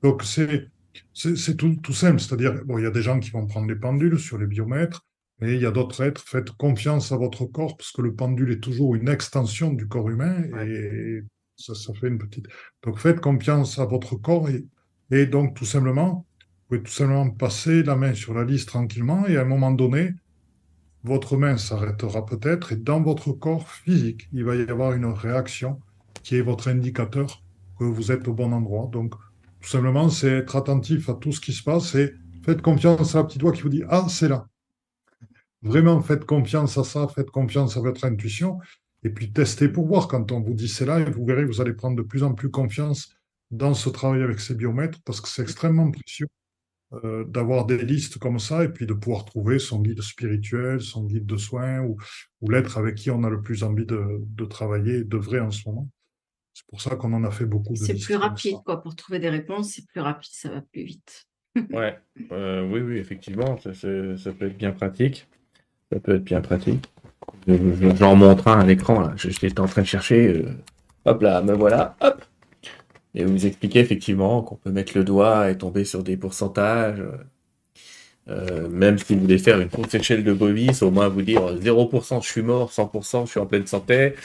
[0.01, 0.69] Donc, c'est,
[1.13, 2.19] c'est, tout, tout, simple.
[2.19, 5.05] C'est-à-dire, bon, il y a des gens qui vont prendre les pendules sur les biomètres,
[5.39, 6.21] mais il y a d'autres êtres.
[6.25, 10.09] Faites confiance à votre corps, parce que le pendule est toujours une extension du corps
[10.09, 11.21] humain et
[11.57, 12.47] ça, ça fait une petite.
[12.83, 14.65] Donc, faites confiance à votre corps et,
[15.11, 16.25] et donc, tout simplement,
[16.69, 19.71] vous pouvez tout simplement passer la main sur la liste tranquillement et à un moment
[19.71, 20.13] donné,
[21.03, 25.79] votre main s'arrêtera peut-être et dans votre corps physique, il va y avoir une réaction
[26.23, 27.43] qui est votre indicateur
[27.77, 28.89] que vous êtes au bon endroit.
[28.91, 29.13] Donc,
[29.61, 32.13] tout simplement, c'est être attentif à tout ce qui se passe et
[32.43, 34.47] faites confiance à la petite voix qui vous dit Ah, c'est là.
[35.65, 38.59] Vraiment, faites confiance à ça, faites confiance à votre intuition
[39.03, 41.59] et puis testez pour voir quand on vous dit c'est là et vous verrez, vous
[41.59, 43.15] allez prendre de plus en plus confiance
[43.51, 46.27] dans ce travail avec ces biomètres parce que c'est extrêmement précieux
[47.03, 51.03] euh, d'avoir des listes comme ça et puis de pouvoir trouver son guide spirituel, son
[51.05, 51.97] guide de soins ou,
[52.41, 55.51] ou l'être avec qui on a le plus envie de, de travailler, de vrai en
[55.51, 55.89] ce moment.
[56.53, 57.75] C'est pour ça qu'on en a fait beaucoup.
[57.75, 58.81] C'est plus rapide, quoi.
[58.81, 61.25] Pour trouver des réponses, c'est plus rapide, ça va plus vite.
[61.71, 61.99] ouais,
[62.31, 65.27] euh, oui, oui, effectivement, ça, ça, peut être bien pratique.
[65.95, 66.91] Ça peut être bien pratique.
[67.47, 70.27] J'en montre un à l'écran, J'étais en train de chercher.
[70.27, 70.49] Euh,
[71.05, 71.95] hop là, me voilà.
[72.01, 72.21] Hop
[73.15, 77.01] et vous expliquez effectivement qu'on peut mettre le doigt et tomber sur des pourcentages.
[78.27, 81.41] Euh, même si vous voulez faire une courte échelle de bovis, au moins vous dire
[81.59, 84.15] 0% je suis mort, 100% je suis en pleine santé.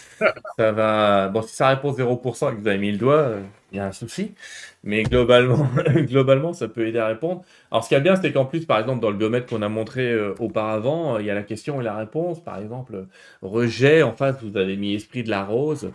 [0.59, 1.29] Ça va.
[1.29, 3.35] Bon, si ça répond 0% et que vous avez mis le doigt,
[3.73, 4.35] il y a un souci.
[4.85, 7.43] Mais globalement, globalement, ça peut aider à répondre.
[7.71, 9.69] Alors, ce qui est bien, c'est qu'en plus, par exemple, dans le biomètre qu'on a
[9.69, 12.43] montré euh, auparavant, il y a la question et la réponse.
[12.43, 13.07] Par exemple,
[13.43, 15.93] rejet, en face, vous avez mis esprit de la rose.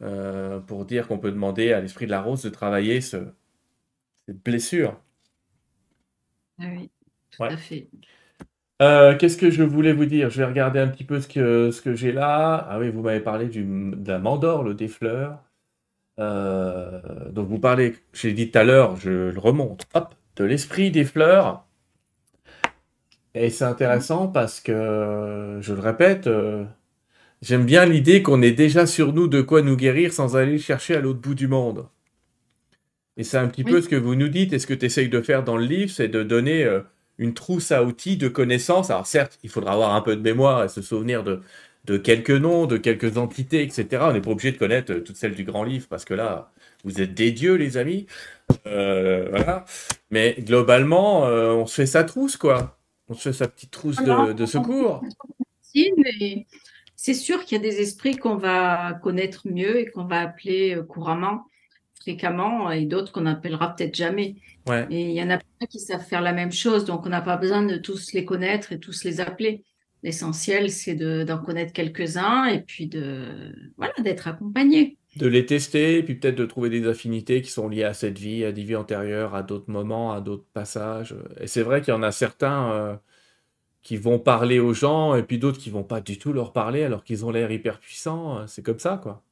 [0.00, 3.16] Euh, pour dire qu'on peut demander à l'esprit de la rose de travailler ce,
[4.26, 5.00] cette blessure.
[6.60, 6.90] Ah oui,
[7.38, 7.88] tout à fait.
[8.80, 10.30] Euh, qu'est-ce que je voulais vous dire?
[10.30, 12.66] Je vais regarder un petit peu ce que, ce que j'ai là.
[12.70, 15.42] Ah oui, vous m'avez parlé du, de la mandorle des fleurs.
[16.20, 20.90] Euh, donc vous parlez, j'ai dit tout à l'heure, je le remonte, hop, de l'esprit
[20.90, 21.64] des fleurs.
[23.34, 26.64] Et c'est intéressant parce que, je le répète, euh,
[27.42, 30.96] j'aime bien l'idée qu'on ait déjà sur nous de quoi nous guérir sans aller chercher
[30.96, 31.88] à l'autre bout du monde.
[33.16, 35.08] Et c'est un petit peu ce que vous nous dites et ce que tu essayes
[35.08, 36.64] de faire dans le livre, c'est de donner
[37.18, 38.90] une trousse à outils de connaissances.
[38.90, 41.42] Alors certes, il faudra avoir un peu de mémoire et se souvenir de,
[41.84, 44.04] de quelques noms, de quelques entités, etc.
[44.08, 46.52] On n'est pas obligé de connaître toutes celles du grand livre parce que là,
[46.84, 48.06] vous êtes des dieux, les amis.
[48.66, 49.64] Euh, voilà.
[50.10, 52.78] Mais globalement, euh, on se fait sa trousse, quoi.
[53.08, 55.02] On se fait sa petite trousse de, de secours.
[56.96, 60.76] C'est sûr qu'il y a des esprits qu'on va connaître mieux et qu'on va appeler
[60.76, 61.44] euh, couramment,
[62.08, 64.36] fréquemment, et d'autres qu'on n'appellera peut-être jamais.
[64.90, 67.20] Et il y en a plein qui savent faire la même chose, donc on n'a
[67.20, 69.62] pas besoin de tous les connaître et tous les appeler.
[70.02, 74.96] L'essentiel, c'est d'en connaître quelques-uns et puis de voilà d'être accompagné.
[75.16, 78.18] De les tester, et puis peut-être de trouver des affinités qui sont liées à cette
[78.18, 81.14] vie, à des vies antérieures, à d'autres moments, à d'autres passages.
[81.40, 82.96] Et c'est vrai qu'il y en a certains euh,
[83.82, 86.84] qui vont parler aux gens, et puis d'autres qui vont pas du tout leur parler
[86.84, 88.46] alors qu'ils ont l'air hyper puissants.
[88.46, 89.24] C'est comme ça, quoi.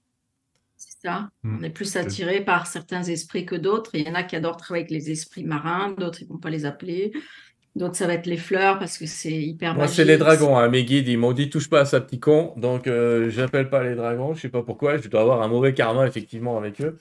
[1.00, 1.28] C'est ça.
[1.42, 1.58] Mmh.
[1.58, 3.90] On est plus attiré par certains esprits que d'autres.
[3.94, 6.50] Il y en a qui adorent travailler avec les esprits marins, d'autres ils vont pas
[6.50, 7.12] les appeler.
[7.76, 10.56] D'autres, ça va être les fleurs parce que c'est hyper Moi, c'est les dragons.
[10.56, 10.68] Hein.
[10.70, 12.54] Mes guides, ils m'ont dit touche pas à ça, petit con.
[12.56, 14.32] Donc, euh, j'appelle pas les dragons.
[14.32, 14.96] Je sais pas pourquoi.
[14.96, 16.96] Je dois avoir un mauvais karma, effectivement, avec eux.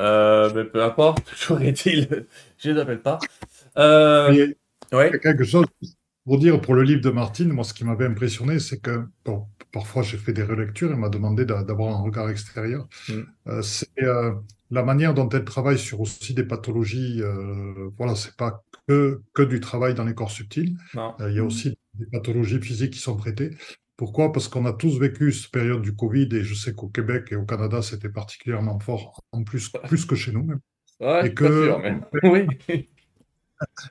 [0.00, 1.24] Euh, mais peu importe.
[1.38, 2.26] Toujours est-il,
[2.58, 3.18] je les appelle pas.
[3.76, 4.48] Euh,
[4.92, 5.10] ouais.
[5.22, 5.66] Quelque chose
[6.24, 9.46] pour dire pour le livre de Martine, moi, ce qui m'avait impressionné, c'est que bon,
[9.72, 12.88] parfois j'ai fait des relectures et m'a demandé d'avoir un regard extérieur.
[13.08, 13.12] Mm.
[13.48, 14.32] Euh, c'est euh,
[14.70, 17.20] la manière dont elle travaille sur aussi des pathologies.
[17.22, 20.76] Euh, voilà, c'est pas que, que du travail dans les corps subtils.
[20.96, 23.50] Euh, il y a aussi des pathologies physiques qui sont traitées.
[23.96, 24.32] Pourquoi?
[24.32, 27.36] Parce qu'on a tous vécu cette période du Covid et je sais qu'au Québec et
[27.36, 30.60] au Canada, c'était particulièrement fort, en plus, plus que chez nous même.
[31.00, 32.00] Ouais, et que, sûr, mais...
[32.68, 32.88] oui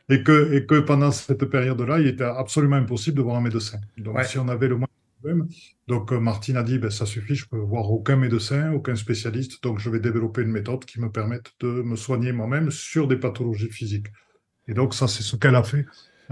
[0.10, 3.80] et, que, et que pendant cette période-là, il était absolument impossible de voir un médecin.
[3.98, 5.48] Donc, si on avait le moins de problèmes,
[5.88, 9.64] donc euh, Martine a dit, ben, ça suffit, je peux voir aucun médecin, aucun spécialiste,
[9.64, 13.18] donc je vais développer une méthode qui me permette de me soigner moi-même sur des
[13.18, 14.08] pathologies physiques.
[14.68, 15.86] Et donc, ça, c'est ce qu'elle a fait.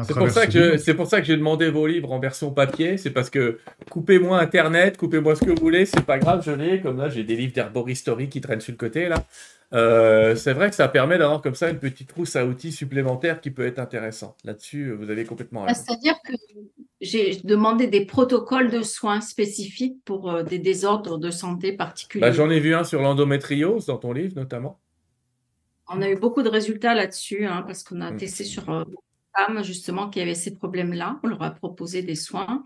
[0.03, 2.97] C'est pour, ça que c'est pour ça que j'ai demandé vos livres en version papier.
[2.97, 6.81] C'est parce que coupez-moi Internet, coupez-moi ce que vous voulez, c'est pas grave, je l'ai.
[6.81, 9.25] Comme là, j'ai des livres d'herboristerie qui traînent sur le côté là.
[9.73, 13.39] Euh, c'est vrai que ça permet d'avoir comme ça une petite trousse à outils supplémentaire
[13.39, 14.35] qui peut être intéressant.
[14.43, 15.81] Là-dessus, vous avez complètement raison.
[15.85, 16.33] C'est-à-dire que
[16.99, 22.21] j'ai demandé des protocoles de soins spécifiques pour euh, des désordres de santé particuliers.
[22.21, 24.79] Bah, j'en ai vu un sur l'endométriose dans ton livre notamment.
[25.87, 28.17] On a eu beaucoup de résultats là-dessus hein, parce qu'on a mm.
[28.17, 28.83] testé sur euh,
[29.35, 31.19] femmes justement qui avaient ces problèmes-là.
[31.23, 32.63] On leur a proposé des soins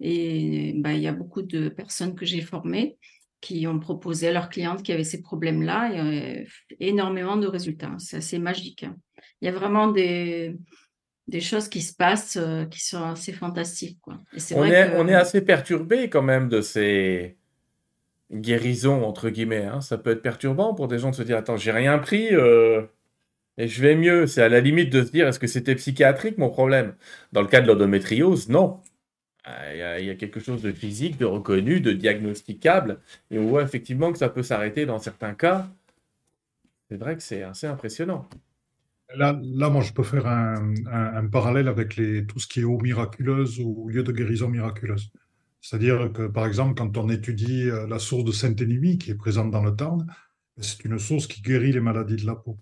[0.00, 2.96] et bah, il y a beaucoup de personnes que j'ai formées
[3.40, 6.44] qui ont proposé à leurs clientes qui avaient ces problèmes-là, et, euh,
[6.80, 7.92] énormément de résultats.
[7.98, 8.84] C'est assez magique.
[8.84, 8.96] Hein.
[9.42, 10.56] Il y a vraiment des,
[11.28, 13.98] des choses qui se passent euh, qui sont assez fantastiques.
[14.00, 14.18] Quoi.
[14.54, 17.36] on, est, on est assez perturbé quand même de ces
[18.32, 19.66] guérisons, entre guillemets.
[19.66, 19.82] Hein.
[19.82, 22.34] Ça peut être perturbant pour des gens de se dire, attends, j'ai rien pris.
[22.34, 22.82] Euh,
[23.58, 24.26] et je vais mieux.
[24.26, 26.94] C'est à la limite de se dire, est-ce que c'était psychiatrique mon problème?
[27.32, 28.80] Dans le cas de l'endométriose, non.
[29.46, 33.00] Euh, il y, a quelque chose de physique, de reconnu, de diagnosticable,
[33.30, 35.68] et on voit effectivement que ça peut s'arrêter dans certains cas.
[36.88, 38.26] C'est vrai que c'est assez impressionnant.
[39.14, 43.88] Là, moi, je peux faire un, parallèle avec tout ce qui est eau miraculeuse ou
[43.88, 45.12] lieu de guérison miraculeuse.
[45.60, 49.50] C'est-à-dire que, par exemple, quand on étudie euh, la source de Saint-Énimie, qui est présente
[49.50, 50.06] dans le Tarn,
[50.58, 52.58] c'est une source qui guérit les maladies de la peau.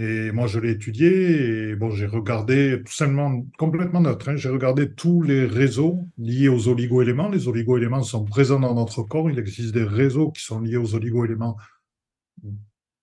[0.00, 4.48] Et moi, je l'ai étudié et bon, j'ai regardé tout simplement, complètement neutre, hein, j'ai
[4.48, 7.28] regardé tous les réseaux liés aux oligo-éléments.
[7.28, 9.28] Les oligo-éléments sont présents dans notre corps.
[9.28, 11.56] Il existe des réseaux qui sont liés aux oligo-éléments.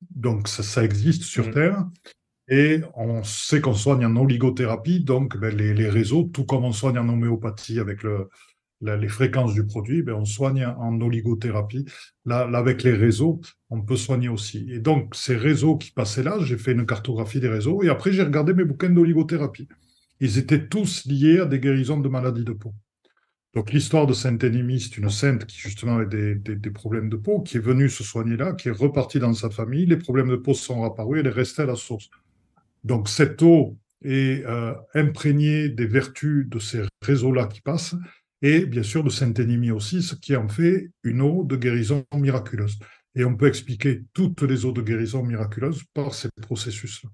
[0.10, 1.52] Donc, ça, existe sur mmh.
[1.52, 1.86] Terre.
[2.48, 6.72] Et on sait qu'on soigne en oligothérapie, donc ben, les, les, réseaux, tout comme on
[6.72, 8.30] soigne en homéopathie avec le,
[8.82, 11.86] les fréquences du produit, ben, on soigne en oligothérapie.
[12.26, 14.68] Là, avec les réseaux, on peut soigner aussi.
[14.70, 18.12] Et donc, ces réseaux qui passaient là, j'ai fait une cartographie des réseaux et après,
[18.12, 19.68] j'ai regardé mes bouquins d'oligothérapie.
[20.20, 22.74] Ils étaient tous liés à des guérisons de maladies de peau.
[23.54, 27.56] Donc, l'histoire de Sainte-Énémie, c'est une sainte qui, justement, avait des, problèmes de peau, qui
[27.56, 29.86] est venue se soigner là, qui est repartie dans sa famille.
[29.86, 32.10] Les problèmes de peau sont apparus, elle est restée à la source.
[32.84, 37.96] Donc, cette eau est euh, imprégnée des vertus de ces réseaux-là qui passent
[38.46, 42.78] et bien sûr de Saint-Énimie aussi, ce qui en fait une eau de guérison miraculeuse.
[43.16, 47.10] Et on peut expliquer toutes les eaux de guérison miraculeuses par ces processus-là.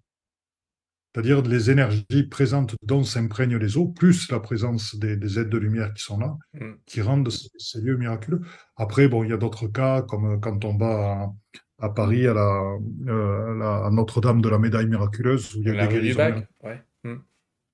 [1.14, 5.94] C'est-à-dire les énergies présentes dont s'imprègnent les eaux, plus la présence des, aides de lumière
[5.94, 6.74] qui sont là, mm.
[6.86, 8.42] qui rendent ces, lieux miraculeux.
[8.76, 11.32] Après, bon, il y a d'autres cas, comme quand on va
[11.80, 12.78] à, Paris, à, la,
[13.08, 16.44] euh, Notre-Dame de la Médaille miraculeuse, où il y a des guérisons.
[16.62, 16.84] Ouais.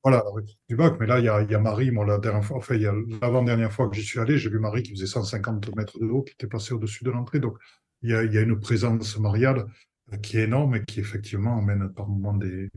[0.10, 0.24] Voilà,
[0.70, 0.96] du bac.
[1.02, 2.78] Mais là, il y a, Marie, moi, la dernière fois, enfin,
[3.22, 6.24] l'avant-dernière fois que j'y suis allé, j'ai vu Marie qui faisait 150 mètres de haut,
[6.24, 7.42] qui était placée au-dessus de l'entrée.
[7.42, 7.58] Donc,
[8.04, 9.66] il y, a, une présence mariale
[10.14, 12.70] euh, qui est énorme et qui, effectivement, amène par moments des,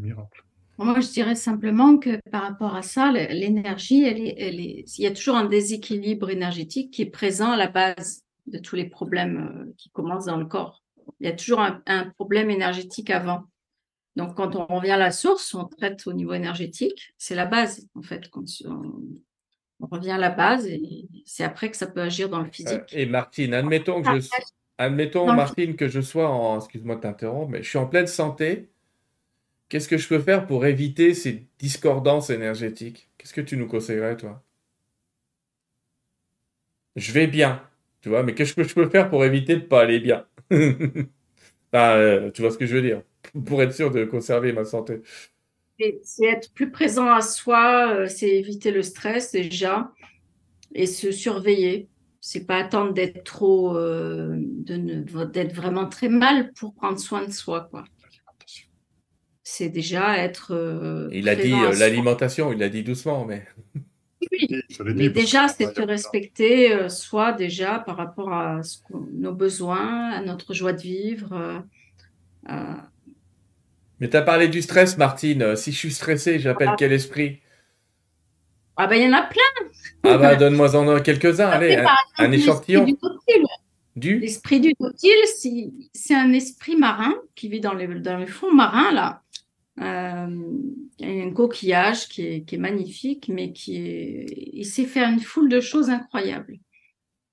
[0.00, 0.44] miracles.
[0.78, 5.46] Moi, je dirais simplement que par rapport à ça, l'énergie, il y a toujours un
[5.46, 10.26] déséquilibre énergétique qui est présent à la base de tous les problèmes euh, qui commencent
[10.26, 10.84] dans le corps.
[11.18, 13.42] Il y a toujours un problème énergétique avant.
[14.16, 17.12] Donc, quand on revient à la source, on traite au niveau énergétique.
[17.18, 18.28] C'est la base, en fait.
[18.30, 18.92] Quand on,
[19.78, 22.94] revient à la base et c'est après que ça peut agir dans le physique.
[22.94, 24.28] Euh, et Martine, admettons que je,
[24.78, 28.70] admettons, Martine, que je sois en, excuse-moi de t'interrompre, mais je suis en pleine santé.
[29.68, 33.10] Qu'est-ce que je peux faire pour éviter ces discordances énergétiques?
[33.18, 34.42] Qu'est-ce que tu nous conseillerais, toi?
[36.94, 37.62] Je vais bien,
[38.00, 40.26] tu vois, mais qu'est-ce que je peux faire pour éviter de ne pas aller bien?
[41.74, 43.02] Euh, Tu vois ce que je veux dire?
[43.46, 45.02] pour être sûr de conserver ma santé.
[46.02, 49.92] C'est être plus présent à soi, euh, c'est éviter le stress déjà
[50.74, 51.88] et se surveiller.
[52.20, 57.68] C'est pas attendre d'être trop, euh, d'être vraiment très mal pour prendre soin de soi,
[57.70, 57.84] quoi.
[59.42, 60.52] C'est déjà être.
[60.52, 63.46] Euh, il a dit l'alimentation, il l'a dit doucement, mais.
[64.32, 64.48] Oui,
[64.96, 68.60] mais déjà, c'est se respecter soi déjà par rapport à
[69.12, 71.62] nos besoins, à notre joie de vivre.
[74.00, 75.42] Mais tu as parlé du stress, Martine.
[75.42, 77.40] Euh, si je suis stressé, j'appelle quel esprit?
[78.76, 79.68] Ah ben, il y en a plein.
[80.02, 81.48] Ah bah, donne-moi en quelques-uns.
[81.48, 81.82] Allez,
[82.18, 82.86] un, échantillon.
[83.96, 88.52] Du L'esprit du nautile, c'est un esprit marin qui vit dans les, dans les fonds
[88.52, 89.22] marins, là.
[89.80, 90.26] Euh,
[90.98, 94.84] il y a un coquillage qui est, qui est magnifique, mais qui est, il sait
[94.84, 96.58] faire une foule de choses incroyables.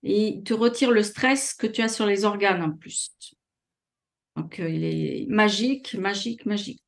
[0.03, 3.11] Et il te retire le stress que tu as sur les organes en plus.
[4.35, 6.81] Donc, euh, il est magique, magique, magique.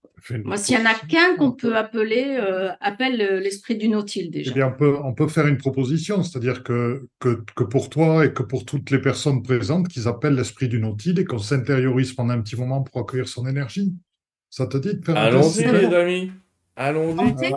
[0.44, 4.32] Moi, s'il n'y en a qu'un qu'on peut appeler, euh, appelle euh, l'esprit du nautile
[4.32, 4.50] déjà.
[4.50, 8.26] Eh bien, on peut, on peut faire une proposition, c'est-à-dire que, que, que, pour toi
[8.26, 12.14] et que pour toutes les personnes présentes, qu'ils appellent l'esprit du nautile et qu'on s'intériorise
[12.14, 13.94] pendant un petit moment pour accueillir son énergie.
[14.50, 16.32] Ça te dit de faire Allons-y, les amis.
[16.76, 17.54] Allons-y.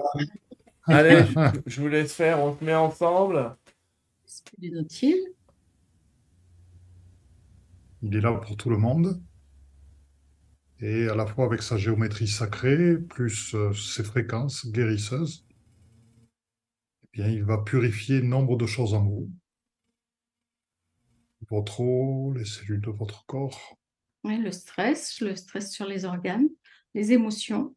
[0.85, 1.23] Allez,
[1.67, 3.57] je, vous laisse faire, on se met ensemble.
[4.27, 5.21] L'esprit du nautile.
[8.03, 9.19] Il est là pour tout le monde
[10.81, 15.47] et à la fois avec sa géométrie sacrée, plus euh, ses fréquences guérisseuses,
[17.03, 19.31] eh bien, il va purifier nombre de choses en vous.
[21.51, 23.79] Votre eau, les cellules de votre corps.
[24.25, 26.49] Oui, le stress, le stress sur les organes,
[26.95, 27.75] les émotions.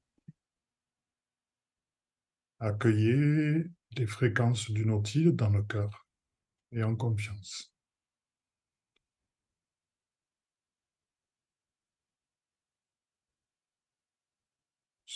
[2.59, 3.65] Accueillez
[3.97, 6.05] les fréquences du nautile dans le cœur
[6.71, 7.73] et en confiance.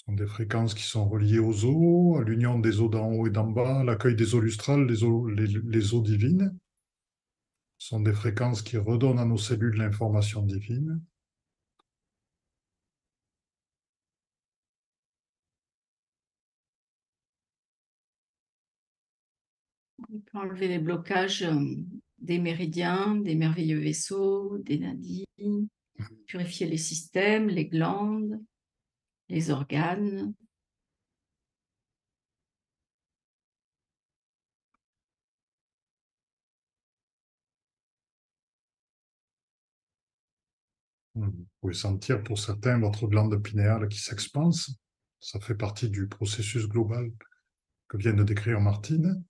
[0.06, 3.32] Sont des fréquences qui sont reliées aux eaux, à l'union des eaux d'en haut et
[3.32, 6.56] d'en bas, l'accueil des eaux lustrales, les eaux, les, eaux divines.
[7.77, 11.02] Ce sont des fréquences qui redonnent à nos cellules l'information divine.
[20.07, 21.56] On peut enlever les blocages euh,
[22.19, 26.06] des méridiens, des merveilleux vaisseaux, des nadines, mmh.
[26.27, 28.40] purifier les systèmes, les glandes,
[29.30, 30.34] les organes.
[41.15, 41.31] Vous
[41.61, 44.72] pouvez sentir pour certains votre glande pinéale qui s'expanse.
[45.22, 47.10] Ça fait partie du processus global
[47.88, 49.23] que vient de décrire Martine.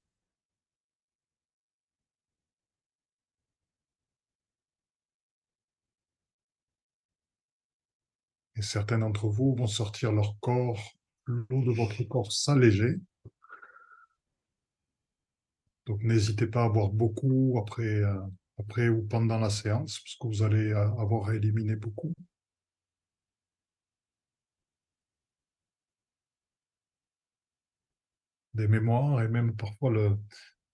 [8.57, 10.93] Et certains d'entre vous vont sortir leur corps,
[11.25, 12.99] l'eau de votre corps s'alléger.
[15.85, 18.19] Donc n'hésitez pas à boire beaucoup après, euh,
[18.57, 22.13] après ou pendant la séance, parce que vous allez euh, avoir à éliminer beaucoup.
[28.53, 30.17] Des mémoires et même parfois le,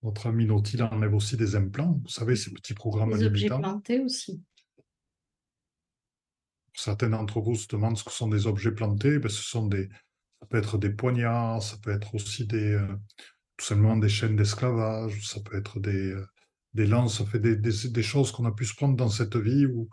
[0.04, 2.00] notre ami Nautil enlève aussi des implants.
[2.04, 4.44] Vous savez, ces petits programmes Des objets plantés aussi
[6.82, 9.20] certains d'entre vous se demandent ce que sont des objets plantés.
[9.20, 9.90] Ben, ce sont des,
[10.40, 12.96] ça peut être des poignards, ça peut être aussi des, euh,
[13.58, 16.26] tout simplement des chaînes d'esclavage, ça peut être des, euh,
[16.74, 19.90] lances, ça fait des, des, choses qu'on a pu se prendre dans cette vie où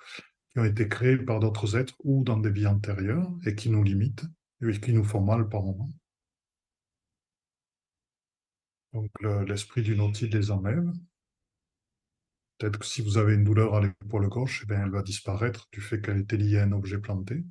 [0.52, 3.82] qui ont été créés par d'autres êtres ou dans des vies antérieures et qui nous
[3.82, 4.24] limitent
[4.62, 5.90] et qui nous font mal par moments.
[8.92, 9.10] Donc
[9.46, 10.90] l'esprit du Nautil les enlève.
[12.58, 15.80] Peut-être que si vous avez une douleur à l'épaule gauche, eh elle va disparaître du
[15.80, 17.44] fait qu'elle était liée à un objet planté.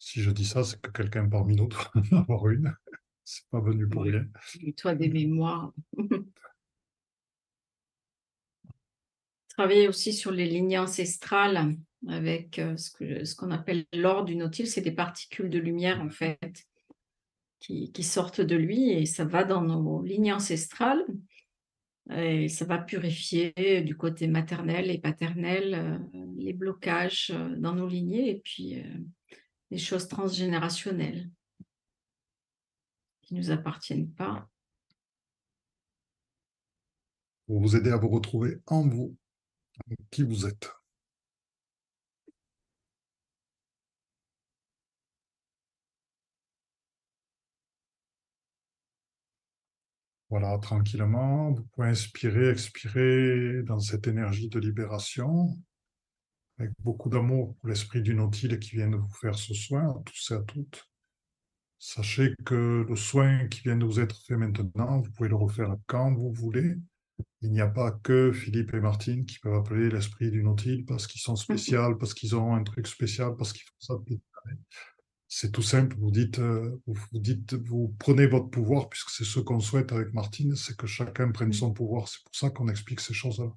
[0.00, 2.74] Si je dis ça, c'est que quelqu'un parmi nous doit en avoir une.
[3.26, 4.26] C'est pas venu pour rien.
[4.76, 5.72] toi des mémoires.
[9.48, 11.74] Travailler aussi sur les lignées ancestrales
[12.06, 16.66] avec euh, ce qu'on appelle l'or du Nautil, c'est des particules de lumière en fait
[17.60, 21.06] qui, qui, sortent de lui et ça va dans nos lignées ancestrales
[22.10, 27.88] et ça va purifier du côté maternel et paternel euh, les blocages euh, dans nos
[27.88, 28.82] lignées et puis
[29.70, 31.30] les choses transgénérationnelles
[33.22, 34.48] qui ne nous appartiennent pas.
[37.46, 39.16] Pour vous aider à vous retrouver en vous,
[40.10, 40.70] qui vous êtes.
[50.36, 55.56] Voilà, tranquillement, vous pouvez inspirer, expirer dans cette énergie de libération,
[56.58, 60.02] avec beaucoup d'amour pour l'esprit du Nautile qui vient de vous faire ce soin, à
[60.04, 60.90] tous et à toutes.
[61.78, 65.76] Sachez que le soin qui vient de vous être fait maintenant, vous pouvez le refaire
[65.86, 66.74] quand vous voulez.
[67.42, 71.06] Il n'y a pas que Philippe et Martine qui peuvent appeler l'esprit du Nautile parce
[71.06, 74.20] qu'ils sont spéciaux, parce qu'ils ont un truc spécial, parce qu'ils font ça depuis
[75.36, 75.96] C'est tout simple.
[75.98, 80.14] Vous dites, euh, vous dites, vous prenez votre pouvoir, puisque c'est ce qu'on souhaite avec
[80.14, 82.06] Martine, c'est que chacun prenne son pouvoir.
[82.06, 83.50] C'est pour ça qu'on explique ces choses-là.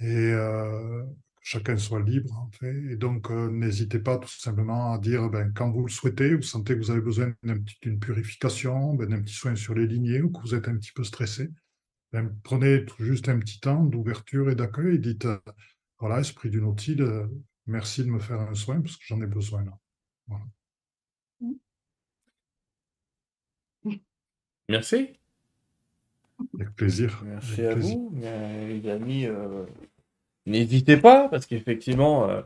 [0.00, 1.04] Et euh,
[1.42, 2.74] chacun soit libre, en fait.
[2.90, 6.42] Et donc, euh, n'hésitez pas tout simplement à dire, ben, quand vous le souhaitez, vous
[6.42, 7.32] sentez que vous avez besoin
[7.82, 10.92] d'une purification, ben, d'un petit soin sur les lignées, ou que vous êtes un petit
[10.92, 11.50] peu stressé,
[12.12, 15.38] ben, prenez juste un petit temps d'ouverture et d'accueil et dites, euh,
[16.00, 17.28] voilà, esprit du Nautil, euh,
[17.66, 19.78] merci de me faire un soin parce que j'en ai besoin là.
[24.68, 25.10] Merci.
[26.54, 27.22] Avec plaisir.
[27.24, 29.26] Merci à vous, les amis.
[30.48, 32.40] N'hésitez pas, parce qu'effectivement, euh,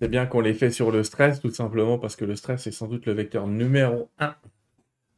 [0.00, 2.72] c'est bien qu'on les fait sur le stress, tout simplement parce que le stress est
[2.72, 4.36] sans doute le vecteur numéro un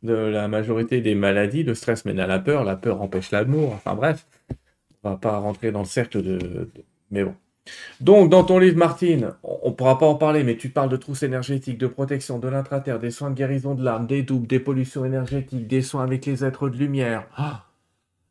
[0.02, 1.62] de la majorité des maladies.
[1.62, 3.73] Le stress mène à la peur, la peur empêche l'amour.
[3.74, 4.27] Enfin bref,
[5.02, 6.70] on va pas rentrer dans le cercle de...
[7.10, 7.35] Mais bon.
[8.01, 10.97] Donc, dans ton livre, Martine, on ne pourra pas en parler, mais tu parles de
[10.97, 14.60] trousses énergétiques, de protection, de l'intraterre, des soins de guérison de l'âme, des doubles, des
[14.60, 17.26] pollutions énergétiques, des soins avec les êtres de lumière.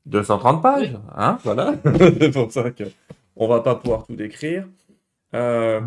[0.06, 1.76] 230 pages, hein, voilà.
[2.20, 2.84] c'est pour ça que
[3.36, 4.68] on va pas pouvoir tout décrire.
[5.34, 5.82] Euh,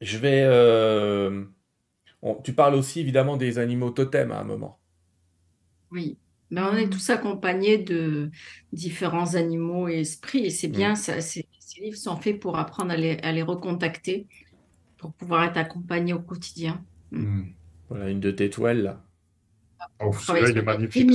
[0.00, 0.42] je vais.
[0.44, 1.44] Euh,
[2.44, 4.78] tu parles aussi évidemment des animaux totems à un moment.
[5.90, 6.16] Oui,
[6.52, 8.30] mais on est tous accompagnés de
[8.74, 10.96] différents animaux et esprits, et c'est bien, mm.
[10.96, 11.48] ça, ces,
[11.80, 14.26] livres sont faits pour apprendre à les, recontacter,
[14.98, 16.84] pour pouvoir être accompagnés au quotidien.
[17.10, 17.22] Mm.
[17.22, 17.54] Mm.
[17.88, 19.02] Voilà, une de tes toiles là.
[19.98, 21.10] Oh, il est magnifique.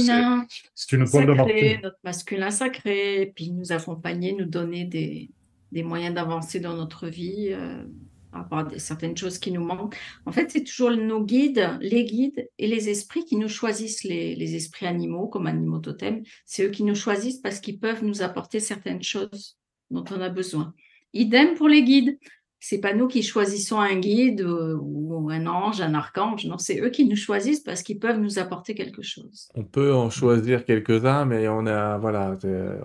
[0.73, 5.29] C'est une toile de Notre masculin sacré, et puis nous accompagner, nous donner des,
[5.71, 7.83] des moyens d'avancer dans notre vie, euh,
[8.31, 9.95] par rapport à certaines choses qui nous manquent.
[10.25, 14.55] En fait, c'est toujours nos guides, les guides et les esprits qui nous choisissent, les,
[14.55, 16.23] esprits animaux comme animaux totems.
[16.45, 19.57] C'est eux qui nous choisissent parce qu'ils peuvent nous apporter certaines choses
[19.91, 20.73] dont on a besoin.
[21.13, 22.17] Idem pour les guides.
[22.59, 26.45] C'est pas nous qui choisissons un guide euh, ou un ange, un archange.
[26.47, 29.47] Non, c'est eux qui nous choisissent parce qu'ils peuvent nous apporter quelque chose.
[29.53, 32.35] On peut en choisir quelques-uns, mais on a, voilà,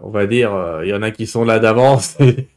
[0.02, 2.19] on va dire, euh, il y en a qui sont là d'avance.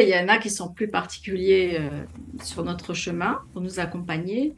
[0.00, 2.04] il y en a qui sont plus particuliers euh,
[2.42, 4.54] sur notre chemin pour nous accompagner,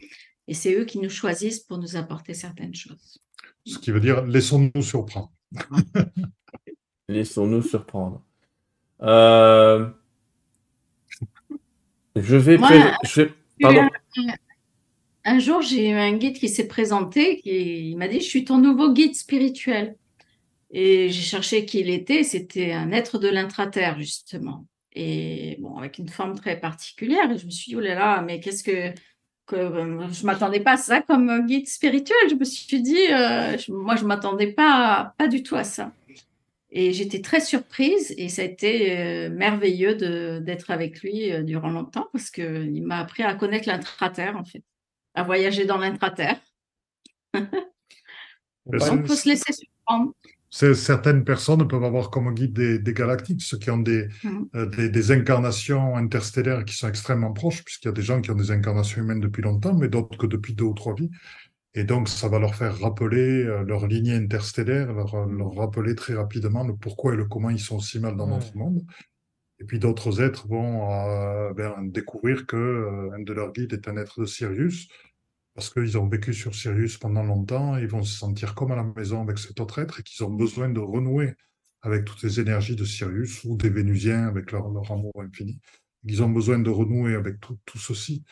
[0.48, 3.18] et c'est eux qui nous choisissent pour nous apporter certaines choses.
[3.64, 5.32] Ce qui veut dire, laissons-nous surprendre.
[7.08, 8.22] laissons-nous surprendre.
[9.02, 9.88] Euh,
[12.14, 12.58] je vais...
[13.60, 13.88] Pardon.
[15.24, 18.44] Un, jour, j'ai eu un guide qui s'est présenté, qui il m'a dit, je suis
[18.44, 19.96] ton nouveau guide spirituel.
[20.70, 24.66] Et j'ai cherché qui il était, c'était un être de l'intraterre, justement
[24.96, 27.30] et bon, avec une forme très particulière.
[27.30, 28.98] Et je me suis dit, oh là là, mais qu'est-ce que.
[29.46, 32.16] que euh, je ne m'attendais pas à ça comme guide spirituel.
[32.30, 35.92] Je me suis dit, euh, moi, je ne m'attendais pas, pas du tout à ça.
[36.70, 39.94] Et j'étais très surprise et ça a été euh, merveilleux
[40.40, 44.62] d'être avec lui durant longtemps parce qu'il m'a appris à connaître l'intraterre, en fait,
[45.14, 46.40] à voyager dans l'intraterre.
[48.66, 50.12] On peut se laisser surprendre
[50.74, 54.08] certaines personnes peuvent avoir comme guide des, galactiques, ceux qui ont mm.
[54.54, 58.30] euh, des, des, incarnations interstellaires qui sont extrêmement proches, puisqu'il y a des gens qui
[58.30, 61.10] ont des incarnations humaines depuis longtemps, mais d'autres que depuis deux ou trois vies.
[61.74, 66.14] Et donc, ça va leur faire rappeler euh, leur lignée interstellaire, leur, leur, rappeler très
[66.14, 68.82] rapidement le pourquoi et le comment ils sont si mal dans notre monde.
[69.58, 73.88] Et puis d'autres êtres vont euh, ben, découvrir que euh, un de leurs guides est
[73.88, 74.88] un être de Sirius,
[75.56, 78.84] parce qu'ils ont vécu sur Sirius pendant longtemps, ils vont se sentir comme à la
[78.84, 81.34] maison avec cet autre être et qu'ils ont besoin de renouer
[81.82, 85.58] avec toutes les énergies de Sirius ou des Vénusiens avec leur, amour infini.
[86.04, 88.22] Ils ont besoin de renouer avec tout, ceci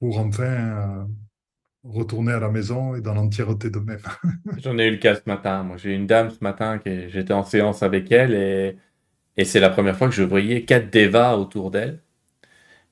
[0.00, 1.04] pour enfin euh,
[1.84, 4.00] retourner à la maison et dans l'entièreté d'eux-mêmes.
[4.58, 5.62] J'en ai eu le cas ce matin.
[5.62, 8.76] Moi, j'ai une dame ce matin qui j'étais en séance avec elle et
[9.36, 12.02] et c'est la première fois que je voyais quatre devas autour d'elle.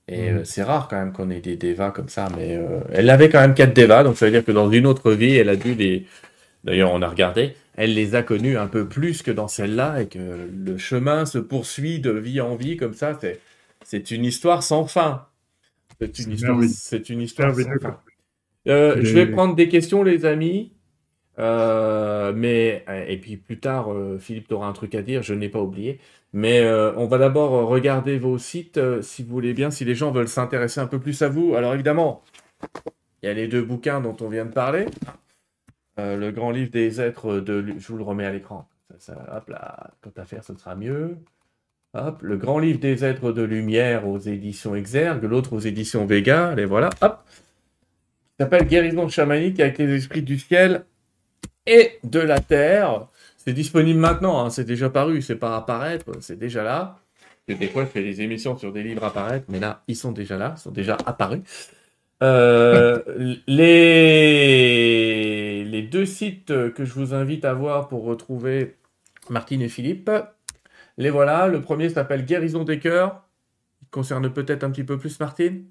[0.09, 0.36] Et mm.
[0.39, 3.28] euh, c'est rare quand même qu'on ait des devas comme ça, mais euh, elle avait
[3.28, 5.56] quand même quatre devas, donc ça veut dire que dans une autre vie, elle a
[5.56, 6.06] dû les.
[6.64, 10.06] D'ailleurs, on a regardé, elle les a connus un peu plus que dans celle-là, et
[10.09, 13.16] que le chemin se poursuit de vie en vie comme ça.
[13.20, 13.39] C'est,
[13.85, 15.26] c'est une histoire sans fin.
[16.01, 18.01] C'est une histoire, c'est une histoire sans fin.
[18.66, 20.72] Euh, je vais prendre des questions, les amis.
[21.39, 25.48] Euh, mais, et puis plus tard, Philippe, tu auras un truc à dire, je n'ai
[25.48, 26.01] pas oublié.
[26.32, 30.10] Mais euh, on va d'abord regarder vos sites, si vous voulez bien, si les gens
[30.10, 31.55] veulent s'intéresser un peu plus à vous.
[31.55, 32.22] Alors évidemment,
[33.22, 34.86] il y a les deux bouquins dont on vient de parler.
[35.96, 37.74] le grand livre des êtres de...
[37.78, 38.68] Je vous le remets à l'écran.
[38.92, 41.16] hop là, quant à faire, ce sera mieux.
[41.94, 46.55] Hop, le grand livre des êtres de lumière aux éditions Exergue, l'autre aux éditions Vega,
[46.55, 47.20] les voilà, hop.
[48.38, 50.84] Il s'appelle Guérison chamanique avec les esprits du ciel
[51.66, 53.09] et de la Terre.
[53.48, 56.98] C'est disponible maintenant, hein, c'est déjà paru, c'est pas apparaître, c'est déjà là.
[57.48, 60.36] des fois, je fais des émissions sur des livres apparaître, mais là, ils sont déjà
[60.36, 61.40] là, ils sont déjà apparus.
[62.22, 63.02] Euh,
[63.46, 64.84] les...
[65.64, 68.76] les deux sites que je vous invite à voir pour retrouver
[69.30, 70.10] Martine et Philippe,
[70.98, 71.48] les voilà.
[71.48, 73.24] Le premier s'appelle Guérison des cœurs.
[73.80, 75.64] Il concerne peut-être un petit peu plus Martine.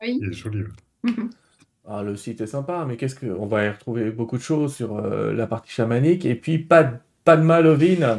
[0.00, 0.20] Oui.
[0.22, 0.62] Il est joli.
[1.90, 4.74] Ah, le site est sympa, mais qu'est-ce que on va y retrouver beaucoup de choses
[4.74, 8.18] sur euh, la partie chamanique et puis pas de, pas de Malovine.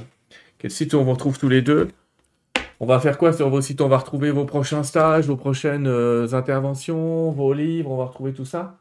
[0.57, 1.89] Quel site on vous retrouve tous les deux?
[2.79, 3.81] On va faire quoi sur vos sites?
[3.81, 8.33] On va retrouver vos prochains stages, vos prochaines euh, interventions, vos livres, on va retrouver
[8.33, 8.79] tout ça?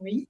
[0.00, 0.28] Oui.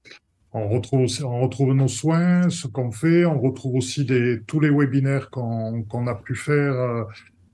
[0.52, 4.58] On retrouve, aussi, on retrouve nos soins, ce qu'on fait, on retrouve aussi des, tous
[4.58, 7.04] les webinaires qu'on a pu faire euh,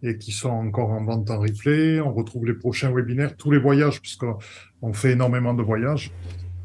[0.02, 2.01] et qui sont encore en vente en replay.
[2.01, 4.01] On retrouve les prochains webinaires, tous les voyages,
[4.81, 6.11] puisqu'on fait énormément de voyages.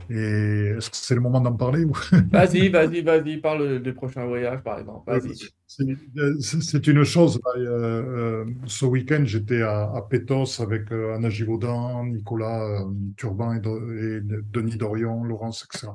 [0.08, 1.84] Et est-ce que c'est le moment d'en parler
[2.32, 5.12] Vas-y, vas-y, vas-y, parle des prochains voyages, par exemple.
[5.68, 7.40] C'est une chose.
[7.58, 12.86] Euh, euh, ce week-end, j'étais à, à, Pétos avec euh, Anna Givaudan, Nicolas
[13.18, 13.62] Turban et,
[14.52, 15.92] Denis Dorion, Laurence, etc.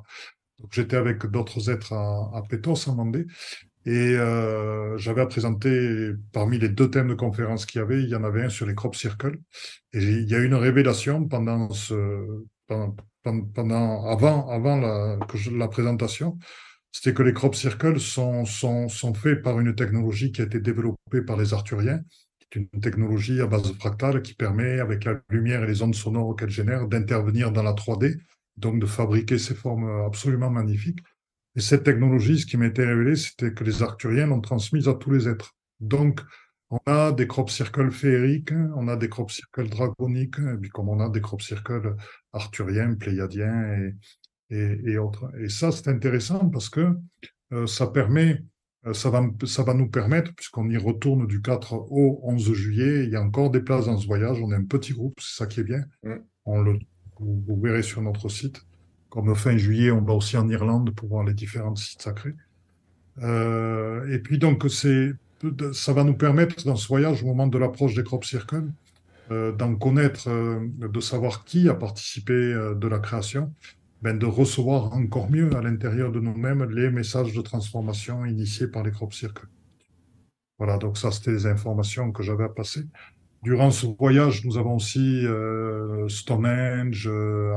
[0.72, 3.26] J'étais avec d'autres êtres à, à Pétos en Vendée.
[3.86, 8.08] Et euh, j'avais à présenter, parmi les deux thèmes de conférence qu'il y avait, il
[8.08, 9.38] y en avait un sur les crop circles.
[9.92, 16.38] Et il y a eu une révélation pendant ce, pendant, pendant avant, avant la, présentation.
[16.92, 20.60] C'était que les crop circles sont, sont, sont faits par une technologie qui a été
[20.60, 22.00] développée par les Arthuriens,
[22.54, 26.50] une technologie à base fractale qui permet, avec la lumière et les ondes sonores qu'elle
[26.50, 28.18] génère, d'intervenir dans la 3D,
[28.56, 30.98] donc de fabriquer ces formes absolument magnifiques.
[31.56, 34.94] Et cette technologie, ce qui m'a été révélé, c'était que les Arthuriens l'ont transmise à
[34.94, 35.56] tous les êtres.
[35.80, 36.20] Donc,
[36.70, 40.88] on a des crop circles féeriques, on a des crop circles dragoniques, et puis comme
[40.88, 41.96] on a des crop circles
[42.32, 43.92] arthuriens, pléiadiens
[44.50, 45.30] et, et, autres.
[45.40, 46.94] Et ça, c'est intéressant parce que
[47.52, 48.44] euh, ça permet,
[48.86, 53.04] euh, ça va, ça va nous permettre, puisqu'on y retourne du 4 au 11 juillet,
[53.04, 55.38] il y a encore des places dans ce voyage, on est un petit groupe, c'est
[55.38, 55.84] ça qui est bien.
[56.04, 56.14] Mm.
[56.44, 56.78] On le,
[57.18, 58.62] vous verrez sur notre site.
[59.10, 62.34] Comme fin juillet, on va aussi en Irlande pour voir les différents sites sacrés.
[63.22, 67.94] Euh, et puis donc, ça va nous permettre dans ce voyage, au moment de l'approche
[67.94, 68.70] des crop circles,
[69.32, 73.52] euh, d'en connaître, euh, de savoir qui a participé de la création,
[74.00, 78.84] ben, de recevoir encore mieux à l'intérieur de nous-mêmes les messages de transformation initiés par
[78.84, 79.46] les crop circles.
[80.58, 82.84] Voilà, donc ça, c'était les informations que j'avais à passer.
[83.42, 87.54] Durant ce voyage, nous avons aussi euh, Stonehenge euh,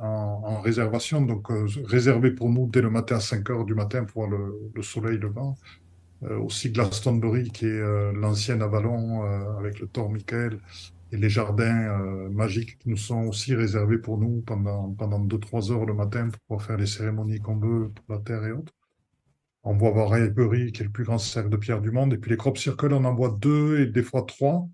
[0.00, 4.04] en, réservation, donc euh, réservé pour nous dès le matin à 5 heures du matin
[4.04, 5.56] pour voir le, le soleil levant.
[6.40, 9.22] Aussi Glastonbury, qui est l'ancienne Avalon
[9.58, 10.60] avec le Tor Michael
[11.10, 11.98] et les jardins
[12.30, 16.40] magiques qui nous sont aussi réservés pour nous pendant, pendant 2-3 heures le matin pour
[16.46, 18.72] pouvoir faire les cérémonies qu'on veut pour la Terre et autres.
[19.64, 22.14] On voit voir Raybury, qui est le plus grand cercle de pierre du monde.
[22.14, 24.68] Et puis les crop circles, on en voit deux et des fois trois.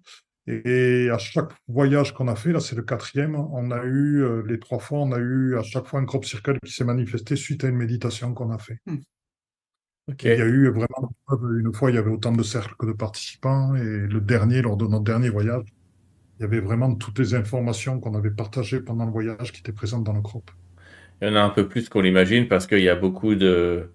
[0.51, 4.43] Et à chaque voyage qu'on a fait, là c'est le quatrième, on a eu, euh,
[4.47, 7.37] les trois fois, on a eu à chaque fois un crop circle qui s'est manifesté
[7.37, 8.79] suite à une méditation qu'on a fait.
[8.87, 8.97] Hmm.
[10.23, 11.13] Il y a eu vraiment,
[11.61, 13.75] une fois, il y avait autant de cercles que de participants.
[13.75, 15.65] Et le dernier, lors de notre dernier voyage,
[16.39, 19.73] il y avait vraiment toutes les informations qu'on avait partagées pendant le voyage qui étaient
[19.73, 20.51] présentes dans le crop.
[21.21, 23.91] Il y en a un peu plus qu'on l'imagine parce qu'il y a beaucoup de,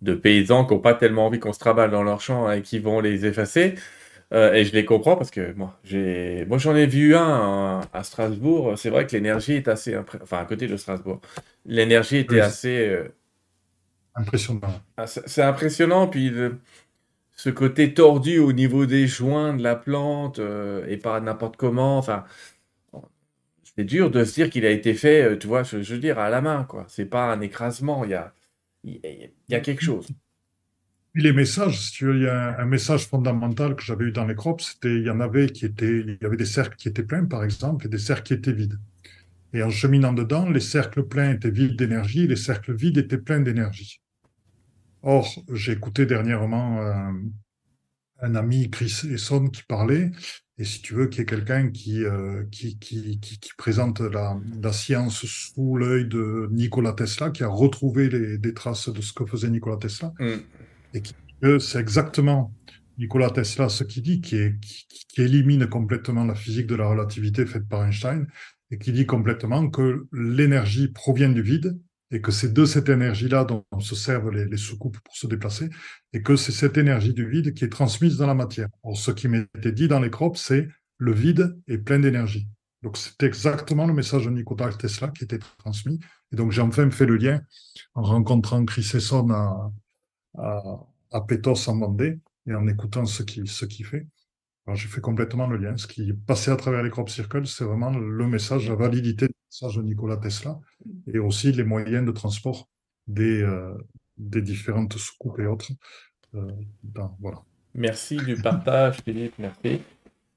[0.00, 2.78] de paysans qui n'ont pas tellement envie qu'on se travaille dans leur champ et qui
[2.78, 3.74] vont les effacer.
[4.34, 8.02] Euh, et je les comprends parce que moi, j'ai, moi j'en ai vu un à
[8.02, 8.78] Strasbourg.
[8.78, 11.20] C'est vrai que l'énergie est assez, enfin à côté de Strasbourg,
[11.64, 13.08] l'énergie était assez euh,
[14.14, 14.82] impressionnant.
[14.98, 16.08] Ah, c'est impressionnant.
[16.08, 16.32] Puis
[17.32, 21.96] ce côté tordu au niveau des joints de la plante euh, et pas n'importe comment.
[21.96, 22.24] Enfin,
[23.76, 26.30] c'est dur de se dire qu'il a été fait, tu vois, je, veux dire, à
[26.30, 26.84] la main, quoi.
[26.88, 28.04] C'est pas un écrasement.
[28.04, 28.34] Il y a,
[28.84, 30.08] il y a quelque chose
[31.14, 34.94] les messages, il y a un, message fondamental que j'avais eu dans les crops, c'était
[34.94, 37.44] il y en avait qui étaient, il y avait des cercles qui étaient pleins, par
[37.44, 38.78] exemple, et des cercles qui étaient vides.
[39.54, 43.40] Et en cheminant dedans, les cercles pleins étaient vides d'énergie, les cercles vides étaient pleins
[43.40, 44.02] d'énergie.
[45.02, 47.12] Or, j'ai écouté dernièrement euh,
[48.20, 50.10] un ami, Chris Esson, qui parlait,
[50.58, 54.38] et si tu veux, qui est quelqu'un qui, euh, qui, qui, présente la,
[54.72, 58.08] science sous l'œil de Nikola Tesla, qui a retrouvé
[58.38, 60.12] des traces de ce que faisait Nikola Tesla.
[60.18, 60.36] Mm
[60.94, 61.02] et
[61.60, 62.54] c'est exactement
[62.98, 64.36] Nikola Tesla ce qu'il dit, qui,
[65.16, 68.26] élimine complètement la physique de la relativité faite par Einstein,
[68.70, 71.78] et qui dit complètement que l'énergie provient du vide,
[72.10, 75.70] et que c'est de cette énergie-là dont se servent les, les soucoupes pour se déplacer,
[76.12, 78.68] et que c'est cette énergie du vide qui est transmise dans la matière.
[78.82, 82.48] Or, ce qui m'était dit dans les crops, c'est le vide est plein d'énergie.
[82.82, 85.98] Donc, c'est exactement le message de Nikola Tesla qui était transmis.
[86.32, 87.40] Et donc, j'ai enfin fait le lien
[87.94, 89.72] en rencontrant Chris Esson à,
[90.38, 90.62] à,
[91.12, 94.06] à Pétos en Vendée et en écoutant ce qu'il ce qui fait.
[94.74, 95.76] j'ai fait complètement le lien.
[95.76, 99.34] Ce qui passait à travers les crop circles, c'est vraiment le message, la validité du
[99.50, 100.58] message de Nikola Tesla
[101.12, 102.68] et aussi les moyens de transport
[103.06, 103.74] des, euh,
[104.16, 105.70] des différentes soucoupes et autres.
[106.34, 106.50] Euh,
[107.20, 107.42] voilà.
[107.74, 109.34] Merci du partage, Philippe.
[109.38, 109.80] Merci.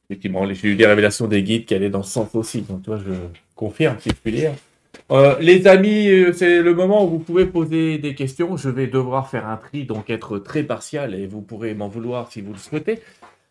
[0.10, 2.62] Effectivement, j'ai eu des révélations des guides qui allaient dans ce sens aussi.
[2.62, 3.14] Donc, toi, je
[3.56, 4.54] confirme, si je puis dire.
[5.12, 8.58] Euh, les amis, euh, c'est le moment où vous pouvez poser des questions.
[8.58, 12.32] Je vais devoir faire un tri, donc être très partial, et vous pourrez m'en vouloir
[12.32, 13.00] si vous le souhaitez,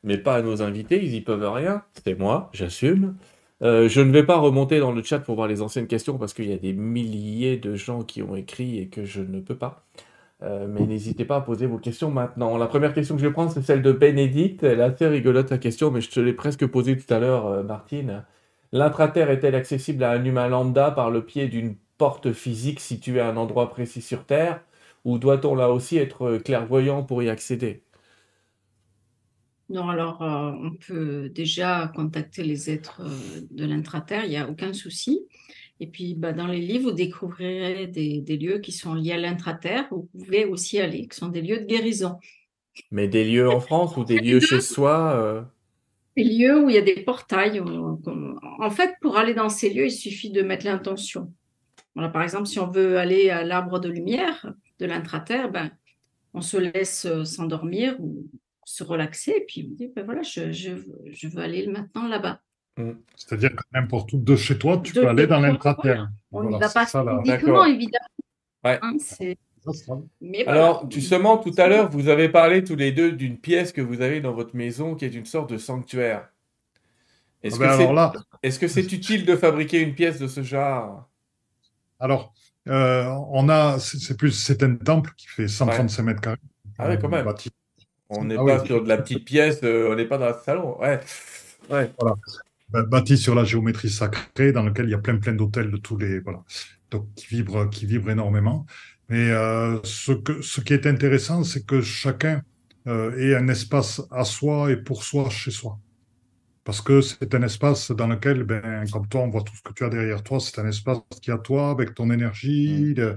[0.04, 1.82] mais pas à nos invités, ils y peuvent rien.
[2.04, 3.14] C'est moi, j'assume.
[3.62, 6.32] Euh, je ne vais pas remonter dans le chat pour voir les anciennes questions parce
[6.32, 9.56] qu'il y a des milliers de gens qui ont écrit et que je ne peux
[9.56, 9.82] pas.
[10.42, 12.56] mais n'hésitez pas à poser vos questions maintenant.
[12.56, 14.62] La première question que je vais prendre, c'est celle de Bénédicte.
[14.62, 17.62] Elle a assez rigolote la question, mais je te l'ai presque posée tout à l'heure,
[17.64, 18.24] Martine.
[18.72, 23.28] L'intraterre est-elle accessible à un humain lambda par le pied d'une porte physique située à
[23.28, 24.62] un endroit précis sur Terre
[25.04, 27.82] Ou doit-on là aussi être clairvoyant pour y accéder?
[29.70, 34.48] Non, alors euh, on peut déjà contacter les êtres euh, de l'intraterre, il n'y a
[34.48, 35.28] aucun souci.
[35.78, 39.86] Et puis bah, dans les livres, vous découvrirez des, lieux qui sont liés à l'intraterre.
[39.90, 42.18] Vous pouvez aussi aller, qui sont des lieux de guérison.
[42.90, 45.42] Mais des lieux en France ou des lieux chez soi euh?
[46.22, 47.62] Des lieux où il y a des portails.
[48.58, 51.32] En fait, pour aller dans ces lieux, il suffit de mettre l'intention.
[51.94, 55.70] Voilà, par exemple, si on veut aller à l'arbre de lumière de l'intraterre, ben,
[56.34, 58.26] on se laisse euh, s'endormir ou
[58.64, 60.70] se relaxer, et puis on dit, ben voilà, je, je,
[61.06, 62.40] je veux aller maintenant là-bas.
[62.76, 62.92] Mmh.
[63.16, 66.08] C'est-à-dire que n'importe où de chez toi, tu peux aller dans l'intraterre.
[66.30, 68.06] On ne va pas physiquement, évidemment.
[68.64, 68.78] Ouais.
[68.82, 68.96] Hein,
[70.46, 74.00] alors, justement, tout à l'heure, vous avez parlé tous les deux d'une pièce que vous
[74.00, 76.28] avez dans votre maison qui est une sorte de sanctuaire.
[77.42, 78.12] Est-ce ah ben
[78.42, 81.08] que c'est utile de fabriquer une pièce de ce genre?
[81.98, 82.34] Alors,
[82.68, 86.36] euh, on a, c'est plus, c'est un temple qui fait 135 mètres carrés.
[86.78, 87.26] Ah ouais, quand même.
[88.10, 90.34] On n'est ah pas sur de la petite pièce, euh, on n'est pas dans le
[90.44, 90.78] salon.
[90.80, 91.00] Ouais.
[91.70, 91.90] ouais.
[91.98, 92.16] Voilà.
[92.86, 95.96] Bâti sur la géométrie sacrée, dans lequel il y a plein plein d'hôtels de tous
[95.96, 96.42] les voilà,
[96.90, 98.66] donc qui vibrent, qui vibrent énormément.
[99.10, 102.42] Mais euh, ce, que, ce qui est intéressant, c'est que chacun
[102.86, 105.78] euh, ait un espace à soi et pour soi chez soi.
[106.62, 109.72] Parce que c'est un espace dans lequel, ben, comme toi, on voit tout ce que
[109.72, 113.00] tu as derrière toi, c'est un espace qui est à toi, avec ton énergie, mmh.
[113.00, 113.16] la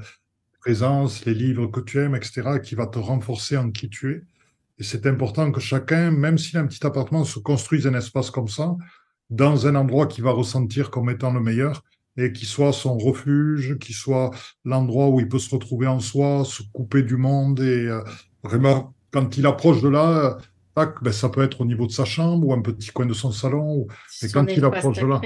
[0.61, 4.21] présence, les livres que tu aimes, etc., qui va te renforcer en qui tu es.
[4.79, 8.31] Et c'est important que chacun, même s'il a un petit appartement, se construise un espace
[8.31, 8.75] comme ça,
[9.29, 11.83] dans un endroit qui va ressentir comme étant le meilleur,
[12.17, 14.31] et qui soit son refuge, qui soit
[14.65, 18.03] l'endroit où il peut se retrouver en soi, se couper du monde et euh,
[18.43, 20.37] vraiment quand il approche de là,
[20.75, 23.13] tac, ben, ça peut être au niveau de sa chambre ou un petit coin de
[23.13, 23.87] son salon.
[24.21, 25.21] Et quand il approche de là,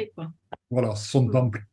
[0.70, 1.32] voilà, son mm.
[1.32, 1.66] temple,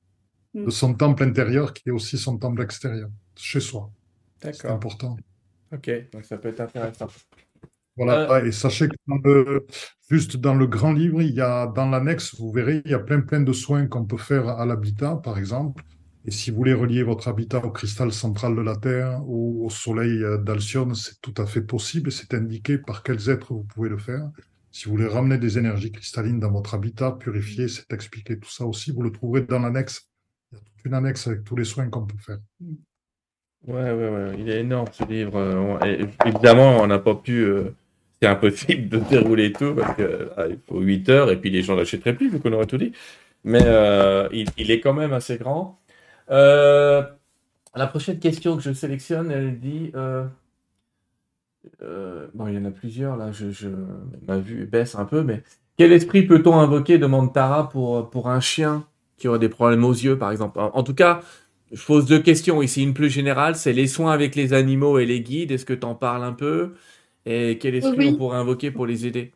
[0.55, 0.71] de mm.
[0.71, 3.91] son temple intérieur qui est aussi son temple extérieur, chez soi.
[4.41, 5.17] C'est important.
[5.73, 7.09] Ok, donc ça peut être intéressant.
[7.97, 9.65] Voilà, euh, et sachez que
[10.11, 12.99] juste dans le grand livre, il y a dans l'annexe, vous verrez, il y a
[12.99, 15.85] plein plein de soins qu'on peut faire à l'habitat, par exemple.
[16.27, 19.71] Et si vous voulez relier votre habitat au cristal central de la Terre ou au
[19.71, 23.65] soleil euh, d'Alcyone, c'est tout à fait possible et c'est indiqué par quels êtres vous
[23.65, 24.31] pouvez le faire.
[24.71, 28.65] Si vous voulez ramener des énergies cristallines dans votre habitat, purifier, c'est expliqué tout ça
[28.65, 28.91] aussi.
[28.91, 30.09] Vous le trouverez dans l'annexe.
[30.51, 32.39] Il y a toute une annexe avec tous les soins qu'on peut faire.
[33.67, 34.37] Ouais, ouais, ouais.
[34.39, 35.37] Il est énorme ce livre.
[35.37, 37.47] Euh, évidemment, on n'a pas pu
[38.27, 42.15] impossible de dérouler tout parce qu'il ah, faut 8 heures et puis les gens l'achèteraient
[42.15, 42.93] plus vu qu'on aurait tout dit.
[43.45, 45.79] Mais euh, il, est quand même assez grand.
[46.31, 47.03] Euh,
[47.75, 49.93] la prochaine question que je sélectionne, elle dit.
[51.83, 53.69] Euh, bon, il y en a plusieurs là, je,
[54.27, 55.43] ma vue baisse un peu, mais
[55.77, 58.87] quel esprit peut-on invoquer demande Tara pour, pour un chien
[59.17, 60.59] qui aurait des problèmes aux yeux, par exemple?
[60.61, 61.21] En, tout cas,
[61.73, 62.83] je pose deux questions ici.
[62.83, 65.51] Une plus générale, c'est les soins avec les animaux et les guides.
[65.51, 66.75] Est-ce que tu en parles un peu?
[67.27, 69.33] Et quel esprit on pourrait invoquer pour les aider?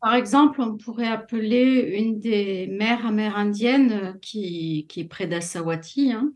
[0.00, 6.32] Par exemple, on pourrait appeler une des mères amérindiennes qui, qui est près d'Assawati, hein,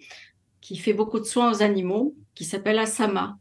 [0.61, 3.39] qui fait beaucoup de soins aux animaux, qui s'appelle Asama.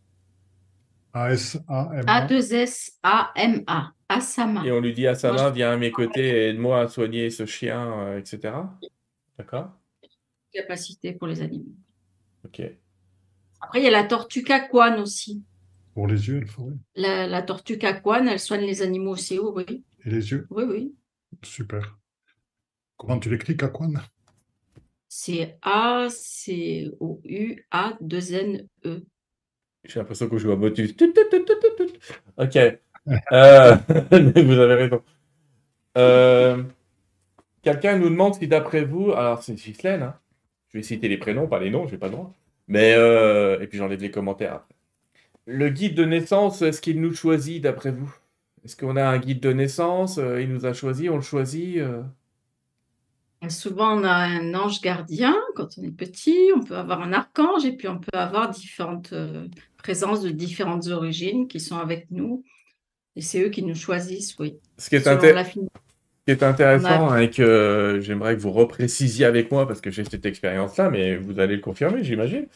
[1.14, 2.12] A-S-A-M-A.
[2.12, 3.92] A-2-S-A-M-A.
[4.10, 4.66] Asama.
[4.66, 7.92] Et on lui dit Asama, viens à mes côtés et aide-moi à soigner ce chien,
[8.00, 8.54] euh, etc.
[9.38, 9.72] D'accord?
[10.52, 11.76] Capacité pour les animaux.
[12.46, 12.62] Ok.
[13.62, 15.44] Après, il y a la tortue cacuane aussi.
[15.96, 16.76] Pour les yeux, il faudrait.
[16.96, 19.86] La, la tortue cacuane, elle soigne les animaux aussi, oui.
[20.06, 20.46] Et les yeux?
[20.50, 20.94] Oui, oui.
[21.42, 21.98] Super.
[22.98, 24.02] Comment tu l'écris, cacuane
[25.08, 26.90] C'est A-C-O-U-A-2-N-E.
[29.86, 30.94] J'ai l'impression que je joue à Motus.
[32.38, 32.58] Ok.
[32.58, 33.76] Euh,
[34.12, 35.02] vous avez raison.
[35.98, 36.62] Euh,
[37.62, 40.20] quelqu'un nous demande si d'après vous, alors c'est Ghislaine, hein.
[40.68, 42.34] je vais citer les prénoms, pas les noms, j'ai pas le droit.
[42.68, 44.74] Mais euh, et puis j'enlève les commentaires après.
[45.46, 48.14] Le guide de naissance, est-ce qu'il nous choisit d'après vous?
[48.64, 51.80] Est-ce qu'on a un guide de naissance Il nous a choisi, on le choisit
[53.50, 57.66] Souvent, on a un ange gardien quand on est petit, on peut avoir un archange
[57.66, 59.48] et puis on peut avoir différentes euh,
[59.78, 62.44] présences de différentes origines qui sont avec nous.
[63.16, 64.58] Et c'est eux qui nous choisissent, oui.
[64.78, 65.08] Ce qui est,
[66.44, 71.16] intéressant et que j'aimerais que vous reprécisiez avec moi parce que j'ai cette expérience-là, mais
[71.16, 72.48] vous allez le confirmer, j'imagine,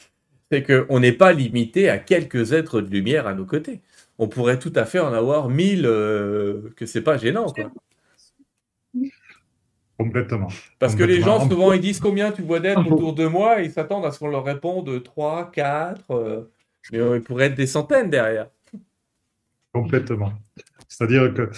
[0.52, 3.82] c'est qu'on n'est pas limité à quelques êtres de lumière à nos côtés.
[4.18, 7.72] On pourrait tout à fait en avoir mille, euh, que c'est pas gênant, quoi.
[9.98, 10.48] Complètement.
[10.80, 13.66] Parce que les gens, souvent, ils disent combien tu vois d'être autour de moi et
[13.66, 16.44] ils s'attendent à ce qu'on leur réponde 3, 4, euh,
[16.92, 18.48] mais il pourrait être des centaines derrière.
[19.74, 20.34] Complètement.
[20.88, 21.50] C'est-à-dire que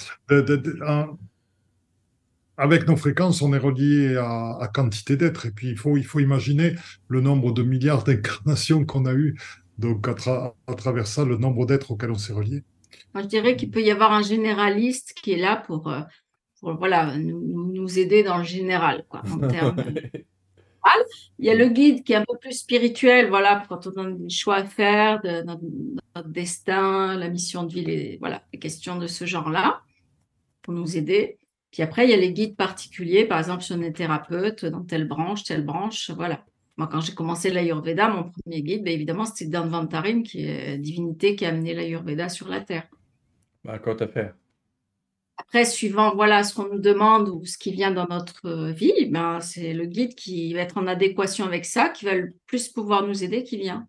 [2.57, 5.45] avec nos fréquences, on est relié à, quantité d'êtres.
[5.45, 6.75] Et puis, il faut, il faut imaginer
[7.07, 9.37] le nombre de milliards d'incarnations qu'on a eues.
[9.77, 12.63] Donc, à, à, travers ça, le nombre d'êtres auxquels on s'est relié.
[13.13, 16.01] Moi, je dirais qu'il peut y avoir un généraliste qui est là pour euh,
[16.61, 19.83] voilà, nous, nous, aider dans le général, quoi, en termes.
[21.39, 24.11] Il y a le guide qui est un peu plus spirituel, voilà, quand on a
[24.11, 28.97] des choix à faire, de, notre destin, la mission de vie, les, voilà, les questions
[28.97, 29.81] de ce genre-là,
[30.61, 31.39] pour nous aider.
[31.71, 34.83] Puis après, il y a les guides particuliers, par exemple, si on est thérapeute, dans
[34.83, 36.43] telle branche, telle branche, voilà.
[36.77, 41.35] Moi, quand j'ai commencé l'Ayurveda, mon premier guide, ben, évidemment, c'était Dhanvantarin, qui est divinité
[41.35, 42.87] qui a amené l'Ayurveda sur la Terre.
[43.63, 44.33] Bah, quand à fait?
[45.37, 49.39] Après, suivant voilà, ce qu'on nous demande ou ce qui vient dans notre vie, ben,
[49.39, 53.07] c'est le guide qui va être en adéquation avec ça, qui va le plus pouvoir
[53.07, 53.87] nous aider qui vient.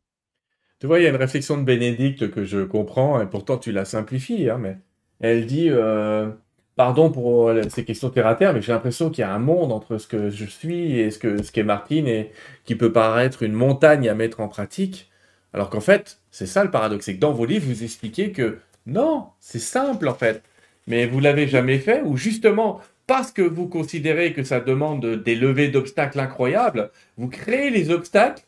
[0.79, 3.71] Tu vois, il y a une réflexion de Bénédicte que je comprends, et pourtant tu
[3.71, 4.79] la simplifies, hein, mais
[5.21, 6.31] elle dit, euh,
[6.77, 9.39] pardon pour euh, ces questions terre à terre, mais j'ai l'impression qu'il y a un
[9.39, 12.33] monde entre ce que je suis et ce que ce qu'est Martine, et
[12.65, 15.11] qui peut paraître une montagne à mettre en pratique,
[15.53, 18.59] alors qu'en fait, c'est ça le paradoxe, c'est que dans vos livres, vous expliquez que
[18.87, 20.43] non, c'est simple en fait
[20.87, 25.35] mais vous l'avez jamais fait, ou justement, parce que vous considérez que ça demande des
[25.35, 28.45] levées d'obstacles incroyables, vous créez les obstacles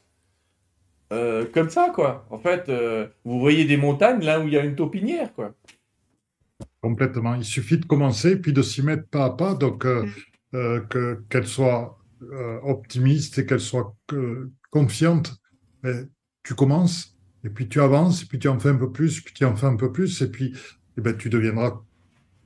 [1.12, 2.26] euh, comme ça, quoi.
[2.30, 5.52] En fait, euh, vous voyez des montagnes là où il y a une taupinière, quoi.
[6.84, 7.34] Complètement.
[7.34, 10.06] Il suffit de commencer, puis de s'y mettre pas à pas, donc euh,
[10.52, 11.98] que qu'elle soit
[12.62, 13.94] optimiste et qu'elle soit
[14.70, 15.34] confiante.
[16.42, 19.32] tu commences, et puis tu avances, et puis tu en fais un peu plus, puis
[19.32, 20.54] tu en fais un peu plus, et puis
[20.98, 21.80] eh ben, tu deviendras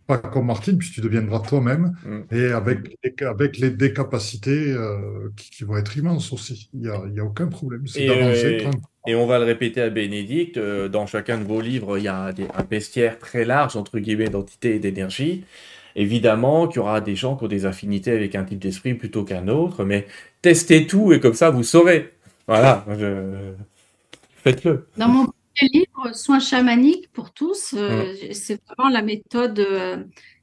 [0.09, 2.35] pas comme Martine, puis tu deviendras toi-même, mm.
[2.35, 6.71] et avec, avec les, des capacités euh, qui, vont être immenses aussi.
[6.73, 7.85] Il n'y a, y a, aucun problème.
[7.95, 8.71] Et, euh,
[9.07, 12.09] et, on va le répéter à Bénédicte, euh, dans chacun de vos livres, il y
[12.09, 15.45] a un bestiaire très large, entre guillemets, d'entité et d'énergie.
[15.95, 19.25] Évidemment qu'il y aura des gens qui ont des affinités avec un type d'esprit plutôt
[19.25, 20.07] qu'un autre, mais
[20.41, 22.15] testez tout et comme ça vous saurez.
[22.47, 22.87] Voilà,
[24.43, 24.87] faites-le.
[24.97, 25.27] Dans mon
[25.67, 29.99] livre Soins chamaniques pour tous, euh, c'est vraiment la méthode euh,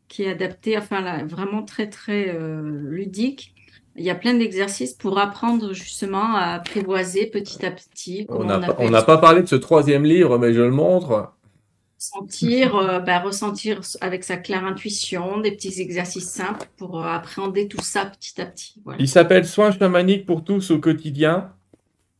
[0.07, 3.53] qui est adaptée, enfin vraiment très très euh, ludique.
[3.95, 8.25] Il y a plein d'exercices pour apprendre justement à apprivoiser petit à petit.
[8.29, 11.31] On n'a pas, parlé de ce troisième livre, mais je le montre.
[11.97, 18.05] Sentir, bah, ressentir avec sa claire intuition, des petits exercices simples pour appréhender tout ça
[18.05, 18.75] petit à petit.
[18.99, 21.54] Il s'appelle Soins chamaniques pour tous au quotidien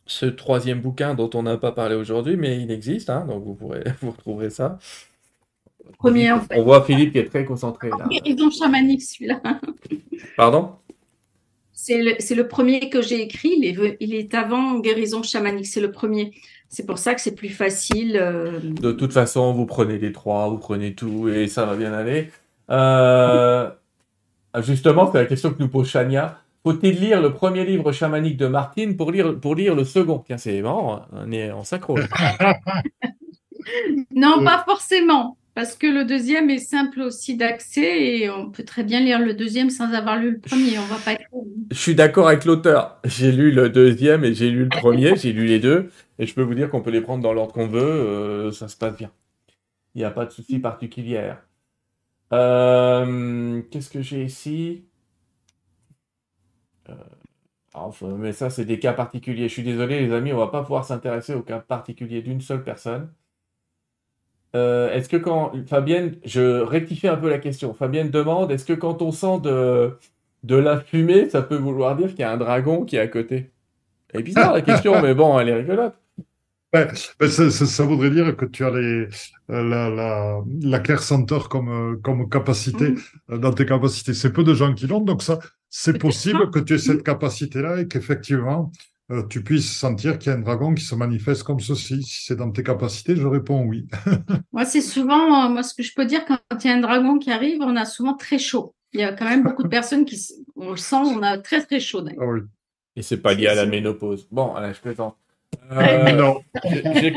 [0.06, 3.56] ce troisième bouquin dont on n'a pas parlé aujourd'hui, mais il existe, hein, donc vous
[3.56, 4.77] pourrez vous retrouverez ça.
[5.99, 6.57] Premier, en fait.
[6.57, 8.07] On voit Philippe qui est très concentré là.
[8.10, 9.41] Guérison chamanique, celui-là.
[10.36, 10.72] Pardon?
[11.73, 13.53] C'est le, le, premier que j'ai écrit.
[13.57, 15.68] Il est, il est avant Guérison chamanique.
[15.68, 16.34] C'est le premier.
[16.69, 18.18] C'est pour ça que c'est plus facile.
[18.19, 21.94] Euh, De toute façon, vous prenez les trois, vous prenez tout et ça va bien
[21.94, 22.32] aller.
[22.72, 23.69] Euh,
[24.61, 26.41] justement, c'est la question que nous pose Chania.
[26.65, 30.23] Faut-il lire le premier livre chamanique de Martine pour lire, pour lire le second?
[30.25, 31.05] Tiens, c'est marrant, hein.
[31.11, 31.95] on est en synchro.
[34.11, 35.37] non, pas forcément.
[35.53, 39.35] Parce que le deuxième est simple aussi d'accès et on peut très bien lire le
[39.35, 40.79] deuxième sans avoir lu le premier.
[40.79, 41.15] On va pas
[41.69, 42.99] Je suis d'accord avec l'auteur.
[43.03, 45.15] J'ai lu le deuxième et j'ai lu le premier.
[45.15, 45.91] j'ai lu les deux.
[46.17, 47.79] Et je peux vous dire qu'on peut les prendre dans l'ordre qu'on veut.
[47.79, 49.11] Euh, ça se passe bien.
[49.93, 51.33] Il n'y a pas de souci particulier.
[52.33, 54.85] Euh, qu'est-ce que j'ai ici?
[56.90, 59.48] Euh, Mais ça, c'est des cas particuliers.
[59.48, 62.64] Je suis désolé, les amis, on va pas pouvoir s'intéresser au cas particulier d'une seule
[62.64, 63.10] personne.
[64.56, 67.74] Euh, est-ce que quand Fabienne, je rectifie un peu la question.
[67.74, 69.98] Fabienne demande est-ce que quand on sent de,
[70.44, 73.07] de la fumée, ça peut vouloir dire qu'il y a un dragon qui est à
[73.07, 73.52] côté?
[74.14, 75.95] Elle est bizarre la question, mais bon, elle est rigolote.
[77.28, 79.07] ça, voudrait dire que tu as les,
[79.49, 82.95] euh, la, la, la Center comme, comme capacité
[83.28, 83.40] mhm.
[83.40, 84.14] dans tes capacités.
[84.14, 85.40] C'est peu de gens qui l'ont, donc ça,
[85.77, 88.72] c'est possible que tu aies cette capacité-là et qu'effectivement,
[89.11, 92.02] euh, tu puisses sentir qu'il y a un dragon qui se manifeste comme ceci.
[92.02, 93.85] Si c'est dans tes capacités, je réponds oui.
[94.53, 96.80] moi, c'est souvent, euh, moi, ce que je peux dire, quand il y a un
[96.80, 98.73] dragon qui arrive, on a souvent très chaud.
[98.93, 100.18] Il y a quand même beaucoup de personnes qui,
[100.56, 102.06] on le sent, on a très très chaud.
[102.07, 102.39] Ah oui.
[102.95, 104.30] Et c'est pas lié à la ménopause.
[104.31, 105.18] Bon, allez, je plaisante.
[105.73, 106.39] Euh, non.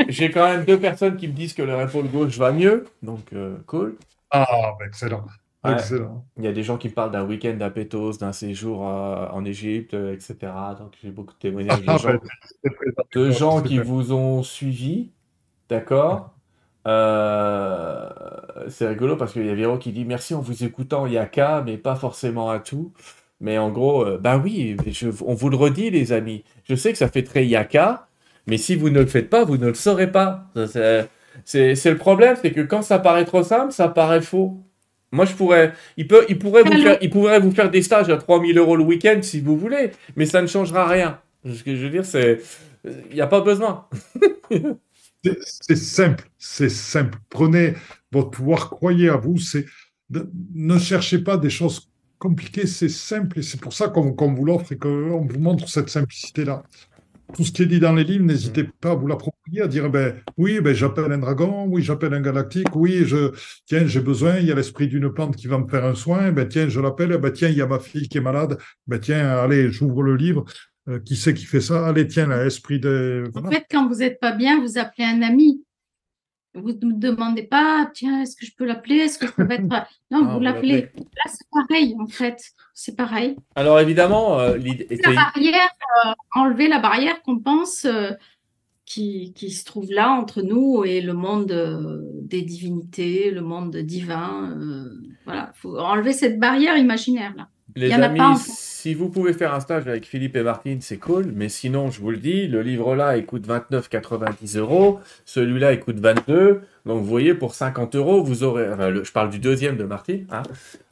[0.09, 3.33] J'ai quand même deux personnes qui me disent que leur épaule gauche va mieux, donc
[3.67, 3.97] cool.
[4.33, 5.25] Ah, excellent.
[5.73, 6.25] Excellent.
[6.37, 9.45] Il y a des gens qui me parlent d'un week-end à Pétos, d'un séjour en
[9.45, 10.37] Égypte, euh, etc.
[10.79, 15.11] Donc j'ai beaucoup de témoignages de ah, gens, qui vous ont suivi.
[15.69, 16.35] D'accord?
[16.87, 18.09] Euh,
[18.69, 21.77] C'est rigolo parce qu'il y a Véro qui dit merci en vous écoutant Yaka, mais
[21.77, 22.93] pas forcément à tout.
[23.41, 24.77] Mais en gros, euh, bah oui,
[25.25, 26.45] on vous le redit, les amis.
[26.65, 28.09] Je sais que ça fait très Yaka,
[28.47, 30.47] mais si vous ne le faites pas, vous ne le saurez pas.
[31.45, 34.59] C'est le problème, c'est que quand ça paraît trop simple, ça paraît faux.
[35.11, 38.11] Moi, je pourrais, il, peut, il, pourrait vous faire, il pourrait vous faire des stages
[38.11, 41.21] à 3000 euros le week-end si vous voulez, mais ça ne changera rien.
[41.45, 42.41] Ce que je veux dire, c'est,
[42.85, 43.87] il n'y a pas besoin.
[45.23, 47.19] c'est simple, c'est simple.
[47.31, 47.75] Prenez
[48.13, 49.39] votre pouvoir, croyez à vous.
[49.39, 49.65] C'est,
[50.55, 54.73] ne cherchez pas des choses compliquées, c'est simple et c'est pour ça qu'on vous l'offre
[54.73, 56.65] et qu'on vous montre cette simplicité-là
[57.35, 58.73] tout ce qui est dit dans les livres, n'hésitez mm.
[58.81, 62.21] pas à vous l'approprier, à dire ben, oui, ben, j'appelle un dragon, oui, j'appelle un
[62.21, 63.33] galactique, oui, je,
[63.67, 66.33] tiens, j'ai besoin, il y a l'esprit d'une plante qui va me faire un soin,
[66.33, 68.99] ben, tiens, je l'appelle, ben, tiens, il y a ma fille qui est malade, ben,
[68.99, 70.45] tiens, allez, j'ouvre le livre,
[70.89, 73.31] euh, qui c'est qui fait ça Allez, tiens, l'esprit de.
[73.35, 75.63] En fait, quand vous n'êtes pas bien, vous appelez un ami.
[76.55, 79.55] Vous ne me demandez pas, tiens, est-ce que je peux l'appeler Est-ce que ça va
[79.55, 79.65] être.
[80.11, 80.91] Non, ah, vous l'appelez.
[80.97, 82.41] Là, c'est pareil, en fait.
[82.81, 83.35] C'est pareil.
[83.57, 85.69] Alors, évidemment, euh, La barrière,
[86.07, 88.13] euh, enlever la barrière qu'on pense euh,
[88.87, 91.53] qui, qui, se trouve là entre nous et le monde
[92.23, 94.57] des divinités, le monde divin.
[95.25, 97.49] voilà, il faut enlever cette barrière imaginaire, là.
[97.75, 101.33] Les amis, si vous pouvez faire un stage avec Philippe et Martine, c'est cool.
[101.35, 105.01] Mais sinon, je vous le dis, le livre-là, il coûte 29,90 euros.
[105.25, 106.63] Celui-là, il coûte 22.
[106.87, 108.69] Donc, vous voyez, pour 50 euros, vous aurez.
[109.03, 110.27] je parle du deuxième de Martine.
[110.31, 110.43] Hein.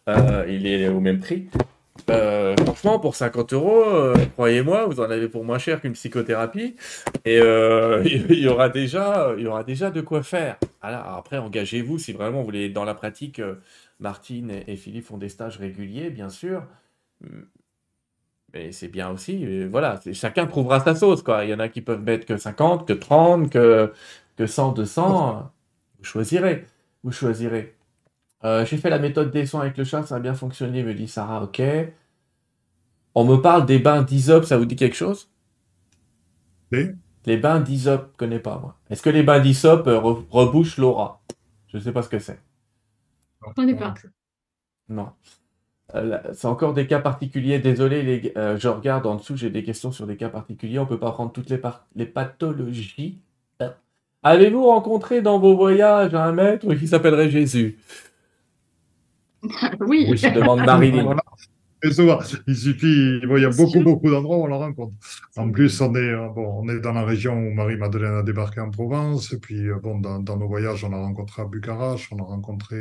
[0.08, 1.48] Euh, il est au même prix.
[2.10, 6.76] Euh, franchement, pour 50 euros, euh, croyez-moi, vous en avez pour moins cher qu'une psychothérapie.
[7.24, 7.38] Et
[8.04, 10.56] il y aura déjà, il y aura déjà de quoi faire.
[10.82, 13.40] Alors, après, engagez-vous si vraiment vous voulez dans la pratique
[14.00, 16.62] Martine et, Philippe font des stages réguliers, bien sûr.
[18.52, 19.66] Mais c'est bien aussi.
[19.66, 21.22] voilà, chacun trouvera sa sauce.
[21.22, 21.44] Quoi.
[21.44, 23.92] Il y en a qui peuvent mettre que 50, que 30, que,
[24.36, 25.50] que 100, 200.
[25.98, 26.64] Vous choisirez.
[27.02, 27.75] Vous choisirez.
[28.46, 30.94] Euh, j'ai fait la méthode des soins avec le chat, ça a bien fonctionné, me
[30.94, 31.42] dit Sarah.
[31.42, 31.60] Ok.
[33.14, 35.28] On me parle des bains d'Isop, ça vous dit quelque chose?
[36.70, 36.94] Les
[37.26, 38.76] Les bains d'Isop, je connais pas moi.
[38.88, 41.20] Est-ce que les bains d'Isop euh, rebouchent l'aura?
[41.66, 42.38] Je ne sais pas ce que c'est.
[43.42, 43.94] On pas.
[44.88, 45.08] Non.
[45.94, 47.58] Euh, c'est encore des cas particuliers.
[47.58, 50.78] Désolé, les, euh, je regarde en dessous, j'ai des questions sur des cas particuliers.
[50.78, 51.60] On ne peut pas prendre toutes les,
[51.96, 53.18] les pathologies.
[54.22, 57.78] Avez-vous rencontré dans vos voyages un maître qui s'appellerait Jésus?
[59.80, 60.06] Oui.
[60.08, 61.16] Oui, je demande Marilyn.
[61.82, 61.92] Il
[62.56, 64.94] suffit, il y a beaucoup, beaucoup d'endroits où on la rencontre.
[65.36, 68.70] En plus, on est, bon, on est dans la région où Marie-Madeleine a débarqué en
[68.70, 69.32] Provence.
[69.32, 72.76] Et puis, bon, dans, dans, nos voyages, on a rencontré à Bucarach, on a rencontré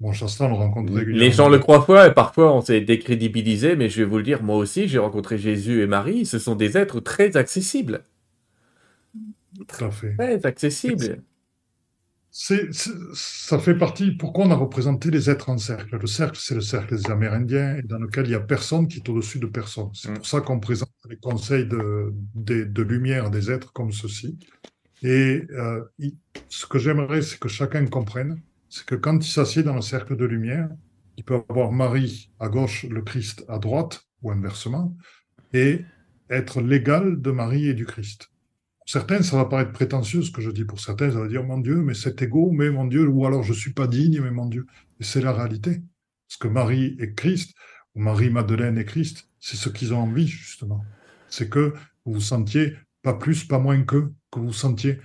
[0.00, 1.24] Bon, on rencontre régulièrement.
[1.24, 4.22] Les gens le croient fois et parfois on s'est décrédibilisé, mais je vais vous le
[4.22, 6.24] dire, moi aussi, j'ai rencontré Jésus et Marie.
[6.24, 8.04] Ce sont des êtres très accessibles.
[9.56, 10.14] Tout à fait.
[10.14, 11.22] Très accessibles.
[12.40, 14.12] Ça fait partie.
[14.12, 15.98] Pourquoi on a représenté les êtres en cercle?
[16.00, 19.08] Le cercle, c'est le cercle des Amérindiens, dans lequel il n'y a personne qui est
[19.08, 19.90] au-dessus de personne.
[19.92, 20.14] C'est mm.
[20.14, 24.38] pour ça qu'on présente les conseils de, de, lumière des êtres comme ceci.
[25.02, 25.82] Et euh,
[26.48, 30.16] ce que j'aimerais, c'est que chacun comprenne, c'est que quand il s'assied dans le cercle
[30.16, 30.68] de lumière,
[31.16, 34.96] il peut avoir Marie à gauche, le Christ à droite, ou inversement,
[35.52, 35.84] et
[36.30, 38.30] être l'égal de Marie et du Christ
[38.88, 40.64] certains, ça va paraître prétentieux ce que je dis.
[40.64, 43.42] Pour certains, ça va dire mon Dieu, mais cet ego, mais mon Dieu, ou alors
[43.42, 44.66] je suis pas digne, mais mon Dieu.
[44.98, 45.82] Et c'est la réalité.
[46.26, 47.54] Parce que Marie est Christ,
[47.94, 50.84] ou Marie-Madeleine est Christ, c'est ce qu'ils ont envie, justement.
[51.28, 51.74] C'est que
[52.04, 54.98] vous vous sentiez pas plus, pas moins qu'eux, que vous vous sentiez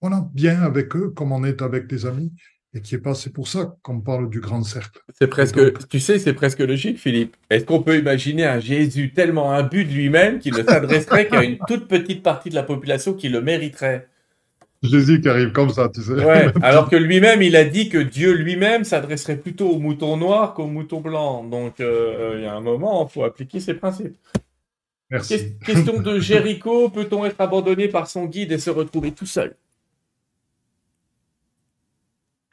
[0.00, 2.32] voilà, bien avec eux, comme on est avec des amis,
[2.74, 3.14] et qui est pas.
[3.14, 5.00] C'est pour ça qu'on parle du grand cercle.
[5.18, 7.36] C'est presque, tu sais, c'est presque logique, Philippe.
[7.50, 11.58] Est-ce qu'on peut imaginer un Jésus tellement imbu de lui-même qu'il ne s'adresserait qu'à une
[11.66, 14.08] toute petite partie de la population qui le mériterait?
[14.82, 16.12] Jésus qui arrive comme ça, tu sais.
[16.24, 20.54] Ouais, alors que lui-même, il a dit que Dieu lui-même s'adresserait plutôt aux moutons noirs
[20.54, 21.50] qu'aux moutons blancs.
[21.50, 24.16] Donc, euh, il y a un moment, il faut appliquer ses principes.
[25.10, 25.56] Merci.
[25.66, 29.54] Question de Jéricho, peut-on être abandonné par son guide et se retrouver tout seul?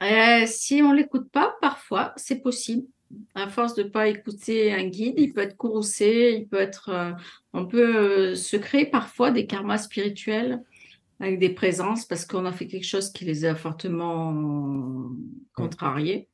[0.02, 2.86] Euh, si on l'écoute pas, parfois, c'est possible.
[3.34, 7.12] À force de pas écouter un guide, il peut être courroucé, il peut être, euh,
[7.52, 10.62] on peut euh, se créer parfois des karmas spirituels
[11.18, 15.10] avec des présences parce qu'on a fait quelque chose qui les a fortement
[15.54, 16.28] contrariés.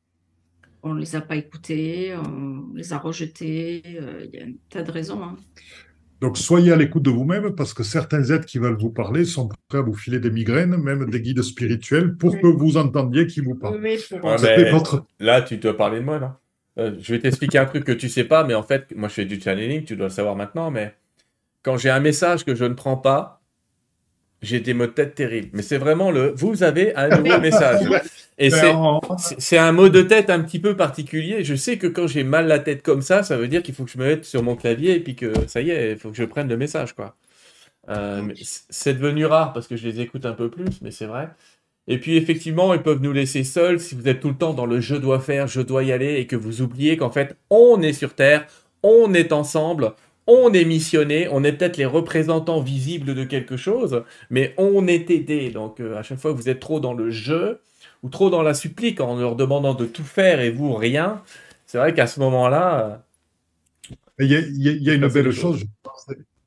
[0.83, 3.83] On les a pas écoutés, on les a rejetés.
[3.87, 5.23] Il y a un tas de raisons.
[5.23, 5.37] Hein.
[6.25, 9.51] Donc soyez à l'écoute de vous-même parce que certains êtres qui veulent vous parler sont
[9.69, 13.43] prêts à vous filer des migraines, même des guides spirituels, pour que vous entendiez qui
[13.43, 13.79] vous parle.
[15.21, 16.41] Là, tu dois parler de moi, là.
[16.79, 19.13] Euh, je vais t'expliquer un truc que tu sais pas, mais en fait, moi je
[19.13, 20.95] fais du channeling, tu dois le savoir maintenant, mais
[21.63, 23.43] quand j'ai un message que je ne prends pas,
[24.45, 25.51] j'ai des mots de tête terribles.
[25.53, 27.81] Mais c'est vraiment le vous avez un nouveau message.
[28.39, 28.51] Et
[29.19, 31.45] c'est un mot de tête un petit peu particulier.
[31.45, 33.85] Je sais que quand j'ai mal la tête comme ça, ça veut dire qu'il faut
[33.85, 36.11] que je me mette sur mon clavier et puis que ça y est, il faut
[36.11, 36.95] que je prenne le message.
[36.95, 37.17] quoi.
[37.89, 38.33] Euh,
[38.71, 41.29] c'est devenu rare parce que je les écoute un peu plus, mais c'est vrai.
[41.87, 44.67] Et puis effectivement, ils peuvent nous laisser seuls si vous êtes tout le temps dans
[44.67, 47.83] le je dois faire, je dois y aller et que vous oubliez qu'en fait, on
[47.83, 48.47] est sur Terre,
[48.83, 49.93] on est ensemble,
[50.27, 55.11] on est missionné, on est peut-être les représentants visibles de quelque chose, mais on est
[55.11, 55.51] aidé.
[55.51, 57.61] Donc euh, à chaque fois que vous êtes trop dans le jeu
[58.03, 61.23] ou trop dans la supplique en leur demandant de tout faire et vous rien,
[61.67, 63.05] c'est vrai qu'à ce moment-là.
[64.21, 65.65] Il y, a, une belle chose,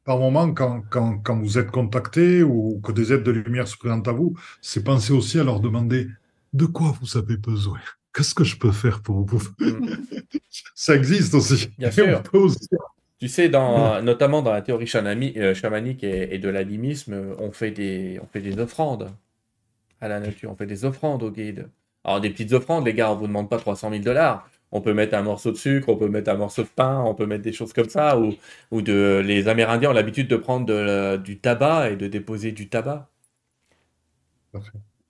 [0.06, 4.14] par moment, quand, vous êtes contacté ou que des aides de lumière se présentent à
[4.14, 6.08] vous, c'est penser aussi à leur demander
[6.54, 7.80] de quoi vous avez besoin?
[8.14, 9.44] Qu'est-ce que je peux faire pour vous?
[9.60, 9.96] Mm.
[10.74, 11.70] Ça existe aussi.
[11.78, 12.24] Bien sûr.
[13.20, 18.20] Tu sais, dans, notamment dans la théorie euh, chamanique et, de l'animisme, on, fait des,
[18.22, 19.10] on fait des offrandes
[20.02, 21.70] à la nature, on fait des offrandes aux guides.
[22.04, 24.48] Alors, des petites offrandes, les gars, on vous demande pas 300 000 dollars.
[24.72, 27.16] On peut mettre un morceau de sucre, on peut mettre un morceau de pain, on
[27.16, 28.20] peut mettre des choses comme ça.
[28.20, 28.36] Ou,
[28.72, 33.10] ou de, les Amérindiens ont l'habitude de prendre du tabac et de déposer du tabac.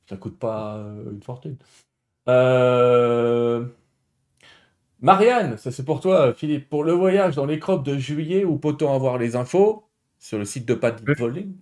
[0.09, 1.57] Ça coûte pas euh, une fortune.
[2.29, 3.65] Euh...
[5.01, 6.69] Marianne, ça c'est pour toi, Philippe.
[6.69, 9.83] Pour le voyage dans les crops de juillet, où peut-on avoir les infos?
[10.19, 11.53] Sur le site de Pat Voling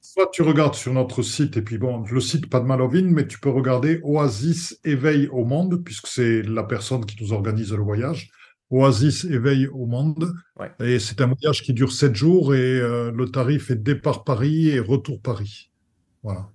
[0.00, 3.50] Soit tu regardes sur notre site, et puis bon, le site Padmalovin, mais tu peux
[3.50, 8.28] regarder Oasis Éveil au Monde, puisque c'est la personne qui nous organise le voyage.
[8.70, 10.34] Oasis Éveil au Monde.
[10.80, 14.70] Et c'est un voyage qui dure 7 jours, et euh, le tarif est départ Paris
[14.70, 15.70] et retour Paris.
[16.24, 16.48] Voilà.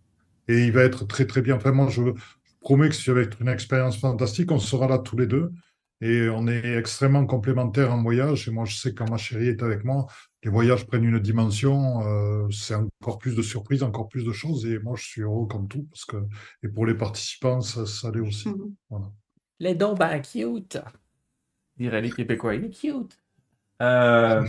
[0.50, 1.56] Et il va être très très bien.
[1.56, 4.52] Vraiment, je, je promets que ça va être une expérience fantastique.
[4.52, 5.54] On sera là tous les deux.
[6.02, 8.48] Et on est extrêmement complémentaires en voyage.
[8.48, 10.06] Et moi, je sais que quand ma chérie est avec moi,
[10.44, 14.66] les voyages prennent une dimension, euh, c'est encore plus de surprises, encore plus de choses.
[14.68, 15.88] Et moi, je suis heureux comme tout.
[15.92, 16.18] Parce que,
[16.64, 18.50] et pour les participants, ça, ça l'est aussi.
[18.50, 18.74] Mhm.
[18.90, 19.12] Voilà.
[19.60, 20.78] Les dons, ben cute.
[21.78, 23.20] Dirait les Québécois, il est cute.
[23.82, 24.48] Euh,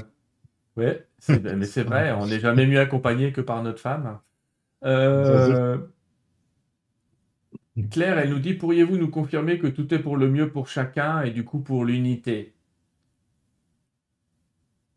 [0.77, 0.87] oui,
[1.29, 4.21] mais c'est vrai, on n'est jamais mieux accompagné que par notre femme.
[4.85, 5.79] Euh,
[7.87, 11.23] Claire, elle nous dit Pourriez-vous nous confirmer que tout est pour le mieux pour chacun
[11.23, 12.55] et du coup pour l'unité?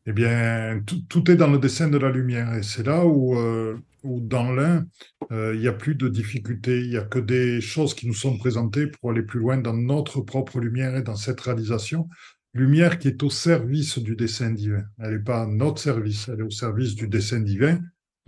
[0.08, 2.56] Eh bien, tout, est dans le dessin de la lumière.
[2.56, 4.88] Et c'est là où, euh, dans l'un,
[5.32, 6.82] euh, il n'y a plus de difficultés.
[6.82, 9.74] Il n'y a que des choses qui nous sont présentées pour aller plus loin dans
[9.76, 12.10] notre propre lumière et dans cette réalisation.
[12.53, 14.84] Lumière qui est au service du dessin divin.
[14.99, 17.80] Elle n'est pas à notre service, elle est au service du dessin divin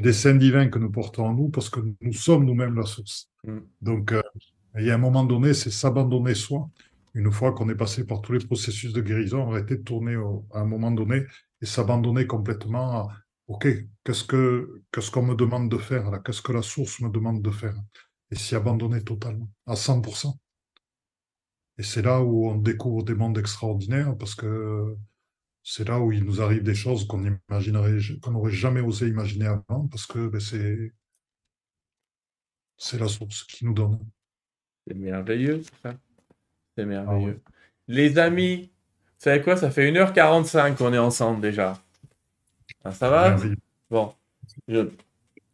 [0.04, 3.30] dessin divin que nous portons en nous parce que nous sommes nous-mêmes la source.
[3.48, 3.60] Mm.
[3.82, 4.22] Donc, euh,
[4.78, 6.70] il y a un moment donné, c'est s'abandonner soi.
[7.16, 10.16] Une fois qu'on est passé par tous les processus de guérison, arrêter de tourner
[10.52, 11.24] à un moment donné
[11.62, 13.08] et s'abandonner complètement à
[13.48, 13.68] OK,
[14.04, 16.20] qu'est-ce que qu'est-ce qu'on me demande de faire là?
[16.20, 17.76] Qu'est-ce que la source me demande de faire?
[18.32, 20.34] Et s'y abandonner totalement, à 100%.
[21.78, 24.96] Et c'est là où on découvre des mondes extraordinaires parce que
[25.64, 29.46] c'est là où il nous arrive des choses qu'on imaginerait, qu'on n'aurait jamais osé imaginer
[29.48, 30.92] avant parce que ben, c'est,
[32.78, 34.00] c'est la source qui nous donne.
[34.86, 35.94] C'est merveilleux, ça.
[36.78, 37.42] C'est merveilleux.
[37.46, 37.52] Ah
[37.88, 38.72] Les amis,
[39.24, 41.82] vous savez quoi Ça fait 1h45 qu'on est ensemble déjà.
[42.84, 43.38] Ah, ça va?
[43.90, 44.14] Bon.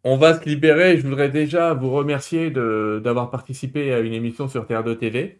[0.03, 0.98] On va se libérer.
[0.98, 5.40] Je voudrais déjà vous remercier d'avoir participé à une émission sur Terre 2 TV.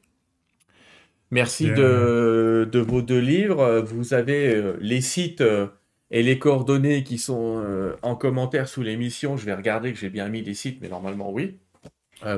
[1.32, 3.82] Merci de, vos deux livres.
[3.82, 5.68] Vous avez euh, les sites euh,
[6.10, 9.38] et les coordonnées qui sont euh, en commentaire sous l'émission.
[9.38, 11.60] Je vais regarder que j'ai bien mis les sites, mais normalement oui,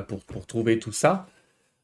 [0.08, 1.26] pour, pour, trouver tout ça.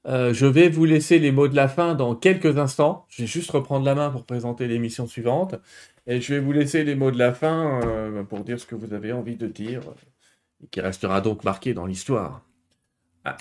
[0.04, 3.06] je vais vous laisser les mots de la fin dans quelques instants.
[3.08, 5.54] Je vais juste reprendre la main pour présenter l'émission suivante.
[6.06, 7.80] Et je vais vous laisser les mots de la fin
[8.28, 9.80] pour dire ce que vous avez envie de dire,
[10.62, 12.44] et qui restera donc marqué dans l'histoire.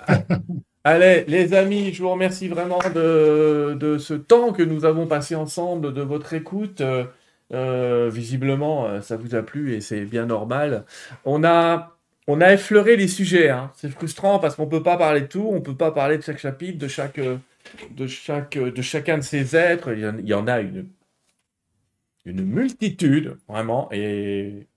[0.83, 5.93] Allez, les amis, je vous remercie vraiment de, ce temps que nous avons passé ensemble,
[5.93, 6.81] de votre écoute.
[6.81, 7.05] Euh,
[7.53, 10.85] euh, visiblement, euh, ça vous a plu et c'est bien normal.
[11.25, 11.97] On a,
[12.27, 13.49] on a effleuré les sujets.
[13.49, 13.71] Hein.
[13.75, 15.47] C'est frustrant parce qu'on ne peut pas parler de tout.
[15.49, 19.23] On ne peut pas parler de chaque chapitre, de chaque, de chaque, de chacun de
[19.23, 19.91] ces êtres.
[19.93, 20.87] Il y en, a une,
[22.25, 23.89] une multitude, vraiment.
[23.91, 24.67] Et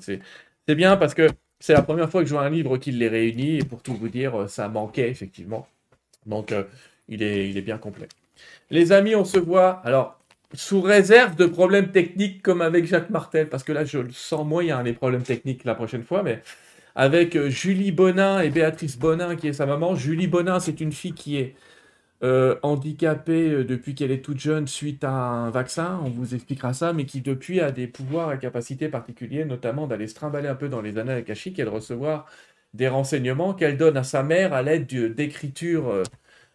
[0.00, 1.28] c'est bien parce que
[1.60, 3.94] c'est la première fois que je vois un livre qui les réunit, et pour tout
[3.94, 5.66] vous dire, euh, ça manquait effectivement.
[6.26, 6.64] Donc, euh,
[7.08, 8.08] il, est, il est bien complet.
[8.70, 10.20] Les amis, on se voit, alors,
[10.54, 14.46] sous réserve de problèmes techniques comme avec Jacques Martel, parce que là, je le sens
[14.46, 16.42] moyen, les problèmes techniques la prochaine fois, mais
[16.94, 19.94] avec euh, Julie Bonin et Béatrice Bonin, qui est sa maman.
[19.94, 21.54] Julie Bonin, c'est une fille qui est
[22.22, 26.72] euh, handicapée euh, depuis qu'elle est toute jeune suite à un vaccin, on vous expliquera
[26.72, 30.54] ça, mais qui depuis a des pouvoirs et capacités particuliers, notamment d'aller se trimballer un
[30.54, 32.26] peu dans les annales akashiques et de recevoir
[32.74, 36.02] des renseignements qu'elle donne à sa mère à l'aide d'écriture euh,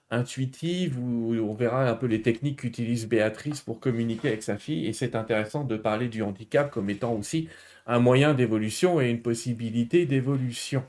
[0.10, 4.88] intuitive, où on verra un peu les techniques qu'utilise Béatrice pour communiquer avec sa fille,
[4.88, 7.50] et c'est intéressant de parler du handicap comme étant aussi
[7.88, 10.84] un moyen d'évolution et une possibilité d'évolution.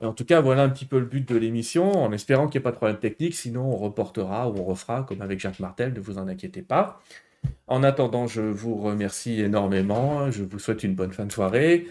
[0.00, 2.62] En tout cas, voilà un petit peu le but de l'émission, en espérant qu'il n'y
[2.62, 5.92] ait pas de problème technique, sinon on reportera ou on refera comme avec Jacques Martel,
[5.92, 7.00] ne vous en inquiétez pas.
[7.66, 11.86] En attendant, je vous remercie énormément, je vous souhaite une bonne fin de soirée.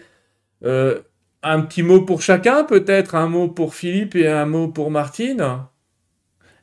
[0.64, 1.00] Euh,
[1.42, 3.14] un petit mot pour chacun, peut-être?
[3.14, 5.60] Un mot pour Philippe et un mot pour Martine?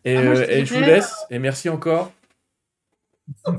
[0.03, 2.11] Et, ah, euh, et je vous laisse, et merci encore.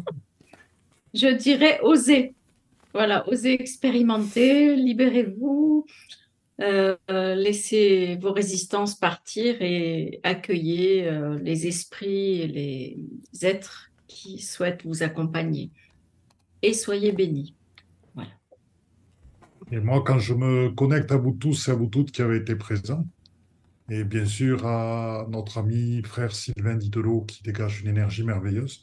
[1.15, 2.36] Je dirais oser.
[2.97, 5.85] Voilà, osez expérimenter, libérez-vous,
[6.63, 6.97] euh,
[7.35, 15.03] laissez vos résistances partir et accueillez euh, les esprits et les êtres qui souhaitent vous
[15.03, 15.73] accompagner.
[16.63, 17.55] Et soyez bénis.
[18.15, 18.31] Voilà.
[19.71, 22.39] Et moi, quand je me connecte à vous tous et à vous toutes qui avez
[22.39, 23.05] été présents,
[23.91, 28.81] et bien sûr à notre ami frère Sylvain Didelot qui dégage une énergie merveilleuse,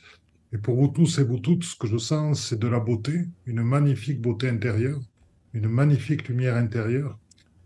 [0.54, 3.28] et pour vous tous et vous toutes, ce que je sens, c'est de la beauté,
[3.48, 5.02] une magnifique beauté intérieure,
[5.54, 7.20] une magnifique lumière intérieure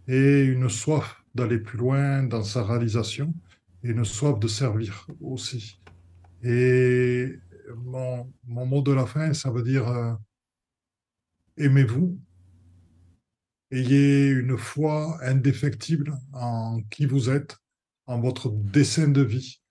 [0.07, 3.33] et une soif d'aller plus loin dans sa réalisation
[3.83, 5.81] et une soif de servir aussi.
[6.43, 7.37] Et
[7.75, 10.13] mon, mot de la fin, ça veut dire euh,
[11.57, 12.17] aimez-vous,
[13.71, 17.57] ayez une foi indéfectible en qui vous êtes,
[18.05, 19.61] en votre dessein de vie.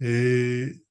[0.00, 0.83] Et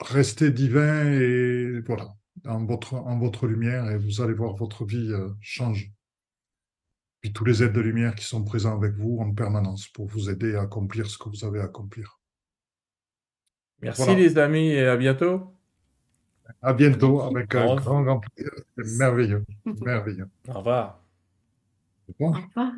[0.00, 2.14] restez divin et voilà,
[2.46, 5.92] en votre, en votre lumière et vous allez voir votre vie euh, changer.
[7.20, 10.30] Puis tous les aides de lumière qui sont présents avec vous en permanence pour vous
[10.30, 12.20] aider à accomplir ce que vous avez à accomplir.
[13.80, 15.54] Merci les amis et à bientôt.
[16.62, 18.50] À bientôt avec un grand, grand plaisir.
[18.76, 19.44] Merveilleux.
[19.64, 20.28] Merveilleux.
[20.48, 21.00] Au revoir.
[22.08, 22.72] Au revoir.